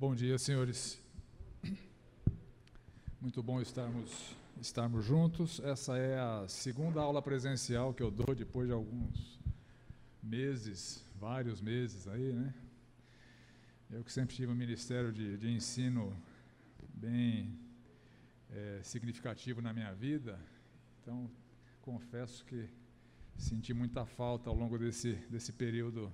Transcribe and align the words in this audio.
Bom 0.00 0.14
dia, 0.14 0.38
senhores. 0.38 0.98
Muito 3.20 3.42
bom 3.42 3.60
estarmos, 3.60 4.34
estarmos 4.58 5.04
juntos. 5.04 5.60
Essa 5.60 5.98
é 5.98 6.18
a 6.18 6.48
segunda 6.48 7.02
aula 7.02 7.20
presencial 7.20 7.92
que 7.92 8.02
eu 8.02 8.10
dou 8.10 8.34
depois 8.34 8.66
de 8.66 8.72
alguns 8.72 9.38
meses, 10.22 11.04
vários 11.16 11.60
meses 11.60 12.08
aí, 12.08 12.32
né? 12.32 12.54
Eu 13.90 14.02
que 14.02 14.10
sempre 14.10 14.34
tive 14.34 14.50
um 14.50 14.54
ministério 14.54 15.12
de, 15.12 15.36
de 15.36 15.50
ensino 15.50 16.16
bem 16.94 17.54
é, 18.48 18.80
significativo 18.82 19.60
na 19.60 19.74
minha 19.74 19.92
vida, 19.92 20.40
então 21.02 21.30
confesso 21.82 22.42
que 22.46 22.70
senti 23.36 23.74
muita 23.74 24.06
falta 24.06 24.48
ao 24.48 24.56
longo 24.56 24.78
desse, 24.78 25.12
desse 25.28 25.52
período 25.52 26.10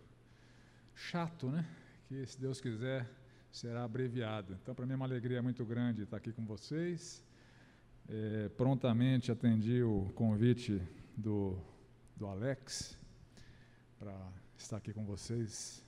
chato, 0.93 1.48
né? 1.48 1.64
Que 2.09 2.27
se 2.27 2.41
Deus 2.41 2.61
quiser 2.61 3.09
será 3.57 3.84
abreviado. 3.84 4.54
Então, 4.62 4.75
para 4.75 4.84
mim 4.84 4.93
é 4.93 4.96
uma 4.96 5.07
alegria 5.07 5.41
muito 5.41 5.64
grande 5.64 6.02
estar 6.02 6.19
aqui 6.19 6.30
com 6.30 6.45
vocês. 6.45 7.24
É, 8.06 8.51
prontamente 8.51 9.33
atendi 9.33 9.83
o 9.83 10.12
convite 10.14 10.83
do, 11.16 11.59
do 12.14 12.27
Alex 12.27 12.98
para 13.98 14.14
estar 14.59 14.77
aqui 14.77 14.92
com 14.92 15.06
vocês, 15.06 15.83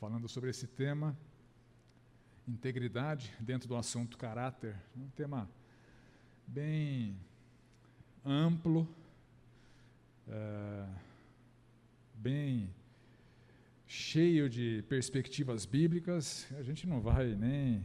falando 0.00 0.28
sobre 0.28 0.50
esse 0.50 0.66
tema, 0.66 1.16
integridade 2.46 3.32
dentro 3.38 3.68
do 3.68 3.76
assunto 3.76 4.18
caráter. 4.18 4.74
Um 4.96 5.08
tema 5.10 5.48
bem 6.44 7.16
amplo, 8.24 8.88
é, 10.26 10.88
bem 12.14 12.68
cheio 13.92 14.48
de 14.48 14.84
perspectivas 14.88 15.66
bíblicas, 15.66 16.46
a 16.56 16.62
gente 16.62 16.86
não 16.86 17.00
vai 17.00 17.34
nem 17.34 17.84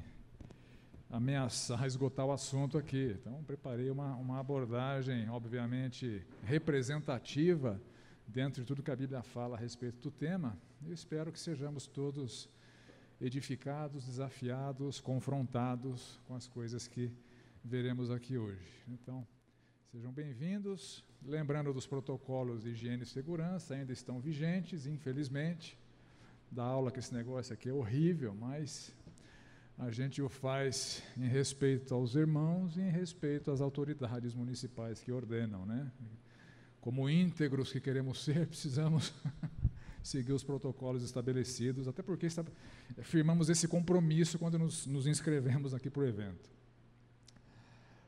ameaçar 1.10 1.84
esgotar 1.84 2.28
o 2.28 2.32
assunto 2.32 2.78
aqui. 2.78 3.18
Então, 3.20 3.44
preparei 3.44 3.90
uma, 3.90 4.16
uma 4.16 4.40
abordagem, 4.40 5.28
obviamente, 5.32 6.24
representativa 6.44 7.82
dentro 8.28 8.62
de 8.62 8.68
tudo 8.68 8.84
que 8.84 8.92
a 8.92 8.96
Bíblia 8.96 9.24
fala 9.24 9.58
a 9.58 9.60
respeito 9.60 9.98
do 10.00 10.12
tema. 10.12 10.56
Eu 10.86 10.94
espero 10.94 11.32
que 11.32 11.40
sejamos 11.40 11.88
todos 11.88 12.48
edificados, 13.20 14.06
desafiados, 14.06 15.02
confrontados 15.02 16.22
com 16.28 16.36
as 16.36 16.48
coisas 16.48 16.88
que 16.88 17.12
veremos 17.64 18.12
aqui 18.12 18.38
hoje. 18.38 18.72
Então, 18.88 19.26
sejam 19.92 20.12
bem-vindos. 20.12 21.04
Lembrando 21.24 21.74
dos 21.74 21.88
protocolos 21.88 22.62
de 22.62 22.70
higiene 22.70 23.02
e 23.02 23.08
segurança, 23.08 23.74
ainda 23.74 23.92
estão 23.92 24.20
vigentes, 24.20 24.86
infelizmente 24.86 25.76
da 26.52 26.64
aula 26.64 26.92
que 26.92 27.00
esse 27.00 27.14
negócio 27.14 27.54
aqui 27.54 27.70
é 27.70 27.74
horrível, 27.74 28.34
mas 28.34 28.94
a 29.78 29.92
gente 29.92 30.22
o 30.22 30.30
faz 30.30 31.04
em 31.18 31.28
respeito 31.28 31.94
aos 31.94 32.16
irmãos 32.16 32.78
e 32.78 32.82
em 32.82 32.90
respeito 32.90 33.52
às 33.52 33.60
autoridades 33.60 34.34
municipais 34.34 35.02
que 35.02 35.12
ordenam, 35.12 35.66
né? 35.66 35.92
Como 36.80 37.10
íntegros 37.10 37.72
que 37.72 37.82
queremos 37.82 38.24
ser, 38.24 38.48
precisamos 38.48 39.14
seguir 40.02 40.32
os 40.32 40.44
protocolos 40.44 41.04
estabelecidos, 41.04 41.88
até 41.88 42.02
porque 42.02 42.28
firmamos 43.02 43.50
esse 43.50 43.68
compromisso 43.68 44.40
quando 44.40 44.58
nos, 44.58 44.86
nos 44.86 45.08
inscrevemos 45.08 45.74
aqui 45.74 45.90
para 45.90 46.04
o 46.04 46.06
evento. 46.06 46.50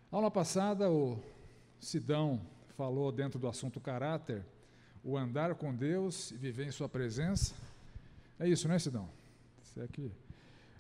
Aula 0.09 0.31
passada, 0.31 0.89
o 0.89 1.22
Sidão 1.81 2.39
falou 2.77 3.11
dentro 3.11 3.38
do 3.38 3.47
assunto 3.47 3.81
caráter, 3.81 4.45
o 5.03 5.17
andar 5.17 5.53
com 5.55 5.75
Deus 5.75 6.31
e 6.31 6.38
viver 6.38 6.66
em 6.66 6.72
Sua 6.72 6.88
presença. 6.88 7.53
É 8.39 8.47
isso, 8.47 8.67
né, 8.67 8.77
Sidão? 8.77 9.09
Isso 9.61 9.81
é 9.81 9.88
que 9.88 10.11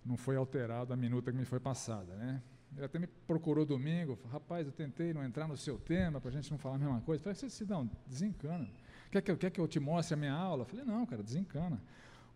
não 0.05 0.15
foi 0.15 0.35
alterado 0.35 0.93
a 0.93 0.95
minuta 0.95 1.31
que 1.31 1.37
me 1.37 1.45
foi 1.45 1.59
passada, 1.59 2.15
né? 2.15 2.41
Ele 2.75 2.85
até 2.85 2.99
me 2.99 3.07
procurou 3.07 3.65
domingo, 3.65 4.15
falou, 4.15 4.33
rapaz, 4.33 4.67
eu 4.67 4.73
tentei 4.73 5.13
não 5.13 5.23
entrar 5.23 5.47
no 5.47 5.57
seu 5.57 5.77
tema, 5.79 6.19
para 6.19 6.29
a 6.29 6.33
gente 6.33 6.51
não 6.51 6.57
falar 6.57 6.75
a 6.75 6.79
mesma 6.79 7.01
coisa. 7.01 7.21
Eu 7.21 7.35
falei, 7.35 7.49
Sidão, 7.49 7.89
desencana. 8.05 8.69
Quer 9.11 9.21
que, 9.21 9.31
eu, 9.31 9.37
quer 9.37 9.49
que 9.49 9.59
eu 9.59 9.67
te 9.67 9.79
mostre 9.79 10.13
a 10.13 10.17
minha 10.17 10.33
aula? 10.33 10.61
Eu 10.61 10.65
falei, 10.65 10.85
não, 10.85 11.05
cara, 11.05 11.23
desencana. 11.23 11.81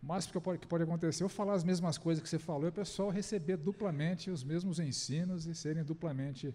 O 0.02 0.06
máximo 0.06 0.32
que 0.32 0.40
pode, 0.40 0.58
que 0.58 0.66
pode 0.66 0.82
acontecer 0.82 1.22
é 1.22 1.24
eu 1.24 1.28
falar 1.28 1.54
as 1.54 1.62
mesmas 1.62 1.96
coisas 1.96 2.20
que 2.22 2.28
você 2.28 2.38
falou 2.38 2.64
e 2.64 2.68
o 2.70 2.72
pessoal 2.72 3.10
receber 3.10 3.56
duplamente 3.56 4.30
os 4.30 4.42
mesmos 4.42 4.80
ensinos 4.80 5.46
e 5.46 5.54
serem 5.54 5.84
duplamente 5.84 6.52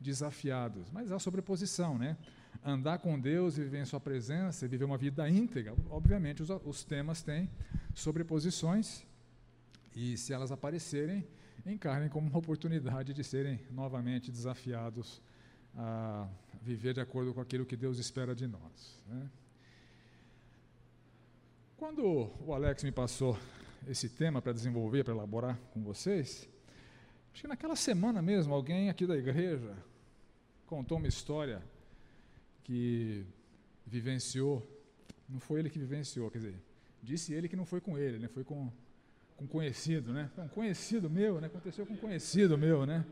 desafiados. 0.00 0.90
Mas 0.90 1.12
há 1.12 1.18
sobreposição, 1.18 1.98
né? 1.98 2.16
Andar 2.64 2.98
com 2.98 3.18
Deus 3.18 3.56
e 3.56 3.62
viver 3.62 3.80
em 3.80 3.84
Sua 3.84 4.00
presença, 4.00 4.64
e 4.64 4.68
viver 4.68 4.84
uma 4.84 4.98
vida 4.98 5.28
íntegra, 5.28 5.74
obviamente 5.90 6.42
os, 6.42 6.50
os 6.64 6.84
temas 6.84 7.22
têm 7.22 7.48
sobreposições, 7.94 9.06
e 9.94 10.16
se 10.16 10.32
elas 10.32 10.52
aparecerem, 10.52 11.26
encarnem 11.66 12.08
como 12.08 12.28
uma 12.28 12.38
oportunidade 12.38 13.12
de 13.12 13.24
serem 13.24 13.60
novamente 13.70 14.30
desafiados 14.30 15.20
a 15.76 16.28
viver 16.62 16.94
de 16.94 17.00
acordo 17.00 17.32
com 17.32 17.40
aquilo 17.40 17.64
que 17.64 17.76
Deus 17.76 17.98
espera 17.98 18.34
de 18.34 18.46
nós. 18.46 19.02
Né? 19.06 19.30
Quando 21.76 22.30
o 22.44 22.52
Alex 22.52 22.82
me 22.82 22.90
passou 22.90 23.38
esse 23.86 24.08
tema 24.08 24.42
para 24.42 24.52
desenvolver, 24.52 25.04
para 25.04 25.14
elaborar 25.14 25.56
com 25.72 25.82
vocês, 25.82 26.48
acho 27.32 27.42
que 27.42 27.48
naquela 27.48 27.76
semana 27.76 28.20
mesmo, 28.20 28.52
alguém 28.52 28.90
aqui 28.90 29.06
da 29.06 29.16
igreja 29.16 29.76
contou 30.66 30.98
uma 30.98 31.06
história 31.06 31.62
que 32.68 33.24
vivenciou, 33.86 34.62
não 35.26 35.40
foi 35.40 35.60
ele 35.60 35.70
que 35.70 35.78
vivenciou, 35.78 36.30
quer 36.30 36.38
dizer, 36.38 36.62
Disse 37.02 37.32
ele 37.32 37.48
que 37.48 37.56
não 37.56 37.64
foi 37.64 37.80
com 37.80 37.96
ele, 37.96 38.18
né? 38.18 38.28
foi 38.28 38.44
com, 38.44 38.70
com 39.36 39.46
conhecido, 39.46 40.12
né? 40.12 40.30
Um 40.36 40.48
conhecido 40.48 41.08
meu, 41.08 41.40
né? 41.40 41.46
Aconteceu 41.46 41.86
com 41.86 41.94
um 41.94 41.96
conhecido 41.96 42.58
meu, 42.58 42.84
né? 42.84 43.04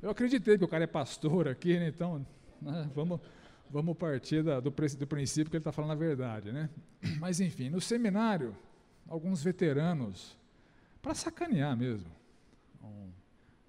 Eu 0.00 0.10
acreditei 0.10 0.56
que 0.56 0.64
o 0.64 0.68
cara 0.68 0.84
é 0.84 0.86
pastor 0.86 1.48
aqui, 1.48 1.78
né? 1.78 1.88
Então, 1.88 2.24
né? 2.60 2.90
vamos, 2.94 3.20
vamos 3.68 3.96
partir 3.96 4.42
da, 4.42 4.60
do, 4.60 4.70
do 4.70 5.06
princípio 5.06 5.50
que 5.50 5.56
ele 5.56 5.60
está 5.60 5.72
falando 5.72 5.90
a 5.90 5.96
verdade, 5.96 6.52
né? 6.52 6.70
Mas, 7.18 7.40
enfim, 7.40 7.68
no 7.68 7.80
seminário, 7.80 8.56
alguns 9.08 9.42
veteranos, 9.42 10.38
para 11.02 11.14
sacanear 11.14 11.76
mesmo, 11.76 12.10
um, 12.82 13.10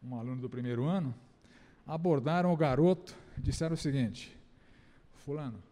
um 0.04 0.16
aluno 0.16 0.42
do 0.42 0.50
primeiro 0.50 0.86
ano, 0.86 1.14
abordaram 1.86 2.54
o 2.54 2.56
garoto 2.56 3.16
e 3.38 3.42
disseram 3.42 3.74
o 3.74 3.78
seguinte: 3.78 4.38
Fulano, 5.24 5.64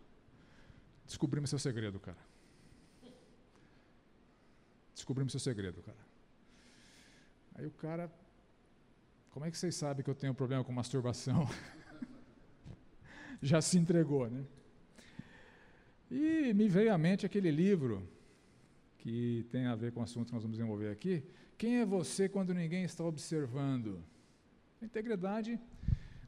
descobrimos 1.05 1.49
seu 1.49 1.59
segredo, 1.59 1.99
cara. 1.99 2.17
Descobrimos 4.93 5.31
seu 5.33 5.39
segredo, 5.39 5.81
cara. 5.81 5.97
Aí 7.55 7.65
o 7.65 7.71
cara, 7.71 8.09
como 9.31 9.45
é 9.45 9.51
que 9.51 9.57
vocês 9.57 9.75
sabem 9.75 10.03
que 10.03 10.09
eu 10.09 10.15
tenho 10.15 10.33
problema 10.33 10.63
com 10.63 10.71
masturbação? 10.71 11.49
Já 13.41 13.61
se 13.61 13.77
entregou, 13.77 14.29
né? 14.29 14.45
E 16.09 16.53
me 16.53 16.67
veio 16.67 16.93
à 16.93 16.97
mente 16.97 17.25
aquele 17.25 17.51
livro 17.51 18.07
que 18.99 19.45
tem 19.49 19.65
a 19.65 19.75
ver 19.75 19.91
com 19.91 20.01
o 20.01 20.03
assunto 20.03 20.27
que 20.27 20.33
nós 20.33 20.43
vamos 20.43 20.57
desenvolver 20.57 20.91
aqui. 20.91 21.23
Quem 21.57 21.79
é 21.79 21.85
você 21.85 22.29
quando 22.29 22.53
ninguém 22.53 22.83
está 22.83 23.03
observando? 23.03 24.03
A 24.81 24.85
integridade 24.85 25.59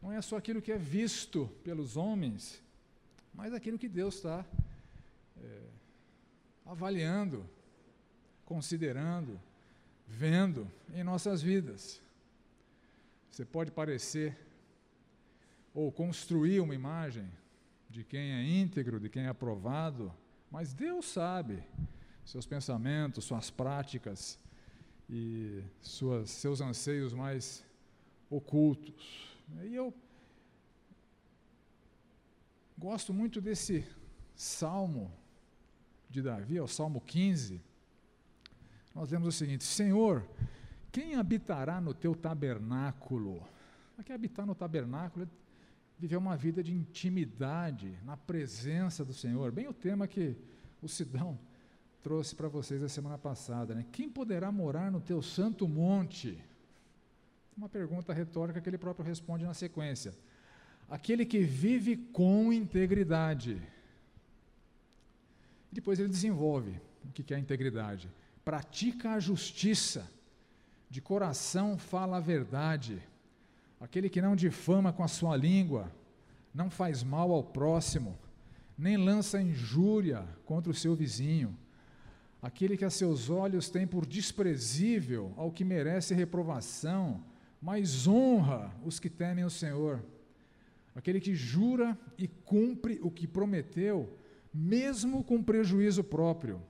não 0.02 0.12
é 0.12 0.22
só 0.22 0.38
aquilo 0.38 0.62
que 0.62 0.72
é 0.72 0.78
visto 0.78 1.48
pelos 1.64 1.96
homens, 1.98 2.63
mas 3.34 3.54
aquilo 3.54 3.80
que 3.80 3.90
Deus 3.90 4.16
está 4.16 4.46
é, 5.42 5.62
avaliando, 6.66 7.50
considerando, 8.46 9.40
vendo 10.08 10.70
em 10.94 11.04
nossas 11.04 11.42
vidas. 11.42 12.02
Você 13.30 13.44
pode 13.44 13.72
parecer 13.72 14.38
ou 15.74 15.92
construir 15.92 16.60
uma 16.60 16.76
imagem 16.76 17.28
de 17.90 18.04
quem 18.04 18.34
é 18.34 18.44
íntegro, 18.44 19.00
de 19.00 19.10
quem 19.10 19.24
é 19.24 19.30
aprovado, 19.30 20.14
mas 20.52 20.74
Deus 20.74 21.06
sabe 21.06 21.64
seus 22.24 22.46
pensamentos, 22.46 23.26
suas 23.26 23.50
práticas 23.50 24.40
e 25.10 25.64
suas, 25.82 26.30
seus 26.30 26.62
anseios 26.62 27.14
mais 27.14 27.66
ocultos. 28.30 29.38
E 29.64 29.76
eu 29.76 29.94
gosto 32.78 33.14
muito 33.14 33.40
desse 33.40 33.86
salmo 34.36 35.12
de 36.10 36.22
Davi, 36.22 36.58
é 36.58 36.62
o 36.62 36.68
Salmo 36.68 37.02
15 37.02 37.62
nós 38.94 39.10
lemos 39.10 39.28
o 39.28 39.32
seguinte: 39.32 39.64
Senhor, 39.64 40.26
quem 40.92 41.16
habitará 41.16 41.82
no 41.82 41.94
teu 41.94 42.16
tabernáculo? 42.16 43.46
Aqui 43.98 44.12
habitar 44.12 44.46
no 44.46 44.56
tabernáculo 44.56 45.26
é 45.26 45.28
viver 45.98 46.18
uma 46.18 46.36
vida 46.36 46.64
de 46.64 46.74
intimidade 46.74 47.98
na 48.04 48.18
presença 48.18 49.04
do 49.04 49.14
Senhor. 49.14 49.52
Bem 49.52 49.68
o 49.68 49.74
tema 49.74 50.08
que 50.08 50.36
o 50.82 50.88
Sidão 50.88 51.40
trouxe 52.02 52.36
para 52.36 52.48
vocês 52.48 52.84
a 52.84 52.90
semana 52.90 53.18
passada. 53.18 53.74
Né? 53.74 53.86
Quem 53.92 54.10
poderá 54.10 54.52
morar 54.52 54.92
no 54.92 55.00
teu 55.00 55.22
santo 55.22 55.68
monte? 55.68 56.44
Uma 57.56 57.70
pergunta 57.70 58.14
retórica 58.14 58.60
que 58.60 58.70
ele 58.70 58.78
próprio 58.78 59.06
responde 59.06 59.46
na 59.46 59.54
sequência. 59.54 60.14
Aquele 60.90 61.26
que 61.26 61.40
vive 61.40 61.98
com 61.98 62.54
integridade. 62.54 63.62
Depois 65.72 66.00
ele 66.00 66.10
desenvolve 66.10 66.80
o 67.04 67.12
que 67.12 67.34
é 67.34 67.40
integridade 67.40 68.10
pratica 68.44 69.14
a 69.14 69.20
justiça, 69.20 70.10
de 70.90 71.02
coração 71.02 71.78
fala 71.78 72.18
a 72.18 72.20
verdade, 72.20 73.02
aquele 73.80 74.10
que 74.10 74.22
não 74.22 74.36
difama 74.36 74.94
com 74.94 75.04
a 75.04 75.08
sua 75.08 75.36
língua, 75.36 75.92
não 76.54 76.70
faz 76.70 77.04
mal 77.04 77.32
ao 77.32 77.44
próximo, 77.44 78.18
nem 78.78 78.98
lança 78.98 79.42
injúria 79.42 80.28
contra 80.46 80.72
o 80.72 80.76
seu 80.76 80.96
vizinho, 80.96 81.58
aquele 82.42 82.78
que 82.78 82.86
a 82.86 82.90
seus 82.90 83.30
olhos 83.30 83.70
tem 83.70 83.88
por 83.88 84.06
desprezível 84.06 85.34
ao 85.38 85.52
que 85.52 85.64
merece 85.64 86.14
reprovação, 86.14 87.24
mas 87.62 88.06
honra 88.06 88.72
os 88.84 89.00
que 89.00 89.10
temem 89.10 89.46
o 89.46 89.50
Senhor. 89.50 90.04
Aquele 90.96 91.20
que 91.20 91.34
jura 91.34 91.98
e 92.18 92.28
cumpre 92.28 93.00
o 93.02 93.10
que 93.10 93.28
prometeu, 93.28 94.18
mesmo 94.54 95.24
com 95.24 95.42
prejuízo 95.42 96.04
próprio. 96.04 96.62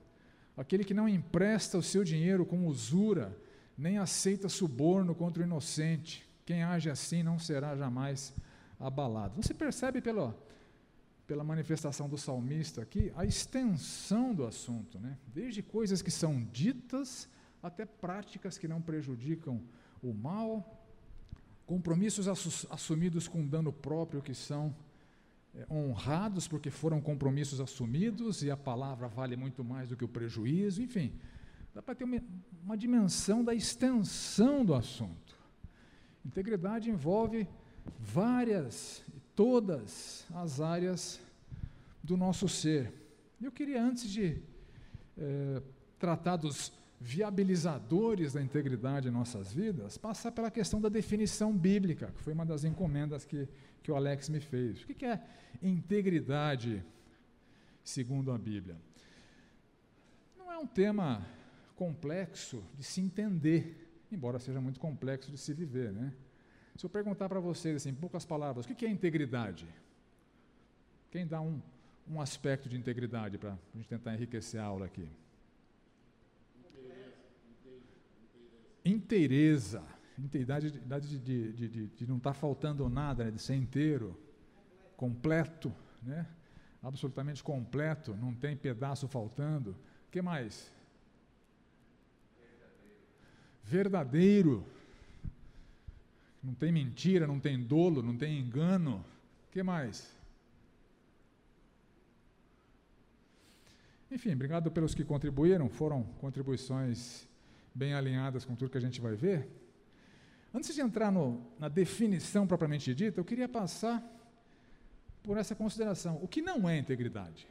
Aquele 0.56 0.84
que 0.84 0.94
não 0.94 1.08
empresta 1.08 1.76
o 1.76 1.82
seu 1.82 2.02
dinheiro 2.04 2.46
com 2.46 2.66
usura, 2.66 3.36
nem 3.76 3.98
aceita 3.98 4.48
suborno 4.48 5.14
contra 5.14 5.42
o 5.42 5.46
inocente. 5.46 6.28
Quem 6.46 6.62
age 6.62 6.88
assim 6.88 7.22
não 7.22 7.38
será 7.38 7.76
jamais 7.76 8.34
abalado. 8.78 9.42
Você 9.42 9.52
percebe 9.52 10.00
pela, 10.00 10.36
pela 11.26 11.44
manifestação 11.44 12.08
do 12.08 12.16
salmista 12.16 12.82
aqui 12.82 13.12
a 13.16 13.24
extensão 13.24 14.34
do 14.34 14.46
assunto, 14.46 14.98
né? 14.98 15.18
desde 15.26 15.62
coisas 15.62 16.02
que 16.02 16.10
são 16.10 16.42
ditas 16.52 17.28
até 17.62 17.84
práticas 17.84 18.58
que 18.58 18.68
não 18.68 18.80
prejudicam 18.80 19.62
o 20.02 20.12
mal, 20.12 20.83
compromissos 21.66 22.28
assumidos 22.70 23.26
com 23.26 23.46
dano 23.46 23.72
próprio 23.72 24.22
que 24.22 24.34
são 24.34 24.74
é, 25.54 25.66
honrados 25.70 26.46
porque 26.46 26.70
foram 26.70 27.00
compromissos 27.00 27.60
assumidos 27.60 28.42
e 28.42 28.50
a 28.50 28.56
palavra 28.56 29.08
vale 29.08 29.36
muito 29.36 29.64
mais 29.64 29.88
do 29.88 29.96
que 29.96 30.04
o 30.04 30.08
prejuízo, 30.08 30.82
enfim, 30.82 31.12
dá 31.74 31.80
para 31.80 31.94
ter 31.94 32.04
uma, 32.04 32.20
uma 32.62 32.76
dimensão 32.76 33.44
da 33.44 33.54
extensão 33.54 34.64
do 34.64 34.74
assunto. 34.74 35.34
Integridade 36.24 36.90
envolve 36.90 37.46
várias 37.98 39.04
todas 39.34 40.26
as 40.34 40.60
áreas 40.60 41.20
do 42.02 42.16
nosso 42.16 42.48
ser. 42.48 42.92
Eu 43.40 43.52
queria, 43.52 43.82
antes 43.82 44.08
de 44.08 44.38
é, 45.18 45.62
tratar 45.98 46.36
dos 46.36 46.72
viabilizadores 47.04 48.32
da 48.32 48.40
integridade 48.40 49.08
em 49.08 49.10
nossas 49.10 49.52
vidas, 49.52 49.98
passar 49.98 50.32
pela 50.32 50.50
questão 50.50 50.80
da 50.80 50.88
definição 50.88 51.54
bíblica, 51.54 52.10
que 52.10 52.22
foi 52.22 52.32
uma 52.32 52.46
das 52.46 52.64
encomendas 52.64 53.26
que, 53.26 53.46
que 53.82 53.92
o 53.92 53.96
Alex 53.96 54.30
me 54.30 54.40
fez. 54.40 54.82
O 54.82 54.86
que 54.86 55.04
é 55.04 55.22
integridade 55.62 56.82
segundo 57.84 58.32
a 58.32 58.38
Bíblia? 58.38 58.76
Não 60.38 60.50
é 60.50 60.56
um 60.56 60.66
tema 60.66 61.26
complexo 61.76 62.64
de 62.74 62.82
se 62.82 63.02
entender, 63.02 63.86
embora 64.10 64.38
seja 64.38 64.58
muito 64.58 64.80
complexo 64.80 65.30
de 65.30 65.36
se 65.36 65.52
viver, 65.52 65.92
né? 65.92 66.10
Se 66.74 66.86
eu 66.86 66.90
perguntar 66.90 67.28
para 67.28 67.38
vocês, 67.38 67.76
assim, 67.76 67.90
em 67.90 67.94
poucas 67.94 68.24
palavras, 68.24 68.64
o 68.64 68.74
que 68.74 68.86
é 68.86 68.88
integridade? 68.88 69.68
Quem 71.10 71.26
dá 71.26 71.38
um, 71.42 71.60
um 72.08 72.18
aspecto 72.18 72.66
de 72.66 72.78
integridade 72.78 73.36
para 73.36 73.52
a 73.52 73.76
gente 73.76 73.88
tentar 73.88 74.14
enriquecer 74.14 74.58
a 74.58 74.64
aula 74.64 74.86
aqui? 74.86 75.06
Inteireza, 78.84 79.82
integridade 80.18 80.70
de, 81.18 81.52
de, 81.52 81.68
de, 81.68 81.86
de 81.86 82.06
não 82.06 82.18
estar 82.18 82.32
tá 82.32 82.38
faltando 82.38 82.88
nada, 82.88 83.24
né, 83.24 83.30
de 83.30 83.40
ser 83.40 83.54
inteiro, 83.54 84.18
completo, 84.96 85.74
né? 86.02 86.26
absolutamente 86.82 87.42
completo, 87.42 88.14
não 88.14 88.34
tem 88.34 88.56
pedaço 88.56 89.08
faltando. 89.08 89.70
O 90.06 90.10
que 90.10 90.20
mais? 90.20 90.70
Verdadeiro. 93.62 94.64
Não 96.42 96.54
tem 96.54 96.70
mentira, 96.70 97.26
não 97.26 97.40
tem 97.40 97.58
dolo, 97.62 98.02
não 98.02 98.16
tem 98.16 98.38
engano. 98.38 99.02
O 99.48 99.50
que 99.50 99.62
mais? 99.62 100.14
Enfim, 104.10 104.34
obrigado 104.34 104.70
pelos 104.70 104.94
que 104.94 105.04
contribuíram, 105.04 105.70
foram 105.70 106.04
contribuições 106.20 107.26
bem 107.74 107.92
alinhadas 107.92 108.44
com 108.44 108.54
tudo 108.54 108.70
que 108.70 108.78
a 108.78 108.80
gente 108.80 109.00
vai 109.00 109.16
ver. 109.16 109.48
Antes 110.52 110.74
de 110.74 110.80
entrar 110.80 111.10
no, 111.10 111.44
na 111.58 111.68
definição 111.68 112.46
propriamente 112.46 112.94
dita, 112.94 113.18
eu 113.18 113.24
queria 113.24 113.48
passar 113.48 114.02
por 115.22 115.36
essa 115.36 115.54
consideração. 115.54 116.18
O 116.22 116.28
que 116.28 116.40
não 116.40 116.68
é 116.68 116.78
integridade? 116.78 117.48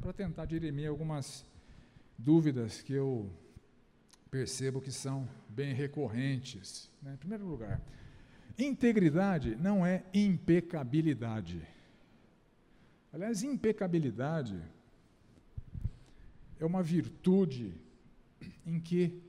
Para 0.00 0.12
tentar 0.12 0.46
dirimir 0.46 0.88
algumas 0.88 1.44
dúvidas 2.16 2.80
que 2.80 2.94
eu 2.94 3.30
percebo 4.30 4.80
que 4.80 4.90
são 4.90 5.28
bem 5.48 5.74
recorrentes. 5.74 6.90
Né? 7.02 7.14
Em 7.14 7.16
primeiro 7.16 7.44
lugar, 7.44 7.82
integridade 8.58 9.54
não 9.56 9.84
é 9.84 10.02
impecabilidade. 10.14 11.60
Aliás, 13.12 13.42
impecabilidade 13.42 14.60
é 16.58 16.64
uma 16.64 16.82
virtude 16.82 17.74
em 18.64 18.80
que, 18.80 19.22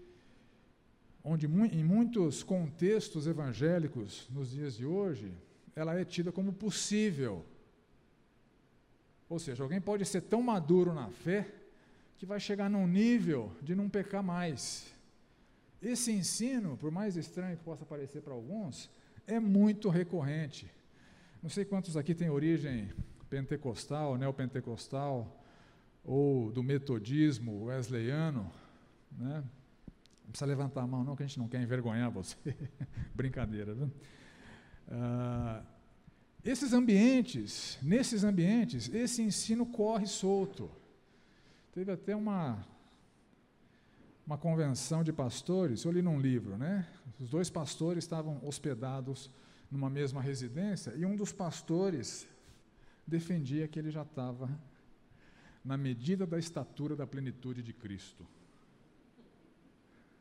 onde 1.23 1.45
em 1.45 1.83
muitos 1.83 2.43
contextos 2.43 3.27
evangélicos 3.27 4.27
nos 4.29 4.51
dias 4.51 4.75
de 4.75 4.85
hoje, 4.85 5.31
ela 5.75 5.99
é 5.99 6.03
tida 6.03 6.31
como 6.31 6.53
possível. 6.53 7.45
Ou 9.29 9.39
seja, 9.39 9.63
alguém 9.63 9.81
pode 9.81 10.05
ser 10.05 10.21
tão 10.21 10.41
maduro 10.41 10.93
na 10.93 11.09
fé 11.09 11.53
que 12.17 12.25
vai 12.25 12.39
chegar 12.39 12.69
num 12.69 12.87
nível 12.87 13.51
de 13.61 13.75
não 13.75 13.89
pecar 13.89 14.23
mais. 14.23 14.91
Esse 15.81 16.11
ensino, 16.11 16.77
por 16.77 16.89
mais 16.89 17.15
estranho 17.15 17.57
que 17.57 17.63
possa 17.63 17.85
parecer 17.85 18.21
para 18.21 18.33
alguns, 18.33 18.89
é 19.27 19.39
muito 19.39 19.89
recorrente. 19.89 20.71
Não 21.43 21.49
sei 21.49 21.63
quantos 21.63 21.95
aqui 21.95 22.15
têm 22.15 22.29
origem 22.29 22.89
pentecostal, 23.29 24.17
neopentecostal, 24.17 25.43
ou 26.03 26.51
do 26.51 26.63
metodismo 26.63 27.65
wesleyano, 27.65 28.49
né? 29.11 29.43
Não 30.23 30.31
precisa 30.31 30.45
levantar 30.45 30.81
a 30.81 30.87
mão, 30.87 31.03
não, 31.03 31.15
que 31.15 31.23
a 31.23 31.27
gente 31.27 31.39
não 31.39 31.47
quer 31.47 31.61
envergonhar 31.61 32.11
você. 32.11 32.35
Brincadeira, 33.15 33.73
viu? 33.73 33.91
Ah, 34.89 35.63
esses 36.43 36.73
ambientes, 36.73 37.77
nesses 37.81 38.23
ambientes, 38.23 38.93
esse 38.93 39.21
ensino 39.21 39.65
corre 39.65 40.05
solto. 40.05 40.69
Teve 41.73 41.91
até 41.91 42.15
uma, 42.15 42.65
uma 44.25 44.37
convenção 44.37 45.03
de 45.03 45.13
pastores, 45.13 45.83
eu 45.83 45.91
li 45.91 46.01
num 46.01 46.19
livro, 46.19 46.57
né? 46.57 46.87
Os 47.19 47.29
dois 47.29 47.49
pastores 47.49 48.03
estavam 48.03 48.39
hospedados 48.43 49.29
numa 49.71 49.89
mesma 49.89 50.21
residência 50.21 50.93
e 50.95 51.05
um 51.05 51.15
dos 51.15 51.31
pastores 51.31 52.27
defendia 53.05 53.67
que 53.67 53.79
ele 53.79 53.91
já 53.91 54.01
estava 54.01 54.49
na 55.63 55.77
medida 55.77 56.25
da 56.25 56.37
estatura 56.37 56.95
da 56.95 57.07
plenitude 57.07 57.61
de 57.61 57.73
Cristo 57.73 58.25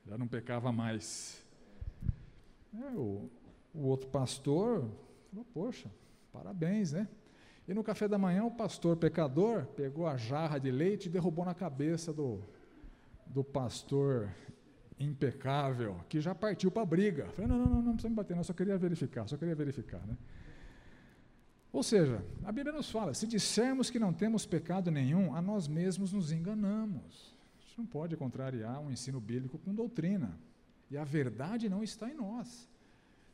já 0.07 0.17
não 0.17 0.27
pecava 0.29 0.71
mais. 0.71 1.45
É, 2.75 2.91
o, 2.97 3.29
o 3.75 3.83
outro 3.83 4.09
pastor 4.09 4.89
falou, 5.31 5.47
poxa, 5.53 5.91
parabéns, 6.33 6.93
né? 6.93 7.09
E 7.67 7.75
no 7.75 7.83
café 7.83 8.07
da 8.07 8.17
manhã, 8.17 8.45
o 8.45 8.51
pastor 8.51 8.97
pecador 8.97 9.67
pegou 9.67 10.07
a 10.07 10.17
jarra 10.17 10.59
de 10.59 10.71
leite 10.71 11.07
e 11.07 11.09
derrubou 11.09 11.45
na 11.45 11.55
cabeça 11.55 12.13
do, 12.13 12.41
do 13.27 13.43
pastor 13.43 14.33
impecável, 14.99 16.01
que 16.09 16.21
já 16.21 16.35
partiu 16.35 16.71
para 16.71 16.83
a 16.83 16.87
briga. 16.87 17.27
Falei, 17.31 17.51
não, 17.51 17.59
não, 17.59 17.67
não, 17.67 17.83
não 17.83 17.93
precisa 17.93 18.09
me 18.09 18.15
bater, 18.15 18.37
não, 18.37 18.45
só 18.45 18.53
queria 18.53 18.79
verificar, 18.79 19.27
só 19.27 19.37
queria 19.37 19.55
verificar. 19.55 20.07
Né? 20.07 20.17
Ou 21.73 21.83
seja, 21.83 22.25
a 22.45 22.53
Bíblia 22.53 22.75
nos 22.75 22.89
fala: 22.89 23.13
se 23.13 23.27
dissermos 23.27 23.91
que 23.91 23.99
não 23.99 24.13
temos 24.13 24.47
pecado 24.47 24.91
nenhum, 24.91 25.35
a 25.35 25.43
nós 25.43 25.67
mesmos 25.67 26.13
nos 26.13 26.31
enganamos 26.31 27.36
gente 27.77 27.79
não 27.79 27.87
pode 27.87 28.17
contrariar 28.17 28.81
um 28.81 28.91
ensino 28.91 29.21
bíblico 29.21 29.59
com 29.59 29.75
doutrina. 29.75 30.39
E 30.91 30.97
a 30.97 31.05
verdade 31.05 31.69
não 31.69 31.83
está 31.83 32.09
em 32.11 32.15
nós. 32.15 32.67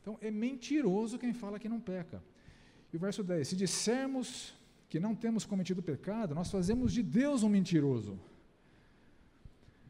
Então, 0.01 0.17
é 0.21 0.29
mentiroso 0.29 1.17
quem 1.17 1.33
fala 1.33 1.59
que 1.59 1.69
não 1.69 1.79
peca. 1.79 2.21
E 2.91 2.97
o 2.97 2.99
verso 2.99 3.23
10: 3.23 3.47
Se 3.47 3.55
dissermos 3.55 4.53
que 4.89 4.99
não 4.99 5.15
temos 5.15 5.45
cometido 5.45 5.81
pecado, 5.81 6.35
nós 6.35 6.51
fazemos 6.51 6.91
de 6.91 7.01
Deus 7.01 7.41
um 7.41 7.49
mentiroso. 7.49 8.19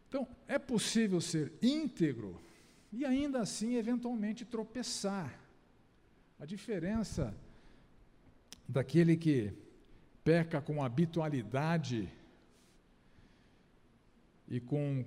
Então, 0.07 0.27
é 0.48 0.60
possível 0.60 1.19
ser 1.19 1.51
íntegro 1.62 2.39
e 2.91 3.03
ainda 3.03 3.39
assim, 3.39 3.75
eventualmente, 3.75 4.45
tropeçar. 4.45 5.39
A 6.39 6.45
diferença 6.45 7.33
daquele 8.67 9.15
que 9.17 9.51
peca 10.24 10.62
com 10.62 10.83
habitualidade 10.83 12.07
e 14.47 14.59
com 14.59 15.05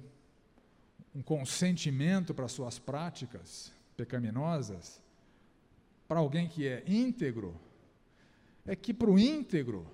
um 1.15 1.23
consentimento 1.23 2.35
para 2.35 2.49
suas 2.49 2.79
práticas 2.79 3.73
pecaminosas, 3.97 5.03
para 6.07 6.21
alguém 6.21 6.49
que 6.49 6.67
é 6.67 6.85
íntegro, 6.87 7.59
é 8.67 8.77
que 8.77 8.93
para 8.93 9.11
o 9.11 9.19
íntegro, 9.19 9.87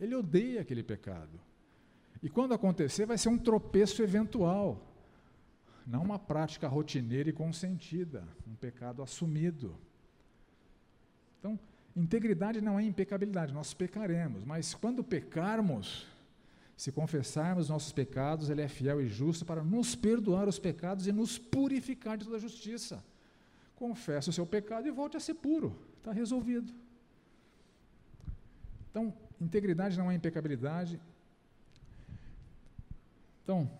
ele 0.00 0.14
odeia 0.14 0.60
aquele 0.60 0.82
pecado. 0.82 1.40
E 2.22 2.28
quando 2.28 2.54
acontecer, 2.54 3.06
vai 3.06 3.18
ser 3.18 3.28
um 3.28 3.38
tropeço 3.38 4.02
eventual. 4.02 4.90
não 5.86 6.02
uma 6.02 6.18
prática 6.18 6.66
rotineira 6.66 7.28
e 7.28 7.32
consentida, 7.32 8.26
um 8.48 8.54
pecado 8.54 9.02
assumido. 9.02 9.76
Então, 11.38 11.60
integridade 11.94 12.62
não 12.62 12.80
é 12.80 12.82
impecabilidade, 12.82 13.52
nós 13.52 13.74
pecaremos, 13.74 14.42
mas 14.44 14.72
quando 14.74 15.04
pecarmos, 15.04 16.06
se 16.76 16.90
confessarmos 16.90 17.68
nossos 17.68 17.92
pecados, 17.92 18.50
Ele 18.50 18.62
é 18.62 18.68
fiel 18.68 19.00
e 19.00 19.06
justo 19.06 19.44
para 19.44 19.62
nos 19.62 19.94
perdoar 19.94 20.48
os 20.48 20.58
pecados 20.58 21.06
e 21.06 21.12
nos 21.12 21.38
purificar 21.38 22.16
de 22.18 22.24
toda 22.24 22.38
justiça. 22.38 23.02
Confesse 23.76 24.30
o 24.30 24.32
seu 24.32 24.46
pecado 24.46 24.86
e 24.88 24.90
volte 24.90 25.16
a 25.16 25.20
ser 25.20 25.34
puro, 25.34 25.76
está 25.98 26.12
resolvido. 26.12 26.72
Então, 28.90 29.12
integridade 29.40 29.98
não 29.98 30.10
é 30.10 30.14
impecabilidade. 30.14 31.00
Então, 33.42 33.70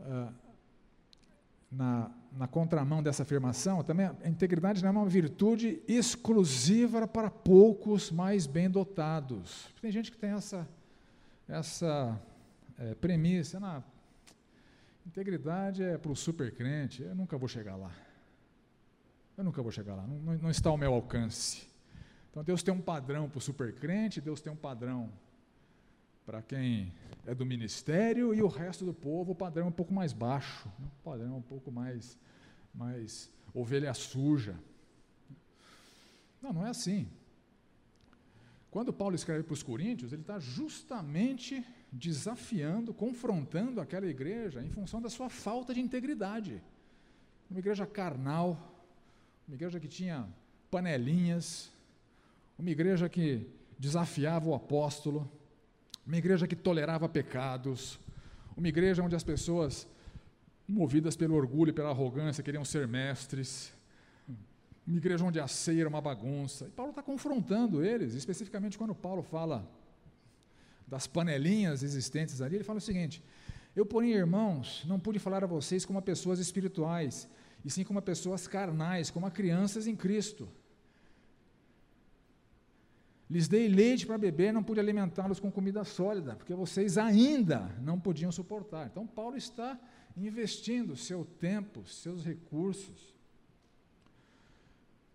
uh, 0.00 0.32
na, 1.70 2.10
na 2.32 2.46
contramão 2.46 3.02
dessa 3.02 3.22
afirmação, 3.22 3.82
também 3.82 4.06
a 4.06 4.28
integridade 4.28 4.82
não 4.82 4.88
é 4.88 4.92
uma 4.92 5.06
virtude 5.06 5.82
exclusiva 5.86 7.06
para 7.06 7.30
poucos 7.30 8.10
mais 8.10 8.46
bem 8.46 8.70
dotados. 8.70 9.68
Tem 9.80 9.90
gente 9.90 10.10
que 10.10 10.16
tem 10.16 10.30
essa, 10.30 10.66
essa 11.48 12.20
é, 12.78 12.94
premissa, 12.94 13.58
na 13.58 13.82
integridade 15.06 15.82
é 15.82 15.96
para 15.96 16.12
o 16.12 16.16
super 16.16 16.54
crente, 16.54 17.02
eu 17.02 17.14
nunca 17.14 17.38
vou 17.38 17.48
chegar 17.48 17.76
lá. 17.76 17.90
Eu 19.36 19.44
nunca 19.44 19.62
vou 19.62 19.72
chegar 19.72 19.94
lá, 19.94 20.06
não, 20.06 20.36
não 20.36 20.50
está 20.50 20.68
ao 20.68 20.76
meu 20.76 20.92
alcance. 20.92 21.66
Então 22.30 22.44
Deus 22.44 22.62
tem 22.62 22.74
um 22.74 22.80
padrão 22.80 23.28
para 23.28 23.38
o 23.38 23.40
supercrente, 23.40 24.20
Deus 24.20 24.40
tem 24.40 24.52
um 24.52 24.56
padrão 24.56 25.10
para 26.26 26.42
quem 26.42 26.92
é 27.26 27.34
do 27.34 27.46
ministério 27.46 28.34
e 28.34 28.42
o 28.42 28.48
resto 28.48 28.84
do 28.84 28.92
povo, 28.92 29.32
o 29.32 29.34
padrão 29.34 29.64
é 29.64 29.68
um 29.68 29.72
pouco 29.72 29.94
mais 29.94 30.12
baixo, 30.12 30.68
né? 30.78 30.86
o 31.00 31.02
padrão 31.02 31.34
é 31.34 31.36
um 31.36 31.42
pouco 31.42 31.72
mais, 31.72 32.18
mais 32.74 33.30
ovelha 33.54 33.94
suja. 33.94 34.54
Não, 36.42 36.52
não 36.52 36.66
é 36.66 36.70
assim. 36.70 37.08
Quando 38.70 38.92
Paulo 38.92 39.14
escreve 39.14 39.42
para 39.42 39.54
os 39.54 39.62
Coríntios, 39.62 40.12
ele 40.12 40.22
está 40.22 40.38
justamente 40.38 41.64
desafiando, 41.90 42.92
confrontando 42.92 43.80
aquela 43.80 44.06
igreja 44.06 44.62
em 44.62 44.68
função 44.68 45.00
da 45.00 45.08
sua 45.08 45.30
falta 45.30 45.72
de 45.72 45.80
integridade. 45.80 46.62
Uma 47.50 47.60
igreja 47.60 47.86
carnal, 47.86 48.74
uma 49.46 49.54
igreja 49.54 49.80
que 49.80 49.88
tinha 49.88 50.28
panelinhas, 50.70 51.70
uma 52.58 52.68
igreja 52.70 53.08
que 53.08 53.46
desafiava 53.78 54.48
o 54.48 54.54
apóstolo, 54.54 55.30
uma 56.06 56.16
igreja 56.16 56.46
que 56.46 56.56
tolerava 56.56 57.08
pecados, 57.08 57.98
uma 58.54 58.68
igreja 58.68 59.02
onde 59.02 59.16
as 59.16 59.24
pessoas, 59.24 59.88
movidas 60.66 61.16
pelo 61.16 61.34
orgulho 61.34 61.70
e 61.70 61.72
pela 61.72 61.88
arrogância, 61.88 62.42
queriam 62.42 62.64
ser 62.64 62.86
mestres, 62.86 63.72
uma 64.88 64.96
igreja 64.96 65.24
onde 65.24 65.38
a 65.38 65.46
ceia 65.46 65.82
era 65.82 65.88
uma 65.88 66.00
bagunça. 66.00 66.66
E 66.66 66.70
Paulo 66.70 66.90
está 66.90 67.02
confrontando 67.02 67.84
eles, 67.84 68.14
especificamente 68.14 68.78
quando 68.78 68.94
Paulo 68.94 69.22
fala 69.22 69.68
das 70.86 71.06
panelinhas 71.06 71.82
existentes 71.82 72.40
ali, 72.40 72.56
ele 72.56 72.64
fala 72.64 72.78
o 72.78 72.80
seguinte: 72.80 73.22
Eu, 73.76 73.84
porém, 73.84 74.12
irmãos, 74.12 74.84
não 74.86 74.98
pude 74.98 75.18
falar 75.18 75.44
a 75.44 75.46
vocês 75.46 75.84
como 75.84 75.98
a 75.98 76.02
pessoas 76.02 76.38
espirituais, 76.38 77.28
e 77.62 77.70
sim 77.70 77.84
como 77.84 77.98
a 77.98 78.02
pessoas 78.02 78.48
carnais, 78.48 79.10
como 79.10 79.26
a 79.26 79.30
crianças 79.30 79.86
em 79.86 79.94
Cristo. 79.94 80.48
Lhes 83.30 83.46
dei 83.46 83.68
leite 83.68 84.06
para 84.06 84.16
beber, 84.16 84.54
não 84.54 84.64
pude 84.64 84.80
alimentá-los 84.80 85.38
com 85.38 85.52
comida 85.52 85.84
sólida, 85.84 86.34
porque 86.34 86.54
vocês 86.54 86.96
ainda 86.96 87.76
não 87.82 88.00
podiam 88.00 88.32
suportar. 88.32 88.86
Então, 88.86 89.06
Paulo 89.06 89.36
está 89.36 89.78
investindo 90.16 90.96
seu 90.96 91.26
tempo, 91.26 91.86
seus 91.86 92.24
recursos, 92.24 93.17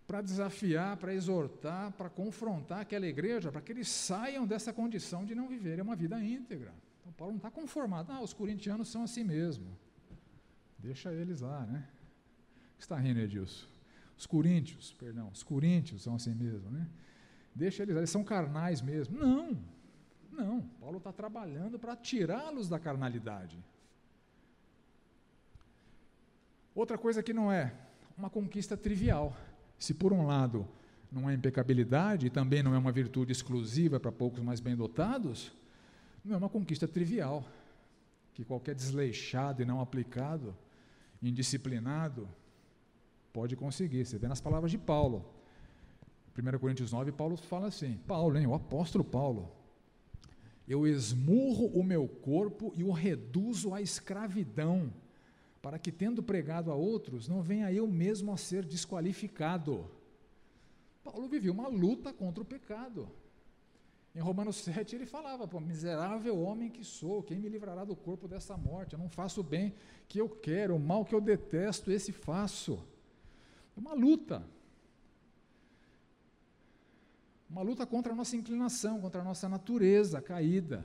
para 0.06 0.20
desafiar, 0.20 0.96
para 0.96 1.14
exortar, 1.14 1.92
para 1.92 2.10
confrontar 2.10 2.80
aquela 2.80 3.06
igreja, 3.06 3.50
para 3.50 3.60
que 3.60 3.72
eles 3.72 3.88
saiam 3.88 4.46
dessa 4.46 4.72
condição 4.72 5.24
de 5.24 5.34
não 5.34 5.48
viverem 5.48 5.82
uma 5.82 5.96
vida 5.96 6.22
íntegra. 6.22 6.74
Então, 7.00 7.12
Paulo 7.12 7.32
não 7.32 7.38
está 7.38 7.50
conformado. 7.50 8.12
Ah, 8.12 8.20
os 8.20 8.32
corintianos 8.32 8.88
são 8.88 9.02
assim 9.02 9.24
mesmo. 9.24 9.66
Deixa 10.78 11.12
eles 11.12 11.40
lá, 11.40 11.64
né? 11.66 11.88
Está 12.78 12.96
rindo, 12.98 13.20
Edilson? 13.20 13.66
Os 14.16 14.26
coríntios, 14.26 14.92
perdão, 14.92 15.28
os 15.32 15.42
coríntios 15.42 16.02
são 16.02 16.14
assim 16.14 16.34
mesmo, 16.34 16.70
né? 16.70 16.86
deixa 17.54 17.82
eles, 17.82 17.96
eles 17.96 18.10
são 18.10 18.24
carnais 18.24 18.82
mesmo. 18.82 19.18
Não, 19.18 19.58
não. 20.30 20.60
Paulo 20.80 20.98
está 20.98 21.12
trabalhando 21.12 21.78
para 21.78 21.96
tirá-los 21.96 22.68
da 22.68 22.78
carnalidade. 22.78 23.62
Outra 26.74 26.98
coisa 26.98 27.22
que 27.22 27.32
não 27.32 27.52
é 27.52 27.72
uma 28.18 28.28
conquista 28.28 28.76
trivial. 28.76 29.36
Se 29.78 29.94
por 29.94 30.12
um 30.12 30.26
lado 30.26 30.66
não 31.10 31.28
é 31.28 31.34
impecabilidade 31.34 32.26
e 32.26 32.30
também 32.30 32.62
não 32.62 32.74
é 32.74 32.78
uma 32.78 32.92
virtude 32.92 33.32
exclusiva 33.32 34.00
para 34.00 34.10
poucos 34.10 34.42
mais 34.42 34.60
bem 34.60 34.74
dotados, 34.74 35.52
não 36.24 36.34
é 36.34 36.38
uma 36.38 36.48
conquista 36.48 36.88
trivial 36.88 37.44
que 38.34 38.44
qualquer 38.44 38.74
desleixado 38.74 39.62
e 39.62 39.64
não 39.64 39.80
aplicado, 39.80 40.56
indisciplinado, 41.22 42.28
pode 43.32 43.54
conseguir. 43.56 44.04
Você 44.04 44.18
vê 44.18 44.26
nas 44.26 44.40
palavras 44.40 44.70
de 44.70 44.78
Paulo. 44.78 45.24
1 46.36 46.58
Coríntios 46.58 46.92
9, 46.92 47.12
Paulo 47.12 47.36
fala 47.36 47.68
assim: 47.68 47.96
Paulo, 48.08 48.36
hein, 48.36 48.46
o 48.46 48.54
apóstolo 48.54 49.04
Paulo, 49.04 49.52
eu 50.66 50.86
esmurro 50.86 51.66
o 51.66 51.84
meu 51.84 52.08
corpo 52.08 52.72
e 52.74 52.82
o 52.82 52.90
reduzo 52.90 53.72
à 53.72 53.80
escravidão, 53.80 54.92
para 55.64 55.78
que, 55.78 55.90
tendo 55.90 56.22
pregado 56.22 56.70
a 56.70 56.74
outros, 56.74 57.26
não 57.26 57.40
venha 57.40 57.72
eu 57.72 57.86
mesmo 57.88 58.30
a 58.30 58.36
ser 58.36 58.66
desqualificado. 58.66 59.90
Paulo 61.02 61.26
vivia 61.26 61.50
uma 61.50 61.68
luta 61.68 62.12
contra 62.12 62.42
o 62.42 62.44
pecado. 62.44 63.08
Em 64.14 64.20
Romanos 64.20 64.56
7 64.56 64.94
ele 64.94 65.06
falava: 65.06 65.48
miserável 65.58 66.38
homem 66.38 66.68
que 66.68 66.84
sou, 66.84 67.22
quem 67.22 67.38
me 67.38 67.48
livrará 67.48 67.82
do 67.82 67.96
corpo 67.96 68.28
dessa 68.28 68.58
morte? 68.58 68.92
Eu 68.92 68.98
não 68.98 69.08
faço 69.08 69.40
o 69.40 69.42
bem 69.42 69.74
que 70.06 70.20
eu 70.20 70.28
quero, 70.28 70.76
o 70.76 70.78
mal 70.78 71.02
que 71.02 71.14
eu 71.14 71.20
detesto, 71.20 71.90
esse 71.90 72.12
faço. 72.12 72.78
É 73.74 73.80
uma 73.80 73.94
luta. 73.94 74.46
Uma 77.48 77.62
luta 77.62 77.86
contra 77.86 78.12
a 78.12 78.16
nossa 78.16 78.36
inclinação, 78.36 79.00
contra 79.00 79.22
a 79.22 79.24
nossa 79.24 79.48
natureza 79.48 80.20
caída. 80.20 80.84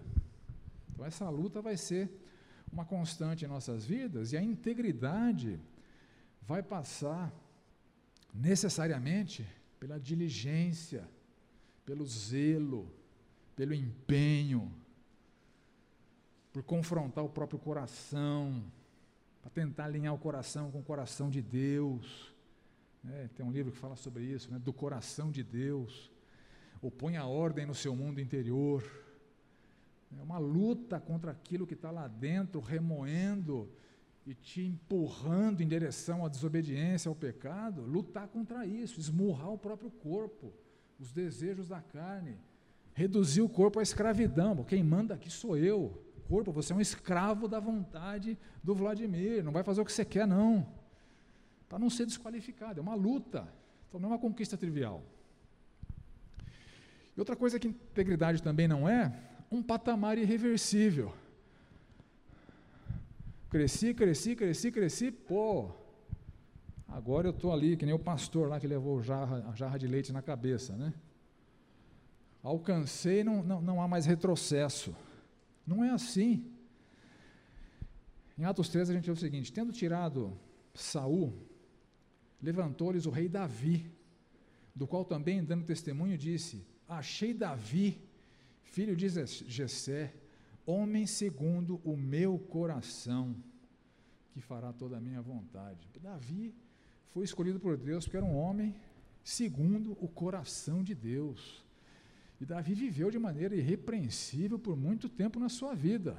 Então, 0.89 1.05
essa 1.05 1.29
luta 1.29 1.61
vai 1.61 1.75
ser 1.75 2.09
uma 2.71 2.85
constante 2.85 3.45
em 3.45 3.47
nossas 3.47 3.85
vidas 3.85 4.31
e 4.31 4.37
a 4.37 4.41
integridade 4.41 5.59
vai 6.41 6.63
passar 6.63 7.33
necessariamente 8.33 9.45
pela 9.79 9.99
diligência, 9.99 11.07
pelo 11.85 12.05
zelo, 12.05 12.91
pelo 13.55 13.73
empenho, 13.73 14.71
por 16.51 16.63
confrontar 16.63 17.23
o 17.23 17.29
próprio 17.29 17.59
coração, 17.59 18.63
para 19.41 19.51
tentar 19.51 19.85
alinhar 19.85 20.13
o 20.13 20.19
coração 20.19 20.71
com 20.71 20.79
o 20.79 20.83
coração 20.83 21.29
de 21.29 21.41
Deus. 21.41 22.33
É, 23.07 23.29
tem 23.35 23.45
um 23.45 23.51
livro 23.51 23.71
que 23.71 23.77
fala 23.77 23.95
sobre 23.95 24.23
isso, 24.23 24.51
né, 24.51 24.59
do 24.59 24.73
coração 24.73 25.31
de 25.31 25.43
Deus 25.43 26.11
ou 26.81 26.89
põe 26.89 27.17
a 27.17 27.25
ordem 27.25 27.65
no 27.65 27.75
seu 27.75 27.95
mundo 27.95 28.21
interior. 28.21 28.83
É 30.17 30.21
uma 30.21 30.37
luta 30.37 30.99
contra 30.99 31.31
aquilo 31.31 31.67
que 31.67 31.73
está 31.73 31.91
lá 31.91 32.07
dentro, 32.07 32.59
remoendo 32.59 33.69
e 34.25 34.33
te 34.33 34.61
empurrando 34.61 35.61
em 35.61 35.67
direção 35.67 36.25
à 36.25 36.29
desobediência, 36.29 37.09
ao 37.09 37.15
pecado. 37.15 37.81
Lutar 37.81 38.27
contra 38.27 38.65
isso, 38.65 38.99
esmurrar 38.99 39.51
o 39.51 39.57
próprio 39.57 39.91
corpo, 39.91 40.53
os 40.99 41.11
desejos 41.11 41.69
da 41.69 41.81
carne, 41.81 42.37
reduzir 42.93 43.41
o 43.41 43.49
corpo 43.49 43.79
à 43.79 43.83
escravidão. 43.83 44.63
Quem 44.63 44.83
manda 44.83 45.13
aqui 45.13 45.29
sou 45.29 45.57
eu. 45.57 46.05
Corpo, 46.27 46.51
você 46.51 46.73
é 46.73 46.75
um 46.75 46.81
escravo 46.81 47.47
da 47.47 47.59
vontade 47.59 48.37
do 48.63 48.75
Vladimir, 48.75 49.43
não 49.43 49.51
vai 49.51 49.63
fazer 49.63 49.81
o 49.81 49.85
que 49.85 49.91
você 49.91 50.05
quer, 50.05 50.27
não. 50.27 50.67
Para 51.67 51.79
não 51.79 51.89
ser 51.89 52.05
desqualificado, 52.05 52.79
é 52.79 52.81
uma 52.81 52.95
luta. 52.95 53.47
Então 53.87 53.99
não 53.99 54.09
é 54.09 54.11
uma 54.13 54.19
conquista 54.19 54.55
trivial. 54.55 55.03
E 57.15 57.19
outra 57.19 57.35
coisa 57.35 57.59
que 57.59 57.67
integridade 57.67 58.43
também 58.43 58.67
não 58.67 58.87
é, 58.87 59.11
um 59.51 59.61
patamar 59.63 60.17
irreversível. 60.17 61.13
Cresci, 63.49 63.93
cresci, 63.93 64.35
cresci, 64.35 64.71
cresci, 64.71 65.11
pô, 65.11 65.71
agora 66.87 67.27
eu 67.27 67.31
estou 67.31 67.51
ali, 67.51 67.75
que 67.75 67.85
nem 67.85 67.95
o 67.95 67.99
pastor 67.99 68.47
lá 68.47 68.59
que 68.59 68.67
levou 68.67 69.01
jarra, 69.01 69.49
a 69.49 69.55
jarra 69.55 69.79
de 69.79 69.87
leite 69.87 70.11
na 70.11 70.21
cabeça, 70.21 70.75
né? 70.75 70.93
Alcancei, 72.43 73.23
não, 73.23 73.41
não, 73.43 73.61
não 73.61 73.81
há 73.81 73.87
mais 73.87 74.05
retrocesso. 74.05 74.95
Não 75.65 75.83
é 75.83 75.89
assim. 75.89 76.45
Em 78.37 78.45
Atos 78.45 78.69
13 78.69 78.91
a 78.91 78.95
gente 78.95 79.05
vê 79.05 79.11
o 79.11 79.15
seguinte: 79.15 79.51
tendo 79.51 79.73
tirado 79.73 80.39
Saul, 80.73 81.33
levantou-lhes 82.41 83.05
o 83.05 83.09
rei 83.09 83.27
Davi, 83.27 83.91
do 84.73 84.87
qual 84.87 85.03
também, 85.03 85.43
dando 85.43 85.65
testemunho, 85.65 86.17
disse: 86.17 86.65
achei 86.87 87.33
Davi, 87.33 88.01
filho 88.71 88.95
de 88.95 89.09
Jessé, 89.09 90.13
homem 90.65 91.05
segundo 91.07 91.81
o 91.83 91.97
meu 91.97 92.37
coração, 92.37 93.35
que 94.31 94.39
fará 94.39 94.71
toda 94.71 94.97
a 94.97 95.01
minha 95.01 95.21
vontade. 95.21 95.89
Davi 96.01 96.53
foi 97.07 97.23
escolhido 97.23 97.59
por 97.59 97.75
Deus 97.75 98.05
porque 98.05 98.17
era 98.17 98.25
um 98.25 98.37
homem 98.37 98.75
segundo 99.23 99.97
o 99.99 100.07
coração 100.07 100.83
de 100.83 100.93
Deus. 100.93 101.65
E 102.39 102.45
Davi 102.45 102.73
viveu 102.73 103.09
de 103.11 103.19
maneira 103.19 103.55
irrepreensível 103.55 104.57
por 104.57 104.77
muito 104.77 105.09
tempo 105.09 105.39
na 105.39 105.49
sua 105.49 105.73
vida, 105.73 106.15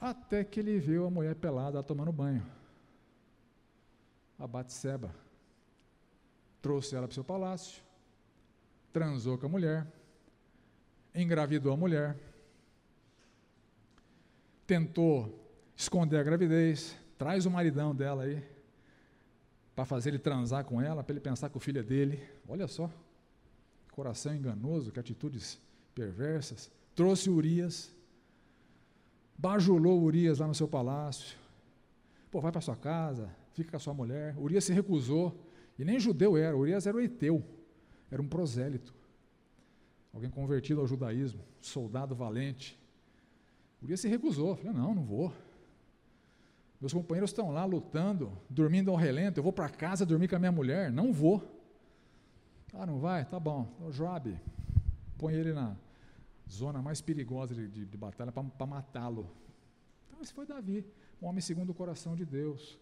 até 0.00 0.42
que 0.42 0.58
ele 0.58 0.78
viu 0.78 1.06
a 1.06 1.10
mulher 1.10 1.36
pelada 1.36 1.82
tomando 1.82 2.10
banho, 2.10 2.44
a 4.38 4.46
Batseba. 4.46 5.14
Trouxe 6.60 6.96
ela 6.96 7.06
para 7.06 7.12
o 7.12 7.14
seu 7.14 7.22
palácio, 7.22 7.82
transou 8.92 9.36
com 9.38 9.46
a 9.46 9.50
mulher, 9.50 9.86
engravidou 11.14 11.72
a 11.72 11.76
mulher, 11.76 12.16
tentou 14.66 15.44
esconder 15.76 16.18
a 16.18 16.22
gravidez, 16.22 16.96
traz 17.16 17.46
o 17.46 17.50
maridão 17.50 17.94
dela 17.94 18.24
aí, 18.24 18.42
para 19.74 19.84
fazer 19.84 20.10
ele 20.10 20.18
transar 20.18 20.64
com 20.64 20.80
ela, 20.80 21.02
para 21.02 21.12
ele 21.12 21.20
pensar 21.20 21.48
que 21.48 21.56
o 21.56 21.60
filho 21.60 21.80
é 21.80 21.82
dele. 21.82 22.22
Olha 22.48 22.66
só, 22.66 22.90
coração 23.90 24.34
enganoso, 24.34 24.92
que 24.92 25.00
atitudes 25.00 25.58
perversas. 25.94 26.70
Trouxe 26.94 27.28
Urias, 27.28 27.92
bajulou 29.36 30.00
Urias 30.02 30.38
lá 30.38 30.46
no 30.46 30.54
seu 30.54 30.68
palácio. 30.68 31.36
Pô, 32.30 32.40
vai 32.40 32.52
para 32.52 32.60
sua 32.60 32.76
casa, 32.76 33.28
fica 33.52 33.70
com 33.70 33.76
a 33.76 33.80
sua 33.80 33.94
mulher. 33.94 34.36
Urias 34.38 34.64
se 34.64 34.72
recusou, 34.72 35.36
e 35.78 35.84
nem 35.84 35.98
judeu 35.98 36.36
era, 36.36 36.56
Urias 36.56 36.86
era 36.86 36.96
o 36.96 37.00
Eteu, 37.00 37.44
era 38.10 38.22
um 38.22 38.28
prosélito. 38.28 38.94
Alguém 40.14 40.30
convertido 40.30 40.80
ao 40.80 40.86
judaísmo, 40.86 41.40
soldado 41.60 42.14
valente. 42.14 42.78
Urias 43.82 44.00
se 44.00 44.08
recusou, 44.08 44.54
falou: 44.54 44.72
não, 44.72 44.94
não 44.94 45.04
vou. 45.04 45.32
Meus 46.80 46.92
companheiros 46.92 47.30
estão 47.30 47.50
lá 47.50 47.64
lutando, 47.64 48.30
dormindo 48.48 48.90
ao 48.90 48.96
relento. 48.96 49.40
Eu 49.40 49.42
vou 49.42 49.52
para 49.52 49.68
casa 49.68 50.06
dormir 50.06 50.28
com 50.28 50.36
a 50.36 50.38
minha 50.38 50.52
mulher? 50.52 50.92
Não 50.92 51.12
vou. 51.12 51.42
Ah, 52.72 52.86
não 52.86 52.98
vai? 52.98 53.24
Tá 53.24 53.40
bom. 53.40 53.68
O 53.80 53.90
Joab, 53.90 54.38
põe 55.18 55.34
ele 55.34 55.52
na 55.52 55.76
zona 56.48 56.80
mais 56.80 57.00
perigosa 57.00 57.54
de, 57.54 57.68
de, 57.68 57.84
de 57.84 57.96
batalha 57.96 58.30
para 58.30 58.66
matá-lo. 58.66 59.28
Então, 60.06 60.20
esse 60.22 60.32
foi 60.32 60.46
Davi, 60.46 60.86
um 61.20 61.26
homem 61.26 61.40
segundo 61.40 61.70
o 61.70 61.74
coração 61.74 62.14
de 62.14 62.24
Deus. 62.24 62.78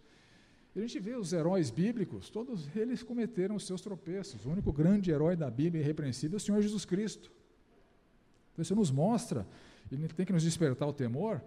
E 0.75 0.79
a 0.79 0.83
gente 0.83 0.99
vê 1.01 1.15
os 1.15 1.33
heróis 1.33 1.71
bíblicos, 1.71 2.31
todos 2.31 2.67
eles 2.75 3.03
cometeram 3.03 3.57
os 3.57 3.67
seus 3.67 3.83
tropeços. 3.83 4.47
O 4.47 4.51
único 4.51 4.73
grande 4.73 5.11
herói 5.11 5.37
da 5.37 5.51
Bíblia 5.51 5.83
irrepreensível 5.83 6.37
é 6.37 6.39
o 6.39 6.41
Senhor 6.41 6.63
Jesus 6.63 6.85
Cristo. 6.85 7.31
Então, 8.53 8.63
isso 8.63 8.75
nos 8.75 8.91
mostra, 8.91 9.47
e 9.91 9.97
tem 10.09 10.25
que 10.25 10.33
nos 10.33 10.43
despertar 10.43 10.89
o 10.89 10.93
temor, 10.93 11.43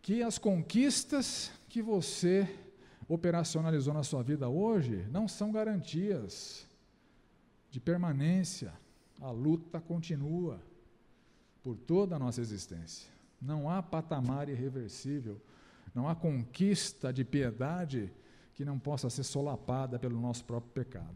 que 0.00 0.22
as 0.22 0.38
conquistas 0.38 1.50
que 1.68 1.82
você 1.82 2.48
operacionalizou 3.08 3.92
na 3.92 4.02
sua 4.02 4.22
vida 4.22 4.48
hoje 4.48 5.06
não 5.10 5.28
são 5.28 5.52
garantias 5.52 6.66
de 7.70 7.80
permanência. 7.80 8.72
A 9.20 9.30
luta 9.30 9.80
continua 9.80 10.60
por 11.62 11.76
toda 11.76 12.16
a 12.16 12.18
nossa 12.18 12.40
existência. 12.40 13.10
Não 13.40 13.68
há 13.68 13.82
patamar 13.82 14.48
irreversível, 14.48 15.40
não 15.94 16.08
há 16.08 16.14
conquista 16.14 17.12
de 17.12 17.24
piedade 17.24 18.12
que 18.56 18.64
não 18.64 18.78
possa 18.78 19.10
ser 19.10 19.22
solapada 19.22 19.98
pelo 19.98 20.18
nosso 20.18 20.42
próprio 20.44 20.72
pecado. 20.72 21.14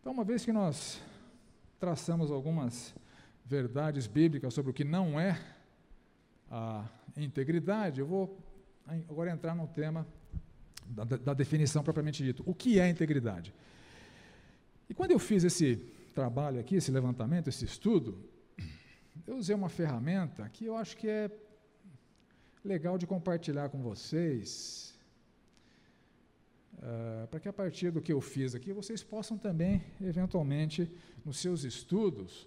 Então, 0.00 0.12
uma 0.12 0.24
vez 0.24 0.44
que 0.44 0.52
nós 0.52 1.00
traçamos 1.78 2.32
algumas 2.32 2.92
verdades 3.46 4.08
bíblicas 4.08 4.52
sobre 4.52 4.72
o 4.72 4.74
que 4.74 4.82
não 4.82 5.18
é 5.18 5.40
a 6.50 6.84
integridade, 7.16 8.00
eu 8.00 8.06
vou 8.06 8.36
agora 9.08 9.30
entrar 9.30 9.54
no 9.54 9.68
tema 9.68 10.04
da, 10.84 11.04
da 11.04 11.32
definição 11.32 11.84
propriamente 11.84 12.22
dito. 12.22 12.42
O 12.44 12.52
que 12.52 12.80
é 12.80 12.88
integridade? 12.88 13.54
E 14.88 14.94
quando 14.94 15.12
eu 15.12 15.18
fiz 15.20 15.44
esse 15.44 15.76
trabalho 16.12 16.58
aqui, 16.58 16.74
esse 16.74 16.90
levantamento, 16.90 17.48
esse 17.48 17.64
estudo, 17.64 18.18
eu 19.26 19.36
usei 19.36 19.54
uma 19.54 19.68
ferramenta 19.68 20.48
que 20.48 20.66
eu 20.66 20.76
acho 20.76 20.96
que 20.96 21.08
é 21.08 21.30
legal 22.64 22.98
de 22.98 23.06
compartilhar 23.06 23.68
com 23.68 23.80
vocês, 23.80 24.93
uh, 26.84 27.26
para 27.28 27.40
que 27.40 27.48
a 27.48 27.52
partir 27.52 27.90
do 27.90 28.00
que 28.00 28.12
eu 28.12 28.20
fiz 28.20 28.54
aqui, 28.54 28.72
vocês 28.72 29.02
possam 29.02 29.38
também, 29.38 29.82
eventualmente, 30.00 30.90
nos 31.24 31.38
seus 31.38 31.64
estudos, 31.64 32.46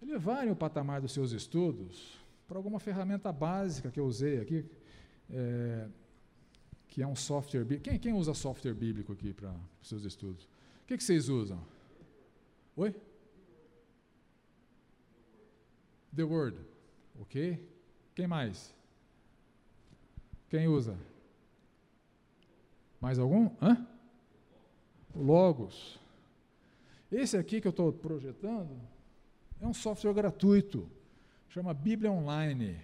elevarem 0.00 0.52
o 0.52 0.56
patamar 0.56 1.00
dos 1.00 1.12
seus 1.12 1.32
estudos, 1.32 2.18
para 2.46 2.58
alguma 2.58 2.78
ferramenta 2.78 3.32
básica 3.32 3.90
que 3.90 3.98
eu 3.98 4.06
usei 4.06 4.40
aqui, 4.40 4.64
é, 5.30 5.88
que 6.88 7.02
é 7.02 7.06
um 7.06 7.16
software 7.16 7.64
bíblico. 7.64 7.84
Quem, 7.84 7.98
quem 7.98 8.12
usa 8.12 8.34
software 8.34 8.74
bíblico 8.74 9.12
aqui 9.12 9.32
para 9.32 9.52
os 9.82 9.88
seus 9.88 10.04
estudos? 10.04 10.44
O 10.44 10.86
que, 10.86 10.96
que 10.96 11.02
vocês 11.02 11.28
usam? 11.28 11.60
Oi? 12.76 12.94
The 16.14 16.22
Word. 16.22 16.58
Ok? 17.20 17.66
Quem 18.14 18.26
mais? 18.26 18.72
Quem 20.48 20.68
usa? 20.68 20.96
Mais 23.04 23.18
algum? 23.18 23.50
Hã? 23.60 23.86
Logos. 25.14 26.00
Esse 27.12 27.36
aqui 27.36 27.60
que 27.60 27.66
eu 27.66 27.70
estou 27.70 27.92
projetando 27.92 28.80
é 29.60 29.66
um 29.66 29.74
software 29.74 30.14
gratuito 30.14 30.90
chama 31.50 31.74
Bíblia 31.74 32.10
Online. 32.10 32.80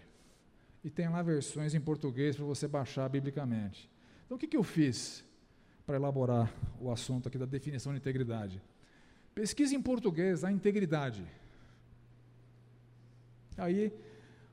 E 0.85 0.90
tem 0.90 1.09
lá 1.09 1.22
versões 1.22 1.74
em 1.74 1.80
português 1.80 2.37
para 2.37 2.44
você 2.44 2.68
baixar 2.68 3.09
biblicamente. 3.09 3.90
Então, 4.26 4.37
o 4.37 4.38
que, 4.38 4.46
que 4.46 4.59
eu 4.59 4.62
fiz 4.62 5.24
para 5.87 5.96
elaborar 5.96 6.52
o 6.78 6.92
assunto 6.92 7.26
aqui 7.26 7.38
da 7.38 7.46
definição 7.46 7.90
de 7.90 7.98
integridade? 7.98 8.62
Pesquisa 9.35 9.74
em 9.74 9.80
português 9.80 10.44
a 10.44 10.52
integridade. 10.52 11.24
Aí, 13.56 13.90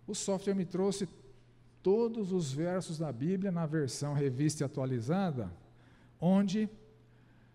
o 0.07 0.15
software 0.15 0.55
me 0.55 0.63
trouxe 0.63 1.09
todos 1.87 2.33
os 2.33 2.51
versos 2.51 2.97
da 2.97 3.13
Bíblia 3.13 3.49
na 3.49 3.65
versão 3.65 4.13
revista 4.13 4.61
e 4.61 4.65
atualizada, 4.65 5.49
onde 6.19 6.69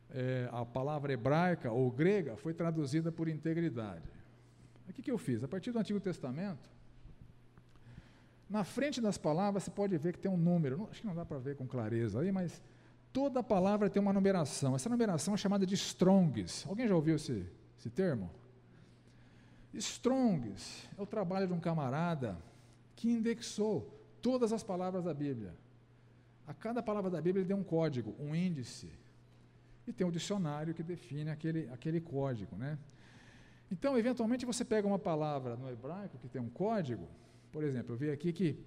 é, 0.09 0.49
a 0.51 0.64
palavra 0.64 1.12
hebraica 1.12 1.71
ou 1.71 1.90
grega 1.90 2.35
foi 2.35 2.55
traduzida 2.55 3.12
por 3.12 3.29
integridade. 3.29 4.09
O 4.88 4.92
que, 4.95 5.03
que 5.03 5.11
eu 5.11 5.18
fiz? 5.18 5.45
A 5.45 5.49
partir 5.49 5.71
do 5.71 5.79
Antigo 5.79 6.01
Testamento, 6.01 6.71
na 8.49 8.64
frente 8.64 9.03
das 9.03 9.18
palavras 9.18 9.64
você 9.64 9.71
pode 9.71 9.99
ver 9.99 10.14
que 10.14 10.18
tem 10.18 10.31
um 10.31 10.38
número, 10.38 10.79
não, 10.79 10.88
acho 10.90 11.03
que 11.03 11.07
não 11.07 11.14
dá 11.14 11.27
para 11.27 11.37
ver 11.37 11.55
com 11.57 11.66
clareza 11.66 12.21
aí, 12.21 12.33
mas 12.33 12.62
toda 13.12 13.42
palavra 13.42 13.90
tem 13.90 14.01
uma 14.01 14.14
numeração. 14.14 14.75
Essa 14.75 14.88
numeração 14.88 15.35
é 15.35 15.37
chamada 15.37 15.66
de 15.66 15.75
Strongs. 15.75 16.66
Alguém 16.66 16.88
já 16.88 16.95
ouviu 16.95 17.16
esse, 17.16 17.47
esse 17.79 17.90
termo? 17.90 18.31
Strongs 19.75 20.88
é 20.97 21.03
o 21.03 21.07
trabalho 21.07 21.47
de 21.47 21.53
um 21.53 21.61
camarada 21.61 22.38
que 22.97 23.11
indexou 23.11 24.01
todas 24.22 24.52
as 24.52 24.62
palavras 24.62 25.04
da 25.04 25.12
Bíblia. 25.12 25.54
A 26.46 26.54
cada 26.54 26.82
palavra 26.82 27.11
da 27.11 27.20
Bíblia 27.20 27.42
ele 27.42 27.48
deu 27.48 27.56
um 27.56 27.64
código, 27.64 28.14
um 28.18 28.35
índice. 28.35 28.90
E 29.87 29.92
tem 29.92 30.06
um 30.06 30.11
dicionário 30.11 30.72
que 30.72 30.82
define 30.82 31.30
aquele, 31.30 31.68
aquele 31.72 32.00
código. 32.00 32.56
Né? 32.56 32.78
Então, 33.70 33.98
eventualmente, 33.98 34.46
você 34.46 34.64
pega 34.64 34.87
uma 34.87 34.98
palavra 34.98 35.56
no 35.56 35.68
hebraico 35.68 36.18
que 36.18 36.28
tem 36.28 36.40
um 36.40 36.48
código, 36.48 37.08
por 37.50 37.64
exemplo, 37.64 37.94
eu 37.94 37.98
vi 37.98 38.11
aqui 38.11 38.32
que 38.32 38.58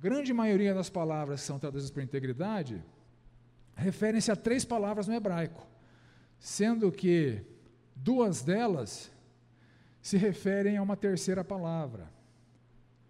grande 0.00 0.32
maioria 0.34 0.74
das 0.74 0.90
palavras 0.90 1.40
que 1.40 1.46
são 1.46 1.58
traduzidas 1.58 1.90
por 1.90 2.02
integridade 2.02 2.84
referem-se 3.74 4.30
a 4.30 4.36
três 4.36 4.64
palavras 4.64 5.06
no 5.08 5.14
hebraico, 5.14 5.66
sendo 6.38 6.90
que 6.90 7.40
duas 7.94 8.42
delas 8.42 9.10
se 10.00 10.16
referem 10.16 10.76
a 10.76 10.82
uma 10.82 10.96
terceira 10.96 11.44
palavra. 11.44 12.10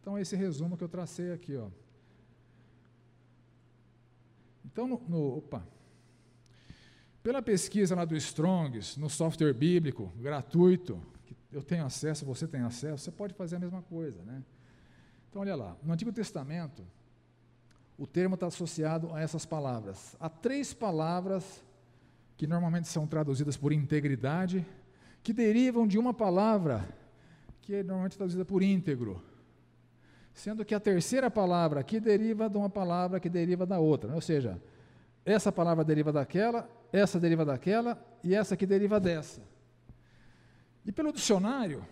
Então, 0.03 0.19
esse 0.19 0.35
resumo 0.35 0.77
que 0.77 0.83
eu 0.83 0.89
tracei 0.89 1.33
aqui. 1.33 1.57
Ó. 1.57 1.69
Então, 4.65 4.89
no, 4.89 5.01
no 5.09 5.39
opa, 5.39 5.65
pela 7.23 7.41
pesquisa 7.41 7.95
lá 7.95 8.05
do 8.05 8.17
Strongs, 8.17 8.97
no 8.97 9.09
software 9.09 9.53
bíblico, 9.53 10.13
gratuito, 10.19 11.01
que 11.25 11.37
eu 11.53 11.63
tenho 11.63 11.87
acesso, 11.87 12.27
você 12.27 12.49
tem 12.49 12.63
acesso, 12.63 13.05
você 13.05 13.13
pode 13.13 13.33
fazer 13.33 13.57
a 13.57 13.59
mesma 13.61 13.81
coisa. 13.81 14.21
Né? 14.25 14.43
Então, 15.31 15.41
olha 15.41 15.55
lá, 15.55 15.77
no 15.85 15.93
Antigo 15.93 16.13
Testamento, 16.13 16.85
o 17.97 18.09
termo 18.09 18.35
está 18.35 18.49
associado 18.49 19.15
a 19.15 19.21
essas 19.21 19.47
palavras. 19.47 20.17
Há 20.19 20.29
três 20.29 20.75
palavras 20.75 21.63
que 22.37 22.45
normalmente 22.49 22.89
são 22.89 23.07
traduzidas 23.07 23.57
por 23.57 23.73
integridade, 23.73 24.67
que 25.23 25.33
derivam 25.33 25.87
de 25.87 25.97
uma 25.97 26.13
palavra 26.13 26.89
que 27.61 27.73
é 27.77 27.85
normalmente 27.85 28.17
traduzida 28.17 28.45
por 28.45 28.65
íntegro. 28.65 29.23
Sendo 30.35 30.65
que 30.65 30.75
a 30.75 30.81
terceira 30.81 31.31
palavra 31.31 31.81
aqui 31.81 32.01
deriva 32.01 32.49
de 32.49 32.57
uma 32.57 32.71
palavra 32.71 33.21
que 33.21 33.29
deriva 33.29 33.67
da 33.67 33.79
outra. 33.79 34.15
Ou 34.15 34.21
seja, 34.21 34.61
essa 35.25 35.53
palavra 35.53 35.85
deriva 35.85 36.13
daquela, 36.13 36.69
essa 36.93 37.21
deriva 37.21 37.45
daquela 37.45 38.03
e 38.25 38.35
essa 38.35 38.55
aqui 38.55 38.67
deriva 38.67 38.99
dessa. 38.99 39.43
E 40.85 40.91
pelo 40.91 41.13
dicionário, 41.13 41.85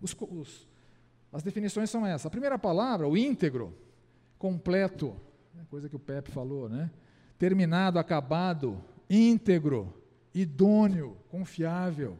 os, 0.00 0.16
os, 0.20 0.68
as 1.32 1.42
definições 1.42 1.90
são 1.90 2.06
essas. 2.06 2.26
A 2.26 2.30
primeira 2.30 2.58
palavra, 2.58 3.08
o 3.08 3.16
íntegro, 3.16 3.76
completo, 4.38 5.16
né, 5.54 5.64
coisa 5.70 5.88
que 5.88 5.96
o 5.96 5.98
Pepe 5.98 6.30
falou, 6.30 6.68
né? 6.68 6.90
Terminado, 7.38 7.98
acabado, 7.98 8.82
íntegro, 9.08 9.92
idôneo, 10.34 11.16
confiável. 11.30 12.16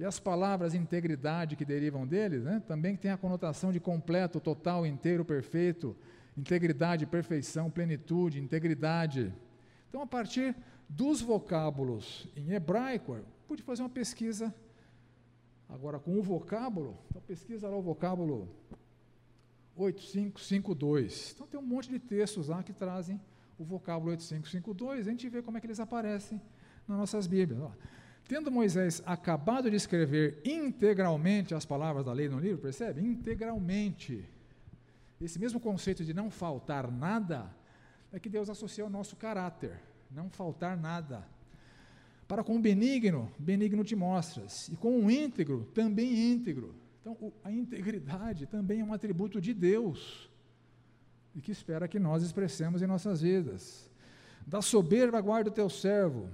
E 0.00 0.04
as 0.04 0.18
palavras 0.18 0.72
integridade 0.72 1.56
que 1.56 1.64
derivam 1.64 2.06
deles, 2.06 2.42
né, 2.42 2.62
também 2.66 2.96
tem 2.96 3.10
a 3.10 3.18
conotação 3.18 3.70
de 3.70 3.78
completo, 3.78 4.40
total, 4.40 4.86
inteiro, 4.86 5.26
perfeito, 5.26 5.94
integridade, 6.34 7.04
perfeição, 7.04 7.70
plenitude, 7.70 8.40
integridade. 8.40 9.30
Então, 9.90 10.00
a 10.00 10.06
partir 10.06 10.56
dos 10.88 11.20
vocábulos 11.20 12.26
em 12.34 12.52
hebraico, 12.52 13.16
eu 13.16 13.26
pude 13.46 13.62
fazer 13.62 13.82
uma 13.82 13.90
pesquisa 13.90 14.54
agora 15.68 15.98
com 15.98 16.18
o 16.18 16.22
vocábulo. 16.22 16.96
Então, 17.10 17.20
pesquisa 17.20 17.68
lá 17.68 17.76
o 17.76 17.82
vocábulo 17.82 18.48
8552. 19.76 21.32
Então, 21.34 21.46
tem 21.46 21.60
um 21.60 21.66
monte 21.66 21.90
de 21.90 21.98
textos 21.98 22.48
lá 22.48 22.62
que 22.62 22.72
trazem 22.72 23.20
o 23.58 23.64
vocábulo 23.64 24.12
8552. 24.12 25.06
A 25.06 25.10
gente 25.10 25.28
vê 25.28 25.42
como 25.42 25.58
é 25.58 25.60
que 25.60 25.66
eles 25.66 25.78
aparecem 25.78 26.40
nas 26.88 26.96
nossas 26.96 27.26
Bíblias. 27.26 27.60
Ó. 27.60 27.70
Tendo 28.30 28.48
Moisés 28.48 29.02
acabado 29.04 29.68
de 29.68 29.74
escrever 29.74 30.40
integralmente 30.44 31.52
as 31.52 31.64
palavras 31.64 32.04
da 32.04 32.12
lei 32.12 32.28
no 32.28 32.38
livro, 32.38 32.62
percebe? 32.62 33.04
Integralmente. 33.04 34.24
Esse 35.20 35.36
mesmo 35.36 35.58
conceito 35.58 36.04
de 36.04 36.14
não 36.14 36.30
faltar 36.30 36.88
nada 36.92 37.52
é 38.12 38.20
que 38.20 38.28
Deus 38.28 38.48
associa 38.48 38.84
ao 38.84 38.88
nosso 38.88 39.16
caráter, 39.16 39.80
não 40.08 40.30
faltar 40.30 40.76
nada. 40.76 41.26
Para 42.28 42.44
com 42.44 42.54
o 42.54 42.60
benigno, 42.60 43.28
benigno 43.36 43.82
te 43.82 43.96
mostras, 43.96 44.68
e 44.68 44.76
com 44.76 45.04
o 45.04 45.10
íntegro, 45.10 45.64
também 45.74 46.32
íntegro. 46.32 46.72
Então, 47.00 47.32
a 47.42 47.50
integridade 47.50 48.46
também 48.46 48.78
é 48.78 48.84
um 48.84 48.92
atributo 48.92 49.40
de 49.40 49.52
Deus 49.52 50.30
e 51.34 51.40
que 51.40 51.50
espera 51.50 51.88
que 51.88 51.98
nós 51.98 52.22
expressemos 52.22 52.80
em 52.80 52.86
nossas 52.86 53.22
vidas. 53.22 53.90
Da 54.46 54.62
soberba 54.62 55.20
guarda 55.20 55.50
o 55.50 55.52
teu 55.52 55.68
servo, 55.68 56.30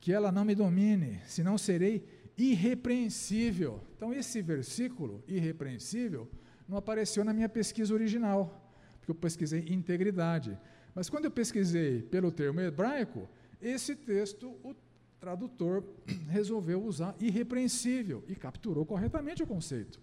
que 0.00 0.12
ela 0.12 0.30
não 0.30 0.44
me 0.44 0.54
domine, 0.54 1.20
senão 1.26 1.58
serei 1.58 2.04
irrepreensível. 2.36 3.80
Então, 3.96 4.12
esse 4.12 4.40
versículo, 4.40 5.22
irrepreensível, 5.26 6.28
não 6.68 6.76
apareceu 6.76 7.24
na 7.24 7.32
minha 7.32 7.48
pesquisa 7.48 7.92
original, 7.92 8.72
porque 8.98 9.10
eu 9.10 9.14
pesquisei 9.14 9.66
integridade. 9.68 10.58
Mas 10.94 11.08
quando 11.08 11.24
eu 11.24 11.30
pesquisei 11.30 12.02
pelo 12.02 12.30
termo 12.30 12.60
hebraico, 12.60 13.28
esse 13.60 13.96
texto, 13.96 14.48
o 14.62 14.74
tradutor 15.18 15.84
resolveu 16.28 16.82
usar 16.82 17.14
irrepreensível 17.18 18.24
e 18.28 18.36
capturou 18.36 18.86
corretamente 18.86 19.42
o 19.42 19.46
conceito. 19.46 20.00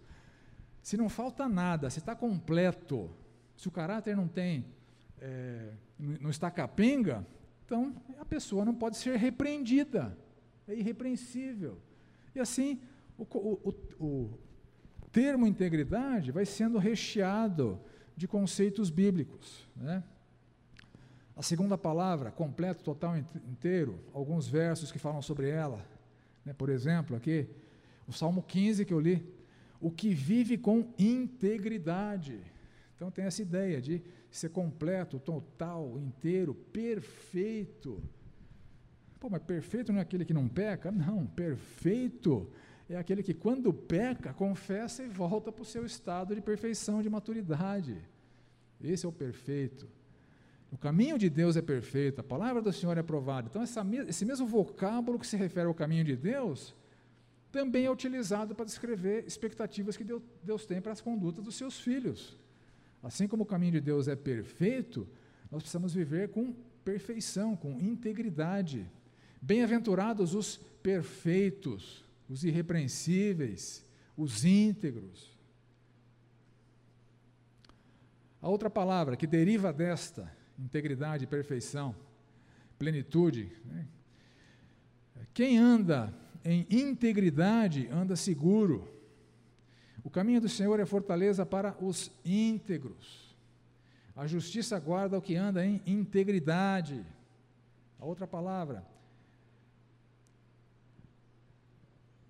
Se 0.81 0.97
não 0.97 1.10
falta 1.10 1.47
nada, 1.47 1.89
se 1.89 1.99
está 1.99 2.15
completo, 2.15 3.10
se 3.55 3.67
o 3.67 3.71
caráter 3.71 4.15
não 4.15 4.27
tem, 4.27 4.65
é, 5.19 5.71
não 5.97 6.29
está 6.29 6.51
capenga, 6.51 7.25
então, 7.65 7.95
a 8.19 8.25
pessoa 8.25 8.63
não 8.63 8.75
pode 8.75 8.97
ser 8.97 9.17
repreendida, 9.17 10.15
é 10.67 10.75
irrepreensível. 10.75 11.80
E 12.36 12.39
assim, 12.39 12.80
o, 13.17 13.23
o, 13.23 13.73
o 13.99 14.39
termo 15.12 15.47
integridade 15.47 16.32
vai 16.32 16.45
sendo 16.45 16.78
recheado 16.78 17.80
de 18.15 18.28
conceitos 18.28 18.89
bíblicos. 18.89 19.67
Né? 19.75 20.04
A 21.36 21.41
segunda 21.41 21.78
palavra, 21.78 22.32
completo, 22.32 22.84
total, 22.84 23.17
inteiro, 23.17 23.99
alguns 24.13 24.47
versos 24.47 24.91
que 24.91 24.99
falam 24.99 25.21
sobre 25.21 25.49
ela. 25.49 25.86
Né? 26.45 26.54
Por 26.54 26.69
exemplo, 26.69 27.15
aqui, 27.15 27.47
o 28.08 28.13
Salmo 28.13 28.43
15 28.43 28.86
que 28.86 28.93
eu 28.93 28.99
li, 28.99 29.25
o 29.82 29.89
que 29.89 30.13
vive 30.13 30.58
com 30.58 30.88
integridade. 30.97 32.39
Então 32.95 33.10
tem 33.10 33.25
essa 33.25 33.41
ideia 33.41 33.82
de 33.82 34.01
ser 34.38 34.50
completo, 34.50 35.19
total, 35.19 35.98
inteiro, 36.00 36.54
perfeito. 36.54 38.04
Pô, 39.19 39.30
mas 39.30 39.41
perfeito 39.41 39.91
não 39.91 40.00
é 40.00 40.02
aquele 40.02 40.26
que 40.26 40.34
não 40.34 40.48
peca? 40.48 40.91
Não, 40.91 41.26
perfeito 41.26 42.50
é 42.89 42.98
aquele 42.98 43.24
que, 43.24 43.34
quando 43.34 43.74
peca, 43.74 44.34
confessa 44.34 45.04
e 45.04 45.08
volta 45.08 45.52
para 45.52 45.62
o 45.62 45.65
seu 45.65 45.86
estado 45.86 46.36
de 46.36 46.41
perfeição, 46.41 47.02
de 47.02 47.10
maturidade. 47.10 47.98
Esse 48.84 49.06
é 49.06 49.10
o 49.10 49.12
perfeito. 49.12 49.88
O 50.71 50.78
caminho 50.78 51.17
de 51.17 51.30
Deus 51.30 51.56
é 51.56 51.62
perfeito, 51.62 52.19
a 52.19 52.24
palavra 52.24 52.62
do 52.62 52.71
Senhor 52.71 52.98
é 52.98 53.02
provada. 53.02 53.48
Então, 53.50 53.62
essa, 53.62 53.84
esse 54.08 54.26
mesmo 54.26 54.45
vocábulo 54.45 55.17
que 55.17 55.26
se 55.26 55.38
refere 55.38 55.67
ao 55.67 55.74
caminho 55.74 56.04
de 56.04 56.15
Deus 56.15 56.76
também 57.52 57.86
é 57.86 57.91
utilizado 57.91 58.54
para 58.54 58.65
descrever 58.65 59.26
expectativas 59.26 59.95
que 59.95 60.06
Deus 60.43 60.65
tem 60.65 60.82
para 60.82 60.91
as 60.91 61.00
condutas 61.00 61.43
dos 61.43 61.56
seus 61.56 61.80
filhos. 61.80 62.38
Assim 63.05 63.27
como 63.27 63.43
o 63.43 63.45
caminho 63.45 63.73
de 63.73 63.81
Deus 63.81 64.07
é 64.07 64.15
perfeito, 64.15 65.07
nós 65.51 65.61
precisamos 65.61 65.93
viver 65.93 66.29
com 66.29 66.51
perfeição, 66.83 67.55
com 67.55 67.79
integridade. 67.79 68.89
Bem-aventurados 69.39 70.33
os 70.33 70.57
perfeitos, 70.81 72.03
os 72.27 72.43
irrepreensíveis, 72.43 73.85
os 74.17 74.43
íntegros. 74.43 75.37
A 78.41 78.49
outra 78.49 78.71
palavra 78.71 79.15
que 79.15 79.27
deriva 79.27 79.71
desta, 79.71 80.35
integridade, 80.57 81.27
perfeição, 81.27 81.95
plenitude. 82.79 83.51
Né? 83.65 83.87
Quem 85.31 85.59
anda 85.59 86.11
em 86.43 86.65
integridade 86.71 87.87
anda 87.91 88.15
seguro. 88.15 88.94
O 90.05 90.09
caminho 90.11 90.39
do 90.39 90.47
Senhor 90.47 90.79
é 90.79 90.85
fortaleza 90.85 91.43
para 91.43 91.75
os 91.83 92.11
íntegros. 92.23 93.35
A 94.15 94.27
justiça 94.27 94.79
guarda 94.79 95.17
o 95.17 95.21
que 95.21 95.35
anda 95.35 95.65
em 95.65 95.81
integridade. 95.83 97.03
A 97.99 98.05
outra 98.05 98.27
palavra. 98.27 98.85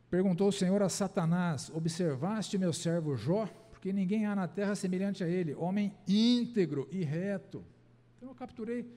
Perguntou 0.10 0.48
o 0.48 0.54
Senhor 0.54 0.82
a 0.82 0.88
Satanás: 0.88 1.70
Observaste 1.76 2.58
meu 2.58 2.72
servo 2.72 3.18
Jó? 3.18 3.46
Porque 3.70 3.92
ninguém 3.92 4.26
há 4.26 4.34
na 4.34 4.48
terra 4.48 4.74
semelhante 4.74 5.22
a 5.22 5.28
ele, 5.28 5.54
homem 5.54 5.94
íntegro 6.08 6.88
e 6.90 7.04
reto. 7.04 7.62
Então 8.16 8.30
eu 8.30 8.36
capturei 8.36 8.90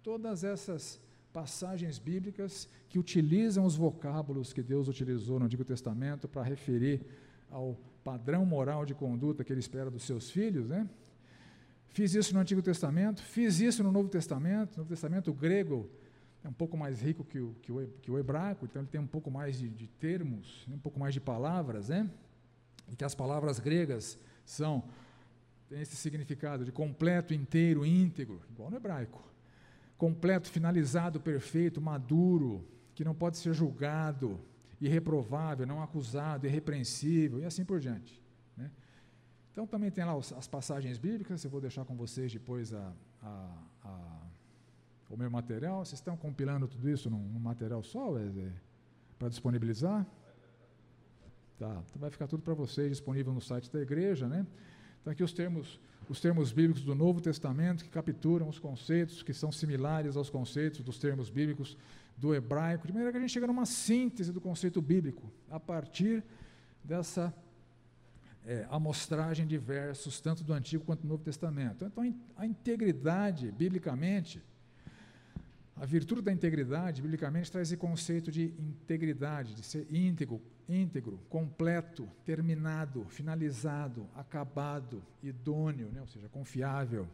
todas 0.00 0.44
essas 0.44 1.00
passagens 1.32 1.98
bíblicas 1.98 2.68
que 2.88 3.00
utilizam 3.00 3.64
os 3.64 3.74
vocábulos 3.74 4.52
que 4.52 4.62
Deus 4.62 4.86
utilizou 4.86 5.40
no 5.40 5.46
Antigo 5.46 5.64
Testamento 5.64 6.28
para 6.28 6.42
referir 6.44 7.04
ao 7.50 7.76
padrão 8.02 8.44
moral 8.44 8.84
de 8.84 8.94
conduta 8.94 9.44
que 9.44 9.52
ele 9.52 9.60
espera 9.60 9.90
dos 9.90 10.02
seus 10.04 10.30
filhos, 10.30 10.68
né? 10.68 10.88
Fiz 11.88 12.14
isso 12.14 12.32
no 12.34 12.40
Antigo 12.40 12.62
Testamento, 12.62 13.22
fiz 13.22 13.60
isso 13.60 13.82
no 13.82 13.92
Novo 13.92 14.08
Testamento. 14.08 14.72
No 14.72 14.78
Novo 14.78 14.88
Testamento, 14.88 15.30
o 15.30 15.34
grego 15.34 15.90
é 16.42 16.48
um 16.48 16.52
pouco 16.52 16.76
mais 16.76 17.00
rico 17.00 17.22
que 17.22 17.38
o, 17.38 17.54
que 17.62 17.70
o, 17.70 17.86
que 18.00 18.10
o 18.10 18.18
hebraico, 18.18 18.64
então 18.64 18.82
ele 18.82 18.88
tem 18.90 19.00
um 19.00 19.06
pouco 19.06 19.30
mais 19.30 19.58
de, 19.58 19.68
de 19.68 19.86
termos, 19.86 20.66
um 20.68 20.78
pouco 20.78 20.98
mais 20.98 21.14
de 21.14 21.20
palavras, 21.20 21.88
né? 21.88 22.10
E 22.90 22.96
que 22.96 23.04
as 23.04 23.14
palavras 23.14 23.58
gregas 23.60 24.18
são, 24.44 24.82
tem 25.68 25.80
esse 25.80 25.94
significado 25.96 26.64
de 26.64 26.72
completo, 26.72 27.32
inteiro, 27.32 27.84
íntegro, 27.86 28.40
igual 28.50 28.70
no 28.70 28.76
hebraico. 28.76 29.22
Completo, 29.96 30.50
finalizado, 30.50 31.20
perfeito, 31.20 31.80
maduro, 31.80 32.66
que 32.94 33.04
não 33.04 33.14
pode 33.14 33.36
ser 33.36 33.52
julgado, 33.52 34.40
irreprovável, 34.86 35.66
não 35.66 35.82
acusado, 35.82 36.46
irrepreensível 36.46 37.38
e 37.40 37.44
assim 37.44 37.64
por 37.64 37.78
diante. 37.78 38.20
Né? 38.56 38.70
Então 39.50 39.66
também 39.66 39.90
tem 39.90 40.04
lá 40.04 40.16
as 40.16 40.48
passagens 40.48 40.98
bíblicas, 40.98 41.44
eu 41.44 41.50
vou 41.50 41.60
deixar 41.60 41.84
com 41.84 41.96
vocês 41.96 42.32
depois 42.32 42.72
a, 42.72 42.92
a, 43.22 43.58
a, 43.84 44.22
o 45.08 45.16
meu 45.16 45.30
material. 45.30 45.84
Vocês 45.84 46.00
estão 46.00 46.16
compilando 46.16 46.66
tudo 46.66 46.88
isso 46.90 47.08
num, 47.08 47.22
num 47.28 47.40
material 47.40 47.82
só, 47.82 48.12
para 49.18 49.28
disponibilizar? 49.28 50.06
Tá, 51.58 51.82
então 51.88 52.00
vai 52.00 52.10
ficar 52.10 52.26
tudo 52.26 52.42
para 52.42 52.54
vocês 52.54 52.90
disponível 52.90 53.32
no 53.32 53.40
site 53.40 53.70
da 53.70 53.80
igreja, 53.80 54.26
né? 54.26 54.44
Então 55.00 55.12
aqui 55.12 55.22
os 55.22 55.32
termos, 55.32 55.78
os 56.08 56.20
termos 56.20 56.50
bíblicos 56.50 56.82
do 56.82 56.94
Novo 56.94 57.20
Testamento 57.20 57.84
que 57.84 57.90
capturam 57.90 58.48
os 58.48 58.58
conceitos 58.58 59.22
que 59.22 59.32
são 59.32 59.52
similares 59.52 60.16
aos 60.16 60.28
conceitos 60.28 60.82
dos 60.82 60.98
termos 60.98 61.30
bíblicos 61.30 61.76
do 62.22 62.32
hebraico, 62.32 62.86
de 62.86 62.92
maneira 62.92 63.10
que 63.10 63.18
a 63.18 63.20
gente 63.20 63.32
chega 63.32 63.48
numa 63.48 63.66
síntese 63.66 64.32
do 64.32 64.40
conceito 64.40 64.80
bíblico, 64.80 65.28
a 65.50 65.58
partir 65.58 66.22
dessa 66.84 67.34
é, 68.46 68.64
amostragem 68.70 69.44
de 69.44 69.58
versos, 69.58 70.20
tanto 70.20 70.44
do 70.44 70.52
Antigo 70.52 70.84
quanto 70.84 71.02
do 71.02 71.08
Novo 71.08 71.24
Testamento. 71.24 71.84
Então, 71.84 72.14
a 72.36 72.46
integridade, 72.46 73.50
biblicamente, 73.50 74.40
a 75.74 75.84
virtude 75.84 76.22
da 76.22 76.30
integridade, 76.30 77.02
biblicamente, 77.02 77.50
traz 77.50 77.66
esse 77.68 77.76
conceito 77.76 78.30
de 78.30 78.54
integridade, 78.56 79.52
de 79.52 79.64
ser 79.64 79.84
íntegro, 79.92 80.40
íntegro, 80.68 81.18
completo, 81.28 82.08
terminado, 82.24 83.04
finalizado, 83.08 84.06
acabado, 84.14 85.02
idôneo, 85.24 85.88
né? 85.92 86.00
ou 86.00 86.06
seja, 86.06 86.28
confiável, 86.28 87.08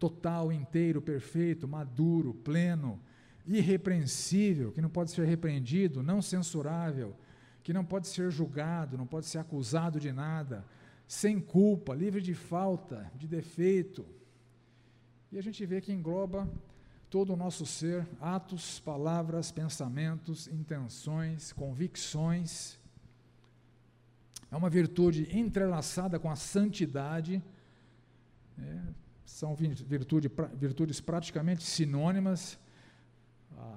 total, 0.00 0.50
inteiro, 0.50 1.00
perfeito, 1.00 1.68
maduro, 1.68 2.34
pleno, 2.34 3.00
irrepreensível, 3.48 4.70
que 4.72 4.80
não 4.80 4.90
pode 4.90 5.10
ser 5.10 5.26
repreendido, 5.26 6.02
não 6.02 6.20
censurável, 6.20 7.16
que 7.62 7.72
não 7.72 7.84
pode 7.84 8.08
ser 8.08 8.30
julgado, 8.30 8.98
não 8.98 9.06
pode 9.06 9.26
ser 9.26 9.38
acusado 9.38 9.98
de 9.98 10.12
nada, 10.12 10.64
sem 11.06 11.40
culpa, 11.40 11.94
livre 11.94 12.20
de 12.20 12.34
falta, 12.34 13.10
de 13.16 13.26
defeito, 13.26 14.06
E 15.30 15.38
a 15.38 15.42
gente 15.42 15.64
vê 15.66 15.78
que 15.80 15.92
engloba 15.92 16.48
todo 17.10 17.34
o 17.34 17.36
nosso 17.36 17.66
ser, 17.66 18.06
atos, 18.18 18.80
palavras, 18.80 19.50
pensamentos, 19.52 20.48
intenções, 20.48 21.52
convicções. 21.52 22.78
É 24.50 24.56
uma 24.56 24.70
virtude 24.70 25.28
entrelaçada 25.36 26.18
com 26.18 26.30
a 26.30 26.36
santidade. 26.36 27.42
É, 28.58 28.80
são 29.24 29.54
virtude, 29.54 30.30
virtudes 30.54 31.00
praticamente 31.00 31.62
sinônimas. 31.62 32.58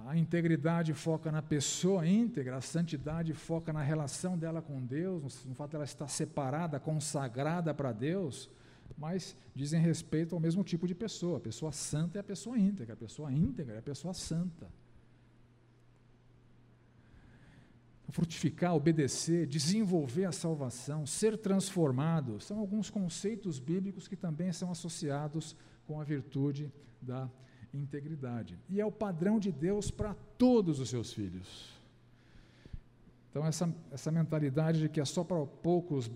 A 0.05 0.17
integridade 0.17 0.93
foca 0.93 1.31
na 1.31 1.41
pessoa 1.41 2.05
íntegra, 2.05 2.57
a 2.57 2.61
santidade 2.61 3.33
foca 3.33 3.71
na 3.71 3.81
relação 3.81 4.37
dela 4.37 4.61
com 4.61 4.83
Deus, 4.85 5.45
no 5.45 5.55
fato 5.55 5.71
dela 5.71 5.83
estar 5.83 6.07
separada, 6.07 6.79
consagrada 6.79 7.73
para 7.73 7.91
Deus 7.91 8.49
mas 8.97 9.35
dizem 9.55 9.81
respeito 9.81 10.35
ao 10.35 10.41
mesmo 10.41 10.63
tipo 10.63 10.87
de 10.87 10.95
pessoa. 10.95 11.37
A 11.37 11.41
pessoa 11.41 11.71
santa 11.71 12.19
é 12.19 12.21
a 12.21 12.23
pessoa 12.23 12.57
íntegra, 12.57 12.93
a 12.93 12.97
pessoa 12.97 13.31
íntegra 13.31 13.75
é 13.75 13.79
a 13.79 13.81
pessoa 13.81 14.13
santa. 14.13 14.67
Frutificar, 18.09 18.75
obedecer, 18.75 19.47
desenvolver 19.47 20.25
a 20.25 20.33
salvação, 20.33 21.07
ser 21.07 21.37
transformado, 21.37 22.41
são 22.41 22.59
alguns 22.59 22.89
conceitos 22.89 23.57
bíblicos 23.57 24.07
que 24.07 24.17
também 24.17 24.51
são 24.51 24.69
associados 24.69 25.55
com 25.87 25.99
a 25.99 26.03
virtude 26.03 26.71
da 27.01 27.29
integridade. 27.73 28.57
E 28.69 28.79
é 28.81 28.85
o 28.85 28.91
padrão 28.91 29.39
de 29.39 29.51
Deus 29.51 29.89
para 29.89 30.13
todos 30.37 30.79
os 30.79 30.89
seus 30.89 31.13
filhos. 31.13 31.79
Então, 33.29 33.45
essa, 33.45 33.73
essa 33.91 34.11
mentalidade 34.11 34.79
de 34.79 34.89
que 34.89 34.99
é 34.99 35.05
só 35.05 35.23
para 35.23 35.45
poucos 35.45 36.11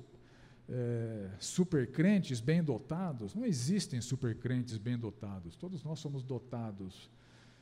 é, 0.68 1.30
supercrentes 1.40 2.42
bem 2.42 2.62
dotados, 2.62 3.34
não 3.34 3.46
existem 3.46 4.02
supercrentes 4.02 4.78
bem 4.78 4.98
dotados. 4.98 5.56
Todos 5.56 5.84
nós 5.84 6.00
somos 6.00 6.24
dotados, 6.24 7.10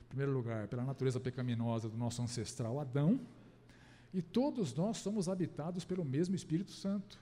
em 0.06 0.10
primeiro 0.10 0.32
lugar, 0.32 0.68
pela 0.68 0.84
natureza 0.84 1.20
pecaminosa 1.20 1.88
do 1.88 1.98
nosso 1.98 2.22
ancestral 2.22 2.80
Adão, 2.80 3.20
e 4.14 4.22
todos 4.22 4.74
nós 4.74 4.98
somos 4.98 5.28
habitados 5.28 5.86
pelo 5.86 6.06
mesmo 6.06 6.36
Espírito 6.36 6.72
Santo. 6.72 7.20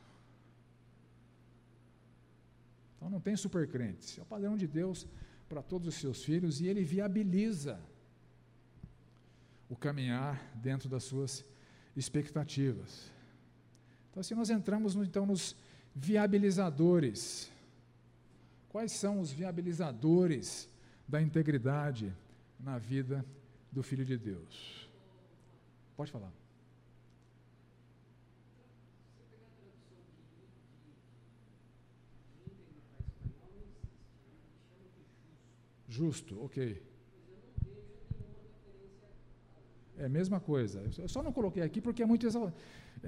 Então 2.95 3.09
não 3.09 3.19
tem 3.19 3.35
supercrentes. 3.35 4.19
É 4.19 4.21
o 4.21 4.25
padrão 4.25 4.55
de 4.55 4.67
Deus 4.67 5.07
para 5.51 5.61
todos 5.61 5.85
os 5.89 5.95
seus 5.95 6.23
filhos 6.23 6.61
e 6.61 6.67
ele 6.67 6.81
viabiliza 6.81 7.77
o 9.67 9.75
caminhar 9.75 10.41
dentro 10.55 10.87
das 10.87 11.03
suas 11.03 11.43
expectativas. 11.93 13.11
Então, 14.09 14.21
assim, 14.21 14.33
nós 14.33 14.49
entramos 14.49 14.95
no, 14.95 15.03
então 15.03 15.25
nos 15.25 15.57
viabilizadores. 15.93 17.51
Quais 18.69 18.93
são 18.93 19.19
os 19.19 19.29
viabilizadores 19.29 20.69
da 21.05 21.21
integridade 21.21 22.15
na 22.57 22.77
vida 22.77 23.25
do 23.69 23.83
Filho 23.83 24.05
de 24.05 24.17
Deus? 24.17 24.89
Pode 25.97 26.13
falar. 26.13 26.31
Justo, 35.91 36.41
ok. 36.41 36.81
É 39.97 40.05
a 40.05 40.09
mesma 40.09 40.39
coisa. 40.39 40.81
Eu 40.97 41.09
só 41.09 41.21
não 41.21 41.33
coloquei 41.33 41.61
aqui 41.61 41.81
porque 41.81 42.01
é 42.01 42.05
muito 42.05 42.25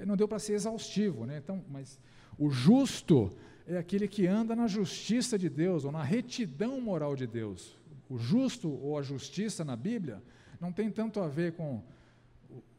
não 0.06 0.16
deu 0.16 0.28
para 0.28 0.38
ser 0.38 0.52
exaustivo, 0.52 1.24
né? 1.24 1.38
Então, 1.38 1.64
mas 1.70 1.98
o 2.38 2.50
justo 2.50 3.32
é 3.66 3.78
aquele 3.78 4.06
que 4.06 4.26
anda 4.26 4.54
na 4.54 4.66
justiça 4.66 5.38
de 5.38 5.48
Deus, 5.48 5.86
ou 5.86 5.90
na 5.90 6.02
retidão 6.02 6.78
moral 6.78 7.16
de 7.16 7.26
Deus. 7.26 7.74
O 8.10 8.18
justo 8.18 8.70
ou 8.70 8.98
a 8.98 9.02
justiça 9.02 9.64
na 9.64 9.76
Bíblia 9.76 10.22
não 10.60 10.70
tem 10.70 10.90
tanto 10.90 11.20
a 11.20 11.26
ver 11.26 11.52
com 11.52 11.82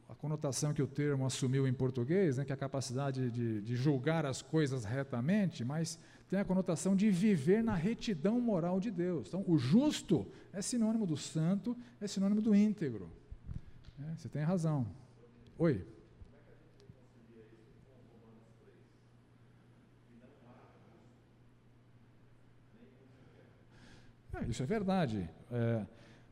a 0.07 0.13
conotação 0.13 0.73
que 0.73 0.81
o 0.81 0.87
termo 0.87 1.25
assumiu 1.25 1.67
em 1.67 1.73
português, 1.73 2.37
né, 2.37 2.45
que 2.45 2.51
é 2.51 2.55
a 2.55 2.57
capacidade 2.57 3.31
de, 3.31 3.61
de 3.61 3.75
julgar 3.75 4.25
as 4.25 4.41
coisas 4.41 4.85
retamente, 4.85 5.65
mas 5.65 5.99
tem 6.29 6.39
a 6.39 6.45
conotação 6.45 6.95
de 6.95 7.09
viver 7.09 7.63
na 7.63 7.75
retidão 7.75 8.39
moral 8.39 8.79
de 8.79 8.91
Deus. 8.91 9.27
Então, 9.27 9.43
o 9.47 9.57
justo 9.57 10.27
é 10.53 10.61
sinônimo 10.61 11.05
do 11.05 11.17
santo, 11.17 11.75
é 11.99 12.07
sinônimo 12.07 12.41
do 12.41 12.55
íntegro. 12.55 13.11
É, 13.99 14.15
você 14.15 14.29
tem 14.29 14.43
razão. 14.43 14.85
Oi. 15.57 15.85
É, 24.33 24.45
isso 24.45 24.61
é 24.61 24.65
verdade. 24.65 25.29
É, 25.51 25.85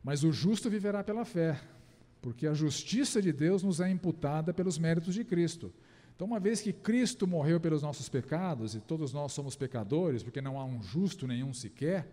mas 0.04 0.24
o 0.24 0.32
justo 0.32 0.70
viverá 0.70 1.04
pela 1.04 1.24
fé, 1.24 1.60
porque 2.24 2.48
a 2.48 2.54
justiça 2.54 3.22
de 3.22 3.34
Deus 3.34 3.62
nos 3.62 3.82
é 3.82 3.90
imputada 3.90 4.54
pelos 4.54 4.80
méritos 4.80 5.14
de 5.14 5.26
Cristo. 5.26 5.74
Então, 6.16 6.26
uma 6.26 6.40
vez 6.40 6.62
que 6.62 6.72
Cristo 6.72 7.28
morreu 7.28 7.60
pelos 7.60 7.84
nossos 7.84 8.08
pecados, 8.08 8.74
e 8.76 8.80
todos 8.80 9.12
nós 9.12 9.34
somos 9.34 9.58
pecadores, 9.58 10.24
porque 10.24 10.40
não 10.40 10.58
há 10.58 10.64
um 10.64 10.82
justo 10.82 11.28
nenhum 11.28 11.54
sequer, 11.54 12.08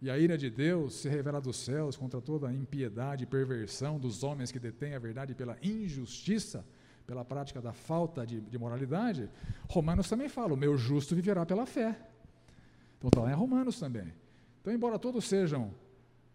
e 0.00 0.08
a 0.08 0.16
ira 0.16 0.38
de 0.38 0.48
Deus 0.48 0.94
se 0.94 1.08
revela 1.08 1.40
dos 1.40 1.56
céus 1.56 1.96
contra 1.96 2.20
toda 2.20 2.46
a 2.46 2.54
impiedade 2.54 3.24
e 3.24 3.26
perversão 3.26 3.98
dos 3.98 4.22
homens 4.22 4.52
que 4.52 4.60
detêm 4.60 4.94
a 4.94 5.00
verdade 5.00 5.34
pela 5.34 5.58
injustiça, 5.60 6.64
pela 7.04 7.24
prática 7.24 7.60
da 7.60 7.72
falta 7.72 8.24
de, 8.24 8.40
de 8.40 8.56
moralidade, 8.56 9.28
Romanos 9.68 10.08
também 10.08 10.28
fala: 10.28 10.54
o 10.54 10.56
meu 10.56 10.76
justo 10.76 11.16
viverá 11.16 11.44
pela 11.44 11.66
fé. 11.66 11.98
Então 12.98 13.08
está 13.08 13.22
lá 13.22 13.32
em 13.32 13.34
Romanos 13.34 13.80
também. 13.80 14.14
Então, 14.60 14.72
embora 14.72 14.96
todos 14.96 15.24
sejam 15.24 15.74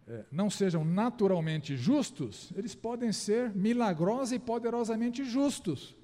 é, 0.07 0.25
não 0.31 0.49
sejam 0.49 0.83
naturalmente 0.83 1.77
justos, 1.77 2.51
eles 2.55 2.75
podem 2.75 3.11
ser 3.11 3.53
milagrosa 3.55 4.35
e 4.35 4.39
poderosamente 4.39 5.23
justos. 5.23 5.95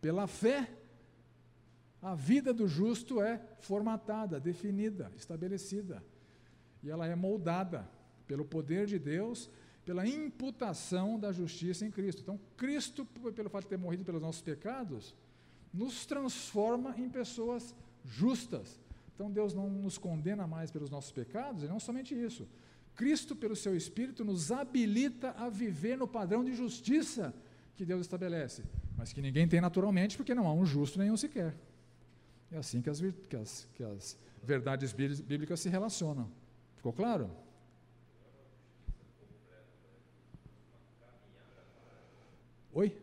Pela 0.00 0.26
fé, 0.26 0.70
a 2.02 2.14
vida 2.14 2.52
do 2.52 2.66
justo 2.66 3.20
é 3.20 3.40
formatada, 3.60 4.40
definida, 4.40 5.12
estabelecida. 5.16 6.02
E 6.82 6.90
ela 6.90 7.06
é 7.06 7.14
moldada 7.14 7.88
pelo 8.26 8.44
poder 8.44 8.86
de 8.86 8.98
Deus, 8.98 9.50
pela 9.84 10.06
imputação 10.06 11.18
da 11.18 11.30
justiça 11.30 11.86
em 11.86 11.90
Cristo. 11.90 12.22
Então, 12.22 12.40
Cristo, 12.56 13.04
pelo 13.04 13.48
fato 13.48 13.64
de 13.64 13.70
ter 13.70 13.78
morrido 13.78 14.04
pelos 14.04 14.20
nossos 14.20 14.42
pecados, 14.42 15.14
nos 15.72 16.04
transforma 16.06 16.94
em 16.98 17.08
pessoas 17.08 17.74
justas, 18.04 18.80
então 19.14 19.30
Deus 19.30 19.54
não 19.54 19.68
nos 19.68 19.98
condena 19.98 20.46
mais 20.46 20.70
pelos 20.70 20.90
nossos 20.90 21.12
pecados, 21.12 21.62
e 21.62 21.66
não 21.66 21.78
somente 21.78 22.14
isso. 22.14 22.48
Cristo, 22.96 23.36
pelo 23.36 23.54
seu 23.54 23.76
Espírito, 23.76 24.24
nos 24.24 24.50
habilita 24.50 25.32
a 25.32 25.48
viver 25.48 25.96
no 25.98 26.08
padrão 26.08 26.42
de 26.42 26.54
justiça 26.54 27.34
que 27.76 27.84
Deus 27.84 28.00
estabelece, 28.00 28.64
mas 28.96 29.12
que 29.12 29.20
ninguém 29.20 29.46
tem 29.46 29.60
naturalmente, 29.60 30.16
porque 30.16 30.34
não 30.34 30.46
há 30.48 30.52
um 30.52 30.64
justo 30.64 30.98
nenhum 30.98 31.16
sequer. 31.16 31.54
É 32.50 32.56
assim 32.56 32.80
que 32.80 32.88
as, 32.88 33.00
que 33.00 33.36
as, 33.36 33.68
que 33.74 33.82
as 33.82 34.18
verdades 34.42 34.92
bíblicas 34.92 35.60
se 35.60 35.68
relacionam. 35.68 36.30
Ficou 36.76 36.92
claro? 36.92 37.30
Oi? 42.72 42.96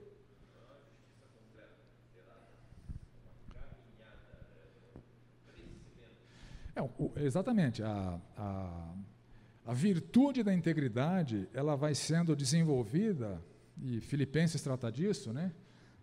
É, 6.76 7.24
exatamente. 7.24 7.84
A, 7.84 8.20
a, 8.36 8.94
a 9.66 9.74
virtude 9.74 10.44
da 10.44 10.54
integridade 10.54 11.48
ela 11.54 11.76
vai 11.76 11.96
sendo 11.96 12.36
desenvolvida, 12.36 13.42
e 13.82 14.02
Filipenses 14.02 14.62
trata 14.62 14.92
disso, 14.92 15.32
né? 15.32 15.54